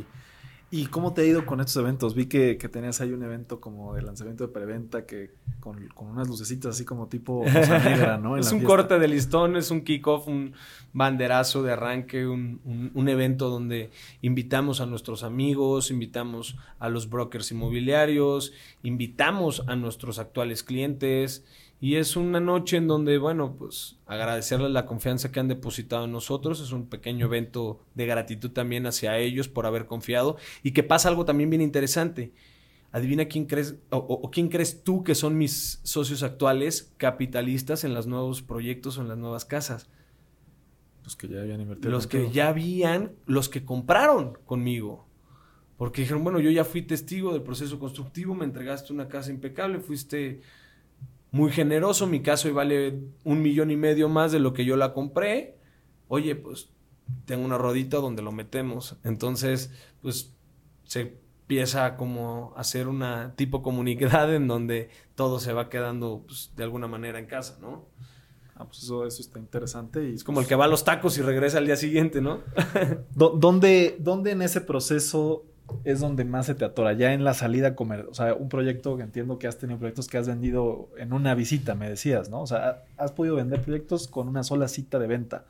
¿Y 0.71 0.85
cómo 0.85 1.13
te 1.13 1.21
ha 1.21 1.25
ido 1.25 1.47
con 1.47 1.59
estos 1.59 1.77
eventos? 1.77 2.13
Vi 2.13 2.27
que, 2.27 2.55
tenías 2.55 3.01
ahí 3.01 3.11
un 3.11 3.23
evento 3.23 3.59
como 3.59 3.95
de 3.95 4.03
lanzamiento 4.03 4.45
de 4.45 4.53
preventa 4.53 5.05
que 5.05 5.31
con, 5.59 5.89
unas 5.97 6.27
lucecitas 6.27 6.75
así 6.75 6.85
como 6.85 7.07
tipo 7.07 7.43
negra, 7.83 8.17
¿no? 8.17 8.37
es 8.37 8.51
un 8.51 8.63
corte 8.63 8.99
de 8.99 9.07
listón, 9.07 9.55
es 9.57 9.71
un 9.71 9.81
kickoff, 9.81 10.27
un 10.27 10.53
banderazo 10.93 11.63
de 11.63 11.71
arranque, 11.71 12.27
un, 12.27 12.91
un, 12.93 13.09
evento 13.09 13.49
donde 13.49 13.89
invitamos 14.21 14.79
a 14.79 14.85
nuestros 14.85 15.23
amigos, 15.23 15.89
invitamos 15.89 16.55
a 16.77 16.89
los 16.89 17.09
brokers 17.09 17.51
inmobiliarios, 17.51 18.53
invitamos 18.83 19.63
a 19.67 19.75
nuestros 19.75 20.19
actuales 20.19 20.63
clientes 20.63 21.43
y 21.81 21.95
es 21.95 22.17
una 22.17 22.41
noche 22.41 22.75
en 22.75 22.87
donde, 22.87 23.17
bueno, 23.17 23.55
pues 23.57 23.97
agradecerles 24.05 24.71
la 24.71 24.85
confianza 24.85 25.31
que 25.31 25.39
han 25.39 25.47
depositado 25.47 26.05
en 26.05 26.11
nosotros. 26.11 26.59
Es 26.59 26.73
un 26.73 26.89
pequeño 26.89 27.27
evento 27.27 27.85
de 27.95 28.05
gratitud 28.05 28.51
también 28.51 28.85
hacia 28.85 29.17
ellos 29.17 29.47
por 29.47 29.65
haber 29.65 29.85
confiado. 29.85 30.35
Y 30.61 30.71
que 30.71 30.83
pasa 30.83 31.07
algo 31.07 31.23
también 31.23 31.49
bien 31.49 31.61
interesante. 31.61 32.33
Adivina 32.91 33.25
quién 33.25 33.45
crees, 33.45 33.77
o, 33.91 34.29
quién 34.29 34.49
crees 34.49 34.83
tú 34.83 35.05
que 35.05 35.15
son 35.15 35.37
mis 35.37 35.79
socios 35.83 36.21
actuales 36.21 36.93
capitalistas 36.97 37.85
en 37.85 37.93
los 37.93 38.07
nuevos 38.07 38.41
proyectos 38.41 38.97
o 38.97 39.01
en 39.01 39.07
las 39.07 39.17
nuevas 39.17 39.45
casas. 39.45 39.89
Los 41.05 41.15
que 41.15 41.29
ya 41.29 41.39
habían 41.39 41.61
invertido. 41.61 41.91
Los 41.91 42.07
que 42.07 42.29
ya 42.29 42.49
habían, 42.49 43.13
los 43.25 43.47
que 43.47 43.63
compraron 43.63 44.37
conmigo. 44.45 45.07
Porque 45.77 46.01
dijeron, 46.01 46.25
bueno, 46.25 46.41
yo 46.41 46.51
ya 46.51 46.65
fui 46.65 46.81
testigo 46.81 47.31
del 47.31 47.41
proceso 47.41 47.79
constructivo, 47.79 48.35
me 48.35 48.43
entregaste 48.43 48.91
una 48.91 49.07
casa 49.07 49.31
impecable, 49.31 49.79
fuiste 49.79 50.41
muy 51.31 51.51
generoso, 51.51 52.07
mi 52.07 52.21
caso 52.21 52.49
y 52.49 52.51
vale 52.51 52.99
un 53.23 53.41
millón 53.41 53.71
y 53.71 53.77
medio 53.77 54.09
más 54.09 54.31
de 54.31 54.39
lo 54.39 54.53
que 54.53 54.65
yo 54.65 54.75
la 54.75 54.93
compré. 54.93 55.57
Oye, 56.07 56.35
pues 56.35 56.69
tengo 57.25 57.45
una 57.45 57.57
rodita 57.57 57.97
donde 57.97 58.21
lo 58.21 58.31
metemos. 58.31 58.97
Entonces, 59.03 59.71
pues 60.01 60.33
se 60.83 61.01
empieza 61.01 61.97
como 61.97 62.53
a 62.55 62.61
hacer 62.61 62.87
una 62.87 63.35
tipo 63.35 63.61
comunidad 63.61 64.33
en 64.35 64.47
donde 64.47 64.89
todo 65.15 65.39
se 65.39 65.53
va 65.53 65.69
quedando 65.69 66.23
pues, 66.25 66.51
de 66.55 66.63
alguna 66.63 66.87
manera 66.87 67.19
en 67.19 67.25
casa, 67.25 67.57
¿no? 67.61 67.87
Ah, 68.55 68.65
pues 68.65 68.83
eso, 68.83 69.05
eso 69.05 69.21
está 69.21 69.39
interesante. 69.39 70.09
Y, 70.09 70.15
es 70.15 70.23
como 70.23 70.41
el 70.41 70.47
que 70.47 70.55
va 70.55 70.65
a 70.65 70.67
los 70.67 70.83
tacos 70.83 71.17
y 71.17 71.21
regresa 71.21 71.59
al 71.59 71.65
día 71.65 71.77
siguiente, 71.77 72.21
¿no? 72.21 72.41
¿Dónde, 73.15 73.95
¿Dónde 73.99 74.31
en 74.31 74.41
ese 74.41 74.61
proceso 74.61 75.45
es 75.83 75.99
donde 75.99 76.25
más 76.25 76.45
se 76.45 76.55
te 76.55 76.65
atora? 76.65 76.93
Ya 76.93 77.13
en 77.13 77.23
la 77.23 77.33
salida 77.33 77.75
comer, 77.75 78.07
o 78.09 78.13
sea, 78.13 78.33
un 78.33 78.49
proyecto 78.49 78.97
que 78.97 79.03
entiendo 79.03 79.39
que 79.39 79.47
has 79.47 79.57
tenido 79.57 79.79
proyectos 79.79 80.07
que 80.07 80.17
has 80.17 80.27
vendido 80.27 80.89
en 80.97 81.13
una 81.13 81.35
visita, 81.35 81.75
me 81.75 81.89
decías, 81.89 82.29
¿no? 82.29 82.41
O 82.41 82.47
sea, 82.47 82.83
has 82.97 83.11
podido 83.11 83.35
vender 83.35 83.61
proyectos 83.61 84.07
con 84.07 84.27
una 84.27 84.43
sola 84.43 84.67
cita 84.67 84.99
de 84.99 85.07
venta, 85.07 85.45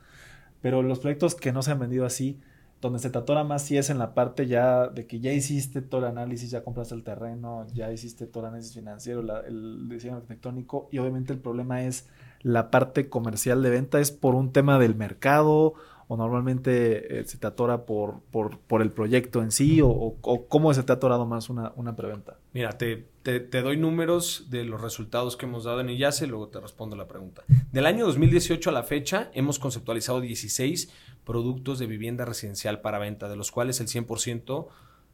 pero 0.62 0.82
los 0.82 0.98
proyectos 0.98 1.34
que 1.34 1.52
no 1.52 1.62
se 1.62 1.72
han 1.72 1.78
vendido 1.78 2.06
así, 2.06 2.38
donde 2.80 2.98
se 2.98 3.10
te 3.10 3.18
atora 3.18 3.44
más 3.44 3.62
si 3.62 3.76
es 3.76 3.90
en 3.90 3.98
la 3.98 4.14
parte 4.14 4.46
ya 4.46 4.88
de 4.88 5.06
que 5.06 5.20
ya 5.20 5.32
hiciste 5.32 5.82
todo 5.82 6.00
el 6.00 6.06
análisis, 6.06 6.50
ya 6.50 6.64
compraste 6.64 6.94
el 6.94 7.04
terreno, 7.04 7.66
ya 7.74 7.92
hiciste 7.92 8.26
todo 8.26 8.44
el 8.44 8.48
análisis 8.48 8.74
financiero, 8.74 9.20
el 9.46 9.88
diseño 9.88 10.16
arquitectónico 10.16 10.88
y 10.90 10.98
obviamente 10.98 11.32
el 11.32 11.40
problema 11.40 11.82
es 11.84 12.08
la 12.42 12.70
parte 12.70 13.10
comercial 13.10 13.62
de 13.62 13.70
venta, 13.70 14.00
es 14.00 14.10
por 14.10 14.34
un 14.34 14.52
tema 14.52 14.78
del 14.78 14.94
mercado 14.94 15.74
o 16.12 16.16
normalmente 16.16 17.20
eh, 17.20 17.24
se 17.24 17.38
te 17.38 17.46
atora 17.46 17.86
por, 17.86 18.18
por, 18.32 18.82
el 18.82 18.90
proyecto 18.90 19.42
en 19.42 19.52
sí 19.52 19.78
o, 19.80 20.16
cómo 20.48 20.74
se 20.74 20.82
te 20.82 20.90
ha 20.90 20.96
atorado 20.96 21.24
más 21.24 21.48
una, 21.48 21.72
una 21.76 21.94
preventa? 21.94 22.36
Mira, 22.52 22.76
te, 22.76 23.06
te, 23.22 23.62
doy 23.62 23.76
números 23.76 24.48
de 24.50 24.64
los 24.64 24.80
resultados 24.80 25.36
que 25.36 25.46
hemos 25.46 25.62
dado 25.62 25.78
en 25.78 25.88
IACE, 25.88 26.26
luego 26.26 26.48
te 26.48 26.58
respondo 26.58 26.96
la 26.96 27.06
pregunta. 27.06 27.44
Del 27.70 27.86
año 27.86 28.04
2018 28.06 28.70
a 28.70 28.72
la 28.72 28.82
fecha 28.82 29.30
hemos 29.34 29.60
conceptualizado 29.60 30.20
16 30.20 30.92
productos 31.24 31.78
de 31.78 31.86
vivienda 31.86 32.24
residencial 32.24 32.80
para 32.80 32.98
venta, 32.98 33.28
de 33.28 33.36
los 33.36 33.52
cuales 33.52 33.78
el 33.78 33.86
100% 33.86 34.66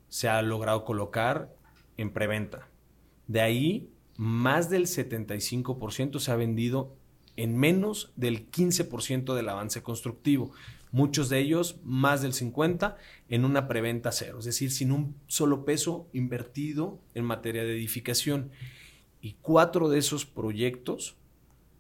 se 0.09 0.31
ha 0.31 0.41
logrado 0.41 0.87
colocar 0.87 1.53
en 1.99 2.11
preventa. 2.11 2.69
De 3.27 3.43
ahí, 3.43 3.91
más 4.17 4.71
del 4.71 4.87
75% 4.87 6.21
se 6.21 6.31
ha 6.31 6.37
vendido 6.37 6.95
en 7.37 7.55
menos 7.55 8.13
del 8.17 8.51
15% 8.51 9.35
del 9.35 9.49
avance 9.51 9.83
constructivo. 9.83 10.53
Muchos 10.97 11.29
de 11.29 11.41
ellos, 11.41 11.79
más 11.85 12.23
del 12.23 12.33
50%, 12.33 12.97
en 13.29 13.45
una 13.45 13.69
preventa 13.69 14.13
cero, 14.13 14.39
es 14.39 14.47
decir, 14.47 14.71
sin 14.71 14.93
un 14.93 15.15
solo 15.27 15.67
peso 15.67 16.09
invertido 16.15 17.03
en 17.13 17.27
materia 17.27 17.65
de 17.65 17.75
edificación. 17.75 18.51
Y 19.21 19.37
cuatro 19.43 19.91
de 19.91 19.99
esos 19.99 20.25
proyectos 20.25 21.19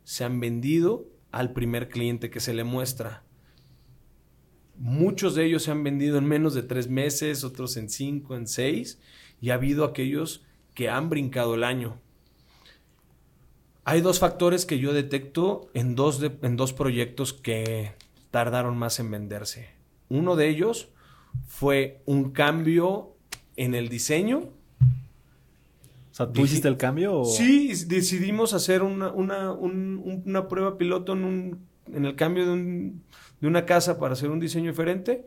se 0.04 0.24
han 0.24 0.38
vendido 0.38 1.06
al 1.32 1.54
primer 1.54 1.88
cliente 1.88 2.28
que 2.28 2.40
se 2.40 2.52
le 2.52 2.64
muestra. 2.64 3.24
Muchos 4.76 5.34
de 5.34 5.46
ellos 5.46 5.62
se 5.62 5.70
han 5.70 5.82
vendido 5.82 6.18
en 6.18 6.26
menos 6.26 6.52
de 6.52 6.64
tres 6.64 6.90
meses, 6.90 7.42
otros 7.42 7.78
en 7.78 7.88
cinco, 7.88 8.36
en 8.36 8.46
seis, 8.46 9.00
y 9.40 9.48
ha 9.48 9.54
habido 9.54 9.86
aquellos 9.86 10.44
que 10.74 10.90
han 10.90 11.08
brincado 11.08 11.54
el 11.54 11.64
año. 11.64 12.02
Hay 13.84 14.02
dos 14.02 14.18
factores 14.18 14.66
que 14.66 14.78
yo 14.78 14.92
detecto 14.92 15.70
en 15.72 15.94
dos, 15.94 16.20
en 16.22 16.56
dos 16.58 16.74
proyectos 16.74 17.32
que 17.32 17.94
tardaron 18.30 18.76
más 18.76 18.98
en 19.00 19.10
venderse. 19.10 19.70
Uno 20.08 20.36
de 20.36 20.48
ellos 20.48 20.90
fue 21.46 22.02
un 22.06 22.32
cambio 22.32 23.16
en 23.56 23.74
el 23.74 23.88
diseño. 23.88 24.50
O 26.10 26.14
sea, 26.16 26.32
¿tú 26.32 26.44
hiciste 26.44 26.68
el 26.68 26.76
cambio? 26.76 27.24
Sí, 27.24 27.72
decidimos 27.86 28.54
hacer 28.54 28.82
una, 28.82 30.48
prueba 30.48 30.78
piloto 30.78 31.12
en, 31.12 31.58
en 31.92 32.04
el 32.04 32.14
cambio 32.16 32.54
de, 32.54 32.92
de 33.40 33.46
una 33.46 33.66
casa 33.66 33.98
para 33.98 34.14
hacer 34.14 34.30
un 34.30 34.40
diseño 34.40 34.70
diferente 34.70 35.26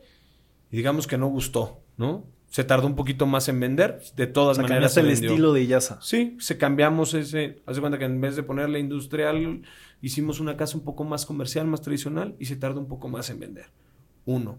y 0.70 0.76
digamos 0.76 1.06
que 1.06 1.18
no 1.18 1.28
gustó, 1.28 1.82
¿no? 1.96 2.24
Se 2.50 2.64
tardó 2.64 2.86
un 2.86 2.96
poquito 2.96 3.26
más 3.26 3.48
en 3.48 3.60
vender, 3.60 4.02
de 4.16 4.26
todas 4.26 4.58
o 4.58 4.60
sea, 4.60 4.68
maneras. 4.68 4.96
el 4.96 5.08
estilo 5.08 5.52
de 5.52 5.62
Iyaza. 5.62 5.98
Sí, 6.02 6.36
se 6.40 6.58
cambiamos 6.58 7.14
ese. 7.14 7.62
Hace 7.64 7.80
cuenta 7.80 7.98
que 7.98 8.04
en 8.04 8.20
vez 8.20 8.36
de 8.36 8.42
ponerle 8.42 8.80
industrial, 8.80 9.62
hicimos 10.02 10.40
una 10.40 10.56
casa 10.56 10.76
un 10.76 10.84
poco 10.84 11.04
más 11.04 11.26
comercial, 11.26 11.66
más 11.66 11.80
tradicional 11.80 12.34
y 12.38 12.46
se 12.46 12.56
tardó 12.56 12.80
un 12.80 12.88
poco 12.88 13.08
más 13.08 13.30
en 13.30 13.38
vender. 13.38 13.66
Uno. 14.26 14.58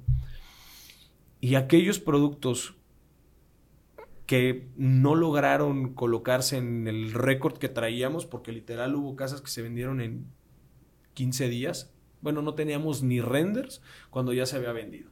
Y 1.41 1.55
aquellos 1.55 1.99
productos 1.99 2.75
que 4.25 4.69
no 4.77 5.15
lograron 5.15 5.93
colocarse 5.93 6.55
en 6.55 6.87
el 6.87 7.11
récord 7.11 7.57
que 7.57 7.67
traíamos, 7.67 8.25
porque 8.25 8.53
literal 8.53 8.95
hubo 8.95 9.17
casas 9.17 9.41
que 9.41 9.49
se 9.49 9.61
vendieron 9.61 9.99
en 9.99 10.27
15 11.15 11.49
días, 11.49 11.91
bueno, 12.21 12.41
no 12.41 12.53
teníamos 12.53 13.03
ni 13.03 13.19
renders 13.19 13.81
cuando 14.09 14.31
ya 14.31 14.45
se 14.45 14.55
había 14.55 14.71
vendido. 14.71 15.09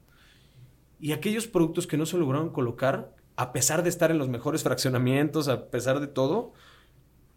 Y 0.99 1.13
aquellos 1.13 1.47
productos 1.47 1.87
que 1.87 1.97
no 1.97 2.05
se 2.05 2.17
lograron 2.17 2.49
colocar, 2.49 3.15
a 3.35 3.53
pesar 3.53 3.83
de 3.83 3.89
estar 3.89 4.11
en 4.11 4.17
los 4.17 4.27
mejores 4.27 4.63
fraccionamientos, 4.63 5.47
a 5.47 5.69
pesar 5.69 5.99
de 5.99 6.07
todo, 6.07 6.53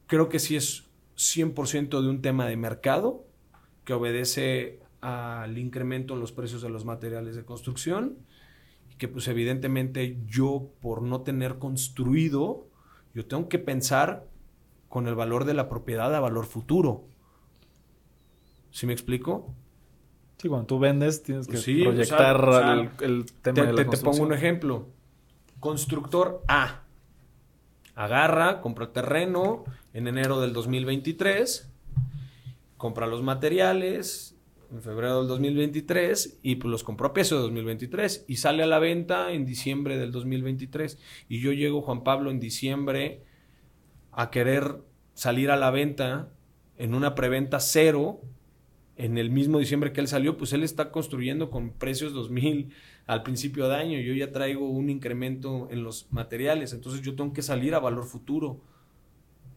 creo 0.06 0.28
que 0.28 0.40
sí 0.40 0.56
es 0.56 0.90
100% 1.16 2.00
de 2.00 2.08
un 2.08 2.22
tema 2.22 2.46
de 2.46 2.56
mercado 2.56 3.24
que 3.84 3.92
obedece 3.92 4.80
al 5.00 5.58
incremento 5.58 6.14
en 6.14 6.20
los 6.20 6.32
precios 6.32 6.62
de 6.62 6.70
los 6.70 6.84
materiales 6.84 7.36
de 7.36 7.44
construcción 7.44 8.18
y 8.90 8.96
que 8.96 9.08
pues 9.08 9.28
evidentemente 9.28 10.18
yo 10.26 10.70
por 10.80 11.02
no 11.02 11.22
tener 11.22 11.58
construido, 11.58 12.68
yo 13.14 13.26
tengo 13.26 13.48
que 13.48 13.58
pensar 13.58 14.26
con 14.88 15.06
el 15.06 15.14
valor 15.14 15.44
de 15.44 15.54
la 15.54 15.68
propiedad 15.68 16.14
a 16.14 16.20
valor 16.20 16.46
futuro. 16.46 17.04
¿Sí 18.70 18.86
me 18.86 18.92
explico? 18.92 19.54
Sí, 20.42 20.48
cuando 20.48 20.66
tú 20.66 20.80
vendes 20.80 21.22
tienes 21.22 21.46
que 21.46 21.84
proyectar 21.84 22.90
el, 23.00 23.26
tema 23.42 23.64
te, 23.64 23.72
de 23.74 23.84
Te 23.84 23.96
pongo 23.98 24.24
un 24.24 24.32
ejemplo. 24.32 24.88
Constructor 25.60 26.42
A. 26.48 26.82
Agarra, 27.94 28.60
compra 28.60 28.92
terreno 28.92 29.62
en 29.94 30.08
enero 30.08 30.40
del 30.40 30.52
2023, 30.52 31.70
compra 32.76 33.06
los 33.06 33.22
materiales 33.22 34.36
en 34.72 34.82
febrero 34.82 35.20
del 35.20 35.28
2023 35.28 36.40
y 36.42 36.56
pues 36.56 36.72
los 36.72 36.82
compró 36.82 37.06
a 37.06 37.12
peso 37.12 37.36
de 37.36 37.42
2023 37.42 38.24
y 38.26 38.38
sale 38.38 38.64
a 38.64 38.66
la 38.66 38.80
venta 38.80 39.30
en 39.30 39.46
diciembre 39.46 39.96
del 39.96 40.10
2023 40.10 40.98
y 41.28 41.38
yo 41.38 41.52
llego 41.52 41.82
Juan 41.82 42.02
Pablo 42.02 42.32
en 42.32 42.40
diciembre 42.40 43.22
a 44.10 44.30
querer 44.30 44.78
salir 45.14 45.52
a 45.52 45.56
la 45.56 45.70
venta 45.70 46.30
en 46.78 46.94
una 46.94 47.14
preventa 47.14 47.60
cero 47.60 48.22
en 49.02 49.18
el 49.18 49.30
mismo 49.30 49.58
diciembre 49.58 49.92
que 49.92 50.00
él 50.00 50.06
salió, 50.06 50.36
pues 50.36 50.52
él 50.52 50.62
está 50.62 50.92
construyendo 50.92 51.50
con 51.50 51.70
precios 51.70 52.12
2000 52.12 52.72
al 53.08 53.24
principio 53.24 53.68
de 53.68 53.74
año. 53.74 53.98
Yo 53.98 54.14
ya 54.14 54.30
traigo 54.30 54.70
un 54.70 54.90
incremento 54.90 55.66
en 55.72 55.82
los 55.82 56.06
materiales, 56.12 56.72
entonces 56.72 57.02
yo 57.02 57.16
tengo 57.16 57.32
que 57.32 57.42
salir 57.42 57.74
a 57.74 57.80
valor 57.80 58.04
futuro. 58.04 58.60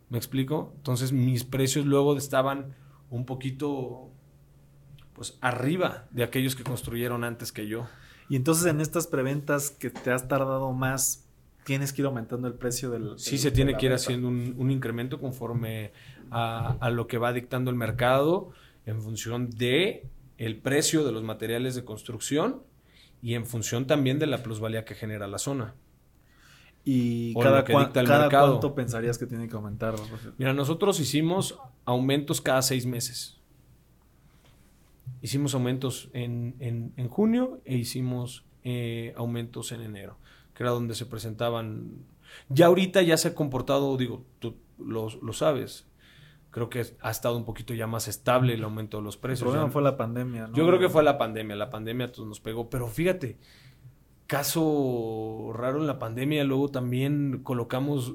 ¿Me 0.09 0.17
explico? 0.17 0.73
Entonces 0.77 1.11
mis 1.11 1.43
precios 1.43 1.85
luego 1.85 2.17
estaban 2.17 2.73
un 3.11 3.27
poquito 3.27 4.09
pues 5.13 5.37
arriba 5.41 6.07
de 6.09 6.23
aquellos 6.23 6.55
que 6.55 6.63
construyeron 6.63 7.23
antes 7.23 7.51
que 7.51 7.67
yo. 7.67 7.85
Y 8.29 8.37
entonces 8.37 8.65
en 8.65 8.81
estas 8.81 9.05
preventas 9.05 9.69
que 9.69 9.91
te 9.91 10.09
has 10.09 10.27
tardado 10.27 10.71
más, 10.73 11.29
tienes 11.65 11.93
que 11.93 12.01
ir 12.01 12.07
aumentando 12.07 12.47
el 12.47 12.55
precio 12.55 12.89
del... 12.89 13.19
Sí, 13.19 13.37
se 13.37 13.51
tiene 13.51 13.77
que 13.77 13.85
ir 13.85 13.93
haciendo 13.93 14.27
un, 14.27 14.71
incremento 14.71 15.19
conforme 15.19 15.91
a, 16.31 16.77
a, 16.79 16.89
lo 16.89 17.05
que 17.05 17.19
va 17.19 17.31
dictando 17.31 17.69
el 17.69 17.77
mercado 17.77 18.51
en 18.85 19.01
función 19.01 19.49
de 19.49 20.07
el 20.37 20.57
precio 20.57 21.03
de 21.03 21.11
los 21.11 21.23
materiales 21.23 21.75
de 21.75 21.85
construcción 21.85 22.63
y 23.21 23.33
en 23.33 23.45
función 23.45 23.87
también 23.87 24.19
de 24.19 24.27
la 24.27 24.43
plusvalía 24.43 24.85
que 24.85 24.95
genera 24.95 25.27
la 25.27 25.39
zona. 25.39 25.73
¿Y 26.83 27.33
cada, 27.33 27.63
cada 27.63 28.29
cuánto 28.29 28.75
pensarías 28.75 29.17
que 29.17 29.25
tiene 29.25 29.47
que 29.49 29.55
aumentar? 29.55 29.95
Mira, 30.37 30.53
nosotros 30.53 30.99
hicimos 30.99 31.57
aumentos 31.83 32.41
cada 32.41 32.61
seis 32.61 32.85
meses. 32.85 33.39
Hicimos 35.23 35.55
aumentos 35.55 36.09
en, 36.13 36.93
junio 37.09 37.59
e 37.65 37.75
hicimos 37.75 38.45
eh, 38.63 39.13
aumentos 39.17 39.71
en 39.71 39.81
enero, 39.81 40.17
que 40.53 40.61
era 40.61 40.71
donde 40.71 40.93
se 40.93 41.07
presentaban. 41.07 42.05
Ya 42.49 42.67
ahorita 42.67 43.01
ya 43.01 43.17
se 43.17 43.29
ha 43.29 43.35
comportado, 43.35 43.97
digo, 43.97 44.23
tú 44.37 44.55
lo, 44.77 45.09
lo 45.09 45.33
sabes, 45.33 45.87
creo 46.55 46.69
que 46.69 46.85
ha 47.01 47.11
estado 47.11 47.35
un 47.35 47.43
poquito 47.43 47.73
ya 47.73 47.85
más 47.85 48.07
estable 48.07 48.53
el 48.53 48.63
aumento 48.63 48.95
de 48.95 49.03
los 49.03 49.17
precios. 49.17 49.41
El 49.41 49.51
problema 49.51 49.69
fue 49.69 49.81
la 49.81 49.97
pandemia, 49.97 50.47
¿no? 50.47 50.55
Yo 50.55 50.65
creo 50.65 50.79
que 50.79 50.87
fue 50.87 51.03
la 51.03 51.17
pandemia, 51.17 51.53
la 51.57 51.69
pandemia 51.69 52.09
nos 52.17 52.39
pegó, 52.39 52.69
pero 52.69 52.87
fíjate, 52.87 53.37
caso 54.25 55.51
raro 55.53 55.81
en 55.81 55.87
la 55.87 55.99
pandemia, 55.99 56.45
luego 56.45 56.69
también 56.69 57.41
colocamos 57.43 58.13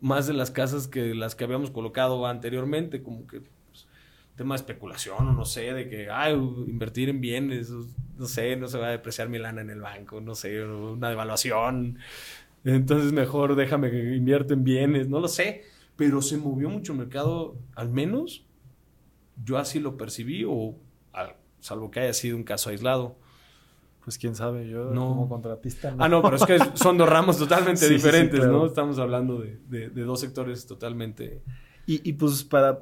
más 0.00 0.26
de 0.26 0.32
las 0.32 0.50
casas 0.50 0.88
que 0.88 1.14
las 1.14 1.34
que 1.34 1.44
habíamos 1.44 1.70
colocado 1.70 2.26
anteriormente, 2.26 3.02
como 3.02 3.26
que 3.26 3.42
pues, 3.42 3.86
tema 4.34 4.54
de 4.54 4.60
especulación 4.60 5.28
o 5.28 5.32
no 5.34 5.44
sé, 5.44 5.74
de 5.74 5.86
que, 5.90 6.08
ay, 6.08 6.32
invertir 6.32 7.10
en 7.10 7.20
bienes, 7.20 7.70
no 8.16 8.24
sé, 8.24 8.56
no 8.56 8.66
se 8.66 8.78
va 8.78 8.86
a 8.86 8.92
depreciar 8.92 9.28
mi 9.28 9.38
lana 9.38 9.60
en 9.60 9.68
el 9.68 9.82
banco, 9.82 10.22
no 10.22 10.34
sé, 10.34 10.64
una 10.64 11.10
devaluación, 11.10 11.98
entonces 12.64 13.12
mejor 13.12 13.56
déjame 13.56 13.90
que 13.90 14.16
invierto 14.16 14.54
en 14.54 14.64
bienes, 14.64 15.06
no 15.06 15.20
lo 15.20 15.28
sé 15.28 15.73
pero 15.96 16.22
se 16.22 16.36
movió 16.36 16.68
mucho 16.68 16.92
el 16.92 16.98
mercado, 16.98 17.56
al 17.74 17.90
menos 17.90 18.46
yo 19.42 19.58
así 19.58 19.80
lo 19.80 19.96
percibí, 19.96 20.44
o 20.46 20.76
salvo 21.60 21.90
que 21.90 22.00
haya 22.00 22.12
sido 22.12 22.36
un 22.36 22.44
caso 22.44 22.70
aislado. 22.70 23.16
Pues 24.04 24.18
quién 24.18 24.34
sabe, 24.34 24.68
yo 24.68 24.90
como 24.90 25.28
contratista. 25.30 25.94
Ah, 25.98 26.10
no, 26.10 26.20
pero 26.20 26.36
es 26.36 26.44
que 26.44 26.58
son 26.74 26.98
dos 26.98 27.08
ramos 27.08 27.38
totalmente 27.38 27.88
diferentes, 27.88 28.46
¿no? 28.46 28.66
Estamos 28.66 28.98
hablando 28.98 29.38
de, 29.38 29.88
dos 29.88 30.20
sectores 30.20 30.66
totalmente. 30.66 31.42
Y, 31.86 32.12
pues 32.14 32.44
para, 32.44 32.80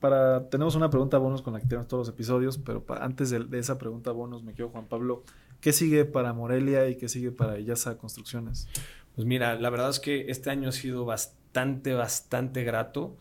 para, 0.00 0.48
Tenemos 0.48 0.74
una 0.74 0.90
pregunta 0.90 1.16
bonus 1.18 1.40
con 1.42 1.54
la 1.54 1.60
que 1.60 1.66
tenemos 1.66 1.88
todos 1.88 2.06
los 2.06 2.14
episodios, 2.14 2.58
pero 2.58 2.84
antes 3.00 3.30
de, 3.30 3.46
esa 3.58 3.76
pregunta 3.78 4.12
bonus 4.12 4.42
me 4.42 4.54
quedo, 4.54 4.70
Juan 4.70 4.86
Pablo. 4.86 5.24
¿Qué 5.60 5.72
sigue 5.72 6.04
para 6.04 6.32
Morelia 6.32 6.88
y 6.88 6.96
qué 6.96 7.08
sigue 7.08 7.30
para 7.30 7.58
Illaza 7.58 7.96
Construcciones? 7.96 8.66
Pues 9.14 9.26
mira, 9.26 9.54
la 9.56 9.70
verdad 9.70 9.90
es 9.90 10.00
que 10.00 10.30
este 10.30 10.50
año 10.50 10.70
ha 10.70 10.72
sido 10.72 11.04
bastante, 11.04 11.41
bastante 11.52 12.64
grato. 12.64 13.16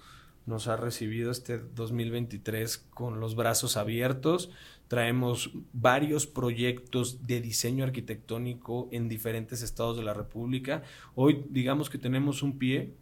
Nos 0.45 0.67
ha 0.67 0.75
recibido 0.75 1.31
este 1.31 1.59
2023 1.59 2.77
con 2.77 3.19
los 3.19 3.35
brazos 3.35 3.77
abiertos. 3.77 4.49
Traemos 4.87 5.51
varios 5.71 6.27
proyectos 6.27 7.25
de 7.27 7.41
diseño 7.41 7.83
arquitectónico 7.83 8.89
en 8.91 9.07
diferentes 9.07 9.61
estados 9.61 9.97
de 9.97 10.03
la 10.03 10.13
República. 10.13 10.83
Hoy 11.15 11.45
digamos 11.49 11.89
que 11.89 11.97
tenemos 11.97 12.41
un 12.41 12.57
pie, 12.57 12.95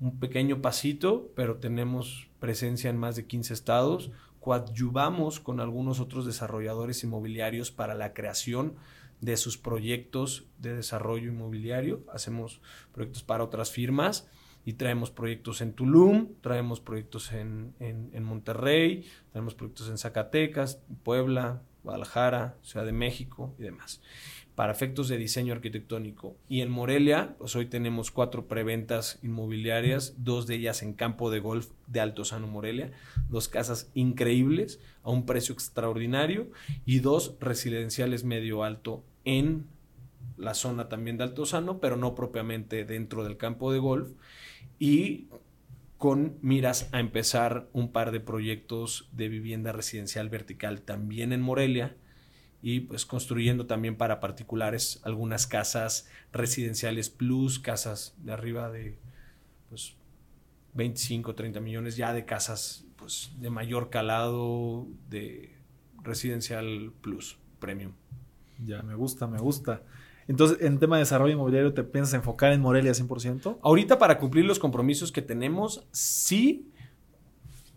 un 0.00 0.18
pequeño 0.20 0.60
pasito, 0.60 1.30
pero 1.34 1.56
tenemos 1.56 2.28
presencia 2.38 2.90
en 2.90 2.98
más 2.98 3.16
de 3.16 3.26
15 3.26 3.54
estados. 3.54 4.10
Coadyuvamos 4.40 5.40
con 5.40 5.60
algunos 5.60 6.00
otros 6.00 6.26
desarrolladores 6.26 7.02
inmobiliarios 7.02 7.70
para 7.70 7.94
la 7.94 8.12
creación 8.12 8.74
de 9.20 9.36
sus 9.36 9.56
proyectos 9.58 10.46
de 10.58 10.76
desarrollo 10.76 11.28
inmobiliario. 11.28 12.04
Hacemos 12.12 12.60
proyectos 12.92 13.24
para 13.24 13.42
otras 13.42 13.70
firmas 13.70 14.28
y 14.64 14.74
traemos 14.74 15.10
proyectos 15.10 15.60
en 15.60 15.72
Tulum, 15.72 16.28
traemos 16.40 16.80
proyectos 16.80 17.32
en, 17.32 17.74
en, 17.80 18.22
Monterrey, 18.22 19.04
traemos 19.32 19.54
proyectos 19.54 19.88
en 19.88 19.98
Zacatecas, 19.98 20.82
Puebla, 21.02 21.62
Guadalajara, 21.82 22.56
Ciudad 22.62 22.84
de 22.84 22.92
México 22.92 23.54
y 23.58 23.62
demás 23.62 24.00
para 24.58 24.72
efectos 24.72 25.06
de 25.06 25.18
diseño 25.18 25.52
arquitectónico. 25.52 26.36
Y 26.48 26.62
en 26.62 26.70
Morelia, 26.72 27.36
pues 27.38 27.54
hoy 27.54 27.66
tenemos 27.66 28.10
cuatro 28.10 28.48
preventas 28.48 29.20
inmobiliarias, 29.22 30.14
dos 30.18 30.48
de 30.48 30.56
ellas 30.56 30.82
en 30.82 30.94
campo 30.94 31.30
de 31.30 31.38
golf 31.38 31.70
de 31.86 32.00
Alto 32.00 32.24
Sano 32.24 32.48
Morelia, 32.48 32.90
dos 33.28 33.46
casas 33.46 33.88
increíbles 33.94 34.80
a 35.04 35.10
un 35.10 35.26
precio 35.26 35.52
extraordinario 35.52 36.50
y 36.84 36.98
dos 36.98 37.36
residenciales 37.38 38.24
medio 38.24 38.64
alto 38.64 39.04
en 39.24 39.68
la 40.36 40.54
zona 40.54 40.88
también 40.88 41.18
de 41.18 41.22
Alto 41.22 41.46
Sano, 41.46 41.78
pero 41.78 41.96
no 41.96 42.16
propiamente 42.16 42.84
dentro 42.84 43.22
del 43.22 43.36
campo 43.36 43.72
de 43.72 43.78
golf. 43.78 44.10
Y 44.78 45.28
con 45.98 46.38
miras 46.42 46.88
a 46.92 47.00
empezar 47.00 47.68
un 47.72 47.90
par 47.90 48.12
de 48.12 48.20
proyectos 48.20 49.08
de 49.12 49.28
vivienda 49.28 49.72
residencial 49.72 50.28
vertical 50.28 50.82
también 50.82 51.32
en 51.32 51.40
Morelia 51.40 51.96
y 52.62 52.80
pues 52.80 53.04
construyendo 53.04 53.66
también 53.66 53.96
para 53.96 54.20
particulares 54.20 55.00
algunas 55.04 55.46
casas 55.46 56.08
residenciales 56.32 57.10
plus, 57.10 57.58
casas 57.58 58.14
de 58.18 58.32
arriba 58.32 58.70
de 58.70 58.98
pues 59.68 59.96
25, 60.74 61.34
30 61.34 61.60
millones 61.60 61.96
ya 61.96 62.12
de 62.12 62.24
casas 62.24 62.84
pues 62.96 63.32
de 63.38 63.50
mayor 63.50 63.90
calado 63.90 64.86
de 65.08 65.56
residencial 66.02 66.92
plus, 67.00 67.38
premium. 67.58 67.92
Ya, 68.64 68.82
me 68.82 68.94
gusta, 68.94 69.26
me 69.26 69.38
gusta. 69.38 69.82
Entonces, 70.28 70.58
en 70.60 70.78
tema 70.78 70.96
de 70.96 71.00
desarrollo 71.00 71.32
inmobiliario, 71.32 71.72
¿te 71.72 71.82
piensas 71.82 72.14
enfocar 72.14 72.52
en 72.52 72.60
Morelia 72.60 72.92
100%? 72.92 73.58
Ahorita 73.62 73.98
para 73.98 74.18
cumplir 74.18 74.44
los 74.44 74.58
compromisos 74.58 75.10
que 75.10 75.22
tenemos, 75.22 75.86
sí, 75.90 76.70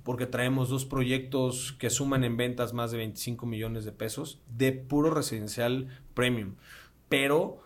porque 0.04 0.26
traemos 0.26 0.70
dos 0.70 0.86
proyectos 0.86 1.74
que 1.80 1.90
suman 1.90 2.26
en 2.26 2.36
ventas 2.36 2.74
más 2.74 2.92
de 2.92 2.98
25 2.98 3.46
millones 3.46 3.86
de 3.86 3.94
pesos 3.94 4.42
de 4.50 4.74
puro 4.74 5.12
residencial 5.12 5.88
premium. 6.14 6.56
Pero 7.08 7.60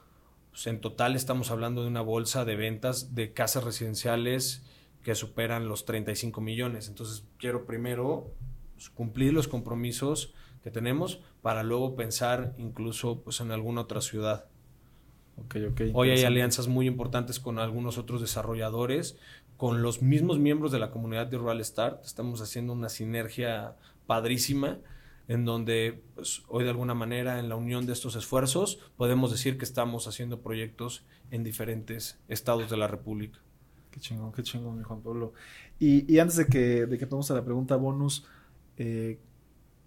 pues, 0.51 0.67
en 0.67 0.79
total 0.81 1.15
estamos 1.15 1.49
hablando 1.49 1.81
de 1.81 1.87
una 1.87 2.01
bolsa 2.01 2.45
de 2.45 2.55
ventas 2.55 3.15
de 3.15 3.33
casas 3.33 3.63
residenciales 3.63 4.63
que 5.01 5.15
superan 5.15 5.67
los 5.67 5.85
35 5.85 6.41
millones. 6.41 6.89
Entonces 6.89 7.25
quiero 7.37 7.65
primero 7.65 8.31
pues, 8.75 8.89
cumplir 8.89 9.33
los 9.33 9.47
compromisos 9.47 10.33
que 10.63 10.71
tenemos 10.71 11.21
para 11.41 11.63
luego 11.63 11.95
pensar 11.95 12.53
incluso 12.57 13.21
pues, 13.21 13.39
en 13.39 13.51
alguna 13.51 13.81
otra 13.81 14.01
ciudad. 14.01 14.45
Okay, 15.37 15.65
okay, 15.65 15.91
Hoy 15.93 16.09
hay 16.11 16.23
alianzas 16.23 16.67
muy 16.67 16.87
importantes 16.87 17.39
con 17.39 17.59
algunos 17.59 17.97
otros 17.97 18.21
desarrolladores 18.21 19.17
con 19.57 19.81
los 19.81 20.01
mismos 20.01 20.39
miembros 20.39 20.71
de 20.71 20.79
la 20.79 20.91
comunidad 20.91 21.27
de 21.27 21.37
Rural 21.37 21.63
Start. 21.63 22.03
Estamos 22.05 22.41
haciendo 22.41 22.73
una 22.73 22.89
sinergia 22.89 23.75
padrísima 24.05 24.79
en 25.27 25.45
donde 25.45 26.03
pues, 26.13 26.43
hoy 26.47 26.63
de 26.63 26.69
alguna 26.69 26.93
manera 26.93 27.39
en 27.39 27.49
la 27.49 27.55
unión 27.55 27.85
de 27.85 27.93
estos 27.93 28.15
esfuerzos 28.15 28.79
podemos 28.95 29.31
decir 29.31 29.57
que 29.57 29.65
estamos 29.65 30.07
haciendo 30.07 30.41
proyectos 30.41 31.03
en 31.31 31.43
diferentes 31.43 32.19
estados 32.27 32.69
de 32.69 32.77
la 32.77 32.87
República. 32.87 33.39
Qué 33.91 33.99
chingón, 33.99 34.33
qué 34.33 34.43
chingón, 34.43 34.77
mi 34.77 34.83
Juan 34.83 35.01
Pablo. 35.01 35.33
Y, 35.79 36.19
antes 36.19 36.35
de 36.35 36.47
que, 36.47 36.85
de 36.85 36.97
que 36.97 37.05
a 37.05 37.33
la 37.33 37.45
pregunta 37.45 37.77
bonus, 37.77 38.25
eh, 38.77 39.19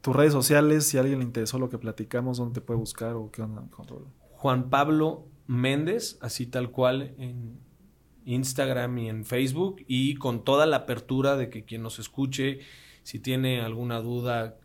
tus 0.01 0.16
redes 0.16 0.32
sociales, 0.32 0.86
si 0.86 0.96
a 0.96 1.01
alguien 1.01 1.18
le 1.18 1.24
interesó 1.26 1.59
lo 1.59 1.68
que 1.68 1.76
platicamos, 1.76 2.38
¿dónde 2.38 2.55
te 2.55 2.61
puede 2.62 2.80
buscar 2.80 3.14
o 3.14 3.30
qué 3.30 3.42
onda, 3.42 3.64
Juan 3.70 3.86
Pablo? 3.86 4.07
Juan 4.30 4.70
Pablo 4.70 5.26
Méndez, 5.49 6.18
así 6.20 6.46
tal 6.46 6.70
cual 6.70 7.14
en, 7.18 7.59
Instagram 8.28 8.99
y 8.99 9.09
en 9.09 9.24
Facebook 9.24 9.82
y 9.88 10.16
con 10.16 10.44
toda 10.44 10.66
la 10.66 10.76
apertura 10.76 11.36
de 11.36 11.49
que 11.49 11.64
quien 11.64 11.82
nos 11.82 11.99
escuche, 11.99 12.61
si 13.03 13.18
tiene 13.18 13.62
alguna 13.62 14.01
duda 14.01 14.59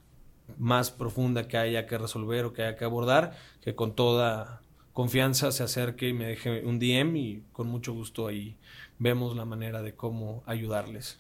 más 0.58 0.92
profunda 0.92 1.48
que 1.48 1.58
haya 1.58 1.86
que 1.86 1.98
resolver 1.98 2.44
o 2.44 2.52
que 2.52 2.64
haya 2.64 2.76
que 2.76 2.84
abordar, 2.84 3.38
que 3.62 3.74
con 3.74 3.96
toda 3.96 4.62
confianza 4.92 5.54
se 5.54 5.64
acerque 5.64 6.10
y 6.10 6.14
me 6.14 6.26
deje 6.26 6.66
un 6.66 6.78
DM 6.78 7.16
y 7.16 7.44
con 7.54 7.68
mucho 7.68 7.94
gusto 7.94 8.28
ahí 8.28 8.58
vemos 9.00 9.34
la 9.36 9.46
manera 9.46 9.82
de 9.82 9.96
cómo 9.96 10.44
ayudarles. 10.46 11.16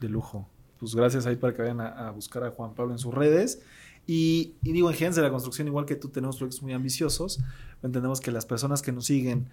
De 0.00 0.08
lujo. 0.08 0.48
Pues 0.80 0.96
gracias 0.96 1.26
ahí 1.26 1.36
para 1.36 1.54
que 1.54 1.62
vayan 1.62 1.80
a, 1.80 2.10
buscar 2.10 2.42
a 2.42 2.50
Juan 2.50 2.74
Pablo 2.74 2.92
en 2.92 2.98
sus 2.98 3.14
redes. 3.14 3.62
Y, 4.06 4.54
digo, 4.62 4.90
en 4.90 4.96
Gens 4.96 5.16
de 5.16 5.22
la 5.22 5.30
Construcción, 5.30 5.66
igual 5.66 5.86
que 5.86 5.96
tú, 5.96 6.08
tenemos 6.08 6.36
proyectos 6.36 6.62
muy 6.62 6.72
ambiciosos. 6.72 7.40
Entendemos 7.82 8.20
que 8.20 8.30
las 8.30 8.46
personas 8.46 8.82
que 8.82 8.92
nos 8.92 9.06
siguen 9.06 9.48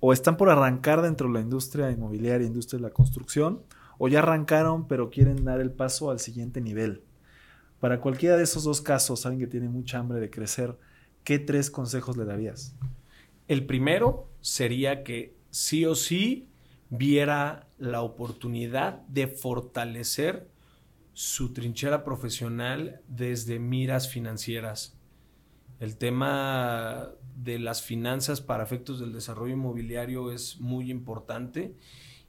o 0.00 0.12
están 0.12 0.36
por 0.36 0.50
arrancar 0.50 1.00
dentro 1.00 1.28
de 1.28 1.34
la 1.34 1.40
industria 1.40 1.90
inmobiliaria, 1.90 2.46
industria 2.46 2.78
de 2.78 2.82
la 2.82 2.90
construcción, 2.90 3.62
o 3.98 4.08
ya 4.08 4.18
arrancaron 4.18 4.86
pero 4.86 5.08
quieren 5.08 5.44
dar 5.44 5.60
el 5.60 5.72
paso 5.72 6.10
al 6.10 6.20
siguiente 6.20 6.60
nivel. 6.60 7.02
Para 7.80 8.00
cualquiera 8.00 8.36
de 8.36 8.44
esos 8.44 8.64
dos 8.64 8.82
casos, 8.82 9.24
alguien 9.24 9.46
que 9.46 9.50
tiene 9.50 9.68
mucha 9.68 9.98
hambre 9.98 10.20
de 10.20 10.30
crecer, 10.30 10.76
¿qué 11.24 11.38
tres 11.38 11.70
consejos 11.70 12.16
le 12.16 12.26
darías? 12.26 12.74
El 13.48 13.64
primero 13.64 14.28
sería 14.40 15.02
que 15.02 15.34
sí 15.50 15.86
o 15.86 15.94
sí 15.94 16.48
viera 16.90 17.68
la 17.78 18.02
oportunidad 18.02 19.00
de 19.08 19.28
fortalecer 19.28 20.48
su 21.16 21.54
trinchera 21.54 22.04
profesional 22.04 23.00
desde 23.08 23.58
miras 23.58 24.06
financieras. 24.06 24.98
El 25.80 25.96
tema 25.96 27.08
de 27.34 27.58
las 27.58 27.80
finanzas 27.80 28.42
para 28.42 28.62
efectos 28.62 29.00
del 29.00 29.14
desarrollo 29.14 29.54
inmobiliario 29.54 30.30
es 30.30 30.60
muy 30.60 30.90
importante 30.90 31.74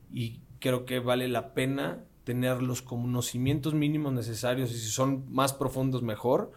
y 0.09 0.39
creo 0.59 0.85
que 0.85 0.99
vale 0.99 1.27
la 1.27 1.53
pena 1.53 2.05
tener 2.23 2.61
los 2.61 2.81
conocimientos 2.81 3.73
mínimos 3.73 4.13
necesarios 4.13 4.71
y 4.71 4.77
si 4.77 4.87
son 4.87 5.25
más 5.33 5.51
profundos 5.51 6.01
mejor 6.01 6.53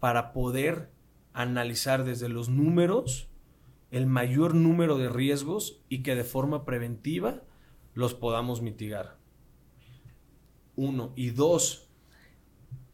para 0.00 0.34
poder 0.34 0.90
analizar 1.32 2.04
desde 2.04 2.28
los 2.28 2.50
números 2.50 3.30
el 3.90 4.04
mayor 4.04 4.54
número 4.54 4.98
de 4.98 5.08
riesgos 5.08 5.80
y 5.88 6.02
que 6.02 6.14
de 6.14 6.24
forma 6.24 6.66
preventiva 6.66 7.40
los 7.94 8.12
podamos 8.12 8.60
mitigar. 8.60 9.23
Uno. 10.76 11.12
Y 11.16 11.30
dos, 11.30 11.88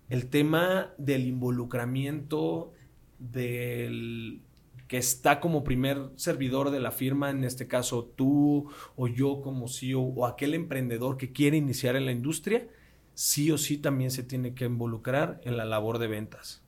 el 0.08 0.28
tema 0.28 0.92
del 0.98 1.26
involucramiento 1.26 2.72
del 3.18 4.42
que 4.88 4.98
está 4.98 5.38
como 5.38 5.62
primer 5.62 6.10
servidor 6.16 6.70
de 6.70 6.80
la 6.80 6.90
firma, 6.90 7.30
en 7.30 7.44
este 7.44 7.68
caso 7.68 8.12
tú 8.16 8.70
o 8.96 9.06
yo 9.06 9.40
como 9.40 9.68
CEO 9.68 10.00
o 10.00 10.26
aquel 10.26 10.52
emprendedor 10.52 11.16
que 11.16 11.30
quiere 11.30 11.56
iniciar 11.56 11.94
en 11.94 12.06
la 12.06 12.10
industria, 12.10 12.66
sí 13.14 13.52
o 13.52 13.58
sí 13.58 13.78
también 13.78 14.10
se 14.10 14.24
tiene 14.24 14.52
que 14.52 14.64
involucrar 14.64 15.40
en 15.44 15.56
la 15.56 15.64
labor 15.64 15.98
de 16.00 16.08
ventas. 16.08 16.64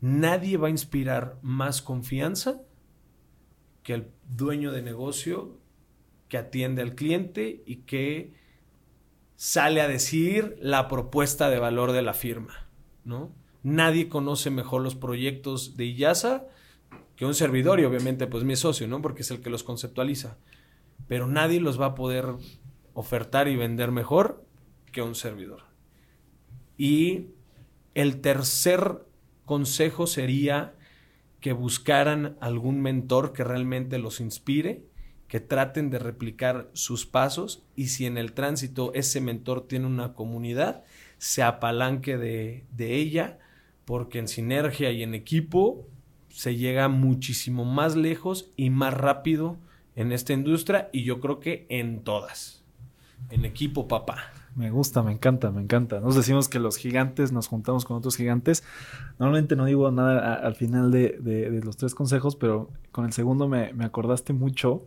Nadie 0.00 0.56
va 0.56 0.66
a 0.66 0.70
inspirar 0.70 1.38
más 1.40 1.82
confianza 1.82 2.62
que 3.84 3.94
el 3.94 4.08
dueño 4.28 4.72
de 4.72 4.82
negocio 4.82 5.60
que 6.28 6.36
atiende 6.36 6.82
al 6.82 6.96
cliente 6.96 7.62
y 7.64 7.76
que 7.82 8.32
sale 9.36 9.80
a 9.80 9.88
decir 9.88 10.56
la 10.60 10.88
propuesta 10.88 11.50
de 11.50 11.58
valor 11.58 11.92
de 11.92 12.02
la 12.02 12.14
firma, 12.14 12.68
¿no? 13.04 13.32
Nadie 13.62 14.08
conoce 14.08 14.50
mejor 14.50 14.82
los 14.82 14.94
proyectos 14.94 15.76
de 15.76 15.86
IASA 15.86 16.46
que 17.16 17.24
un 17.24 17.34
servidor 17.34 17.80
y 17.80 17.84
obviamente 17.84 18.26
pues 18.26 18.44
mi 18.44 18.56
socio, 18.56 18.88
¿no? 18.88 19.00
Porque 19.00 19.22
es 19.22 19.30
el 19.30 19.40
que 19.40 19.50
los 19.50 19.62
conceptualiza. 19.62 20.36
Pero 21.08 21.26
nadie 21.26 21.60
los 21.60 21.80
va 21.80 21.86
a 21.86 21.94
poder 21.94 22.26
ofertar 22.92 23.48
y 23.48 23.56
vender 23.56 23.90
mejor 23.90 24.44
que 24.92 25.02
un 25.02 25.14
servidor. 25.14 25.62
Y 26.76 27.28
el 27.94 28.20
tercer 28.20 29.04
consejo 29.44 30.06
sería 30.06 30.74
que 31.40 31.52
buscaran 31.52 32.36
algún 32.40 32.80
mentor 32.80 33.32
que 33.32 33.44
realmente 33.44 33.98
los 33.98 34.20
inspire, 34.20 34.86
que 35.34 35.40
traten 35.40 35.90
de 35.90 35.98
replicar 35.98 36.70
sus 36.74 37.06
pasos 37.06 37.64
y 37.74 37.88
si 37.88 38.06
en 38.06 38.18
el 38.18 38.34
tránsito 38.34 38.94
ese 38.94 39.20
mentor 39.20 39.66
tiene 39.66 39.86
una 39.86 40.14
comunidad, 40.14 40.84
se 41.18 41.42
apalanque 41.42 42.16
de, 42.16 42.64
de 42.70 42.94
ella, 42.94 43.40
porque 43.84 44.20
en 44.20 44.28
sinergia 44.28 44.92
y 44.92 45.02
en 45.02 45.12
equipo 45.12 45.88
se 46.28 46.54
llega 46.54 46.86
muchísimo 46.86 47.64
más 47.64 47.96
lejos 47.96 48.52
y 48.56 48.70
más 48.70 48.94
rápido 48.94 49.56
en 49.96 50.12
esta 50.12 50.34
industria 50.34 50.88
y 50.92 51.02
yo 51.02 51.18
creo 51.18 51.40
que 51.40 51.66
en 51.68 52.04
todas. 52.04 52.62
En 53.30 53.44
equipo, 53.44 53.88
papá. 53.88 54.30
Me 54.54 54.70
gusta, 54.70 55.02
me 55.02 55.10
encanta, 55.10 55.50
me 55.50 55.60
encanta. 55.60 55.98
Nos 55.98 56.14
decimos 56.14 56.48
que 56.48 56.60
los 56.60 56.76
gigantes 56.76 57.32
nos 57.32 57.48
juntamos 57.48 57.84
con 57.84 57.96
otros 57.96 58.16
gigantes. 58.16 58.62
Normalmente 59.18 59.56
no 59.56 59.64
digo 59.64 59.90
nada 59.90 60.34
al 60.34 60.54
final 60.54 60.92
de, 60.92 61.60
los 61.64 61.76
tres 61.76 61.94
consejos, 61.94 62.36
pero 62.36 62.70
con 62.92 63.04
el 63.04 63.12
segundo 63.12 63.48
me, 63.48 63.72
acordaste 63.80 64.32
mucho 64.32 64.84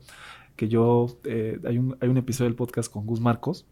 que 0.58 0.68
yo, 0.68 1.08
eh, 1.24 1.60
hay, 1.66 1.78
un, 1.78 1.96
hay 2.02 2.10
un 2.10 2.18
episodio 2.18 2.50
del 2.50 2.56
podcast 2.56 2.92
con 2.92 3.06
Gus 3.06 3.22
Marcos 3.22 3.66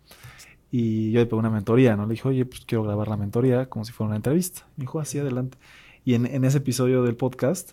y 0.71 1.11
yo 1.11 1.19
le 1.19 1.25
pegué 1.25 1.37
una 1.37 1.49
mentoría, 1.49 1.97
¿no? 1.97 2.05
Le 2.05 2.11
dije, 2.11 2.27
oye, 2.27 2.45
pues 2.45 2.63
quiero 2.65 2.83
grabar 2.83 3.09
la 3.09 3.17
mentoría 3.17 3.67
como 3.67 3.83
si 3.83 3.91
fuera 3.91 4.07
una 4.09 4.15
entrevista. 4.15 4.65
Me 4.77 4.83
dijo, 4.83 4.99
así 4.99 5.19
adelante. 5.19 5.57
Y 6.05 6.13
en, 6.13 6.25
en 6.25 6.45
ese 6.45 6.59
episodio 6.59 7.03
del 7.03 7.15
podcast, 7.15 7.71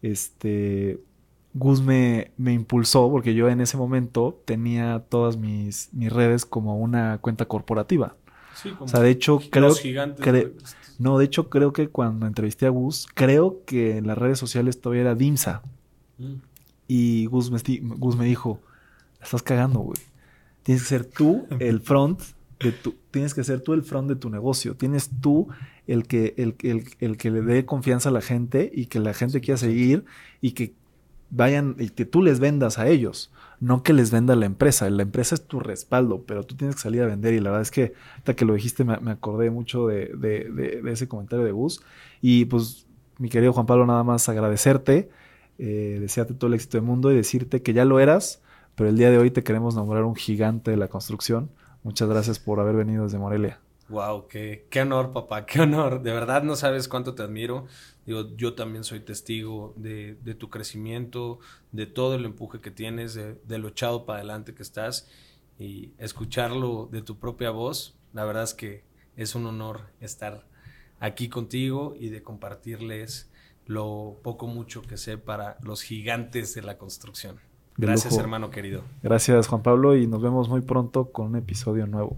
este, 0.00 1.00
Gus 1.52 1.82
me, 1.82 2.32
me, 2.36 2.52
impulsó 2.52 3.10
porque 3.10 3.34
yo 3.34 3.48
en 3.48 3.60
ese 3.60 3.76
momento 3.76 4.40
tenía 4.44 5.04
todas 5.08 5.36
mis, 5.36 5.88
mis 5.92 6.12
redes 6.12 6.46
como 6.46 6.78
una 6.78 7.18
cuenta 7.18 7.46
corporativa. 7.46 8.16
Sí, 8.54 8.70
como 8.70 8.84
o 8.84 8.88
sea, 8.88 9.00
de 9.00 9.10
hecho, 9.10 9.40
creo, 9.50 9.72
no, 10.98 11.18
de 11.18 11.24
hecho 11.24 11.50
creo 11.50 11.72
que 11.72 11.88
cuando 11.88 12.26
entrevisté 12.26 12.66
a 12.66 12.70
Gus, 12.70 13.08
creo 13.14 13.62
que 13.66 13.96
en 13.96 14.06
las 14.06 14.16
redes 14.16 14.38
sociales 14.38 14.80
todavía 14.80 15.02
era 15.02 15.14
Dimsa. 15.14 15.62
Mm. 16.18 16.34
Y 16.86 17.26
Gus 17.26 17.50
me, 17.50 17.58
Gus 17.96 18.16
me 18.16 18.24
dijo, 18.24 18.60
estás 19.22 19.42
cagando, 19.42 19.80
güey. 19.80 19.98
Tienes 20.62 20.82
que 20.82 20.88
ser 20.88 21.04
tú 21.04 21.46
el 21.60 21.80
front 21.80 22.20
de 22.60 22.72
tu, 22.72 22.94
tienes 23.10 23.34
que 23.34 23.44
ser 23.44 23.60
tú 23.60 23.74
el 23.74 23.82
front 23.82 24.08
de 24.08 24.16
tu 24.16 24.30
negocio. 24.30 24.76
Tienes 24.76 25.10
tú 25.20 25.48
el 25.86 26.06
que, 26.06 26.34
el, 26.38 26.56
el, 26.62 26.84
el 27.00 27.16
que 27.16 27.30
le 27.30 27.42
dé 27.42 27.66
confianza 27.66 28.08
a 28.08 28.12
la 28.12 28.22
gente 28.22 28.70
y 28.72 28.86
que 28.86 29.00
la 29.00 29.12
gente 29.12 29.40
quiera 29.40 29.58
seguir 29.58 30.04
y 30.40 30.52
que 30.52 30.74
vayan 31.30 31.76
y 31.78 31.88
que 31.90 32.04
tú 32.04 32.22
les 32.22 32.38
vendas 32.38 32.78
a 32.78 32.88
ellos, 32.88 33.32
no 33.60 33.82
que 33.82 33.92
les 33.92 34.10
venda 34.10 34.36
la 34.36 34.46
empresa. 34.46 34.88
La 34.88 35.02
empresa 35.02 35.34
es 35.34 35.46
tu 35.46 35.60
respaldo, 35.60 36.22
pero 36.26 36.44
tú 36.44 36.54
tienes 36.54 36.76
que 36.76 36.82
salir 36.82 37.02
a 37.02 37.06
vender. 37.06 37.34
Y 37.34 37.40
la 37.40 37.50
verdad 37.50 37.62
es 37.62 37.70
que, 37.70 37.92
hasta 38.16 38.34
que 38.34 38.44
lo 38.44 38.54
dijiste, 38.54 38.84
me, 38.84 39.10
acordé 39.10 39.50
mucho 39.50 39.86
de, 39.88 40.12
de, 40.16 40.82
ese 40.90 41.08
comentario 41.08 41.44
de 41.44 41.52
Gus. 41.52 41.82
Y 42.20 42.44
pues, 42.46 42.86
mi 43.18 43.28
querido 43.28 43.52
Juan 43.52 43.66
Pablo, 43.66 43.86
nada 43.86 44.04
más 44.04 44.28
agradecerte, 44.28 45.10
eh, 45.58 45.98
desearte 46.00 46.34
todo 46.34 46.48
el 46.48 46.54
éxito 46.54 46.78
del 46.78 46.86
mundo 46.86 47.12
y 47.12 47.16
decirte 47.16 47.62
que 47.62 47.72
ya 47.72 47.84
lo 47.84 48.00
eras, 48.00 48.42
pero 48.74 48.88
el 48.88 48.96
día 48.96 49.10
de 49.10 49.18
hoy 49.18 49.30
te 49.30 49.42
queremos 49.42 49.74
nombrar 49.74 50.04
un 50.04 50.16
gigante 50.16 50.70
de 50.70 50.76
la 50.76 50.88
construcción. 50.88 51.50
Muchas 51.82 52.08
gracias 52.08 52.38
por 52.38 52.60
haber 52.60 52.76
venido 52.76 53.04
desde 53.04 53.18
Morelia. 53.18 53.60
Wow, 53.88 54.28
qué, 54.28 54.66
qué 54.70 54.80
honor, 54.80 55.12
papá, 55.12 55.44
qué 55.44 55.60
honor. 55.60 56.02
De 56.02 56.10
verdad 56.10 56.42
no 56.42 56.56
sabes 56.56 56.88
cuánto 56.88 57.14
te 57.14 57.22
admiro. 57.22 57.66
Yo 58.06 58.54
también 58.54 58.84
soy 58.84 59.00
testigo 59.00 59.72
de, 59.76 60.16
tu 60.38 60.50
crecimiento, 60.50 61.38
de 61.72 61.86
todo 61.86 62.14
el 62.14 62.24
empuje 62.26 62.60
que 62.60 62.70
tienes, 62.70 63.14
de, 63.14 63.58
lo 63.58 63.68
echado 63.68 64.04
para 64.04 64.18
adelante 64.18 64.54
que 64.54 64.62
estás 64.62 65.08
y 65.58 65.92
escucharlo 65.98 66.88
de 66.90 67.00
tu 67.00 67.18
propia 67.18 67.50
voz, 67.50 67.96
la 68.12 68.24
verdad 68.24 68.42
es 68.42 68.54
que 68.54 68.84
es 69.16 69.34
un 69.34 69.46
honor 69.46 69.82
estar 70.00 70.46
aquí 71.00 71.28
contigo 71.28 71.94
y 71.98 72.08
de 72.08 72.22
compartirles 72.22 73.30
lo 73.66 74.16
poco 74.22 74.46
mucho 74.46 74.82
que 74.82 74.96
sé 74.96 75.18
para 75.18 75.56
los 75.62 75.82
gigantes 75.82 76.54
de 76.54 76.62
la 76.62 76.78
construcción. 76.78 77.38
Gracias, 77.76 78.16
hermano 78.18 78.50
querido. 78.50 78.82
Gracias, 79.02 79.48
Juan 79.48 79.62
Pablo, 79.62 79.96
y 79.96 80.06
nos 80.06 80.22
vemos 80.22 80.48
muy 80.48 80.60
pronto 80.60 81.10
con 81.10 81.26
un 81.26 81.36
episodio 81.36 81.86
nuevo. 81.86 82.16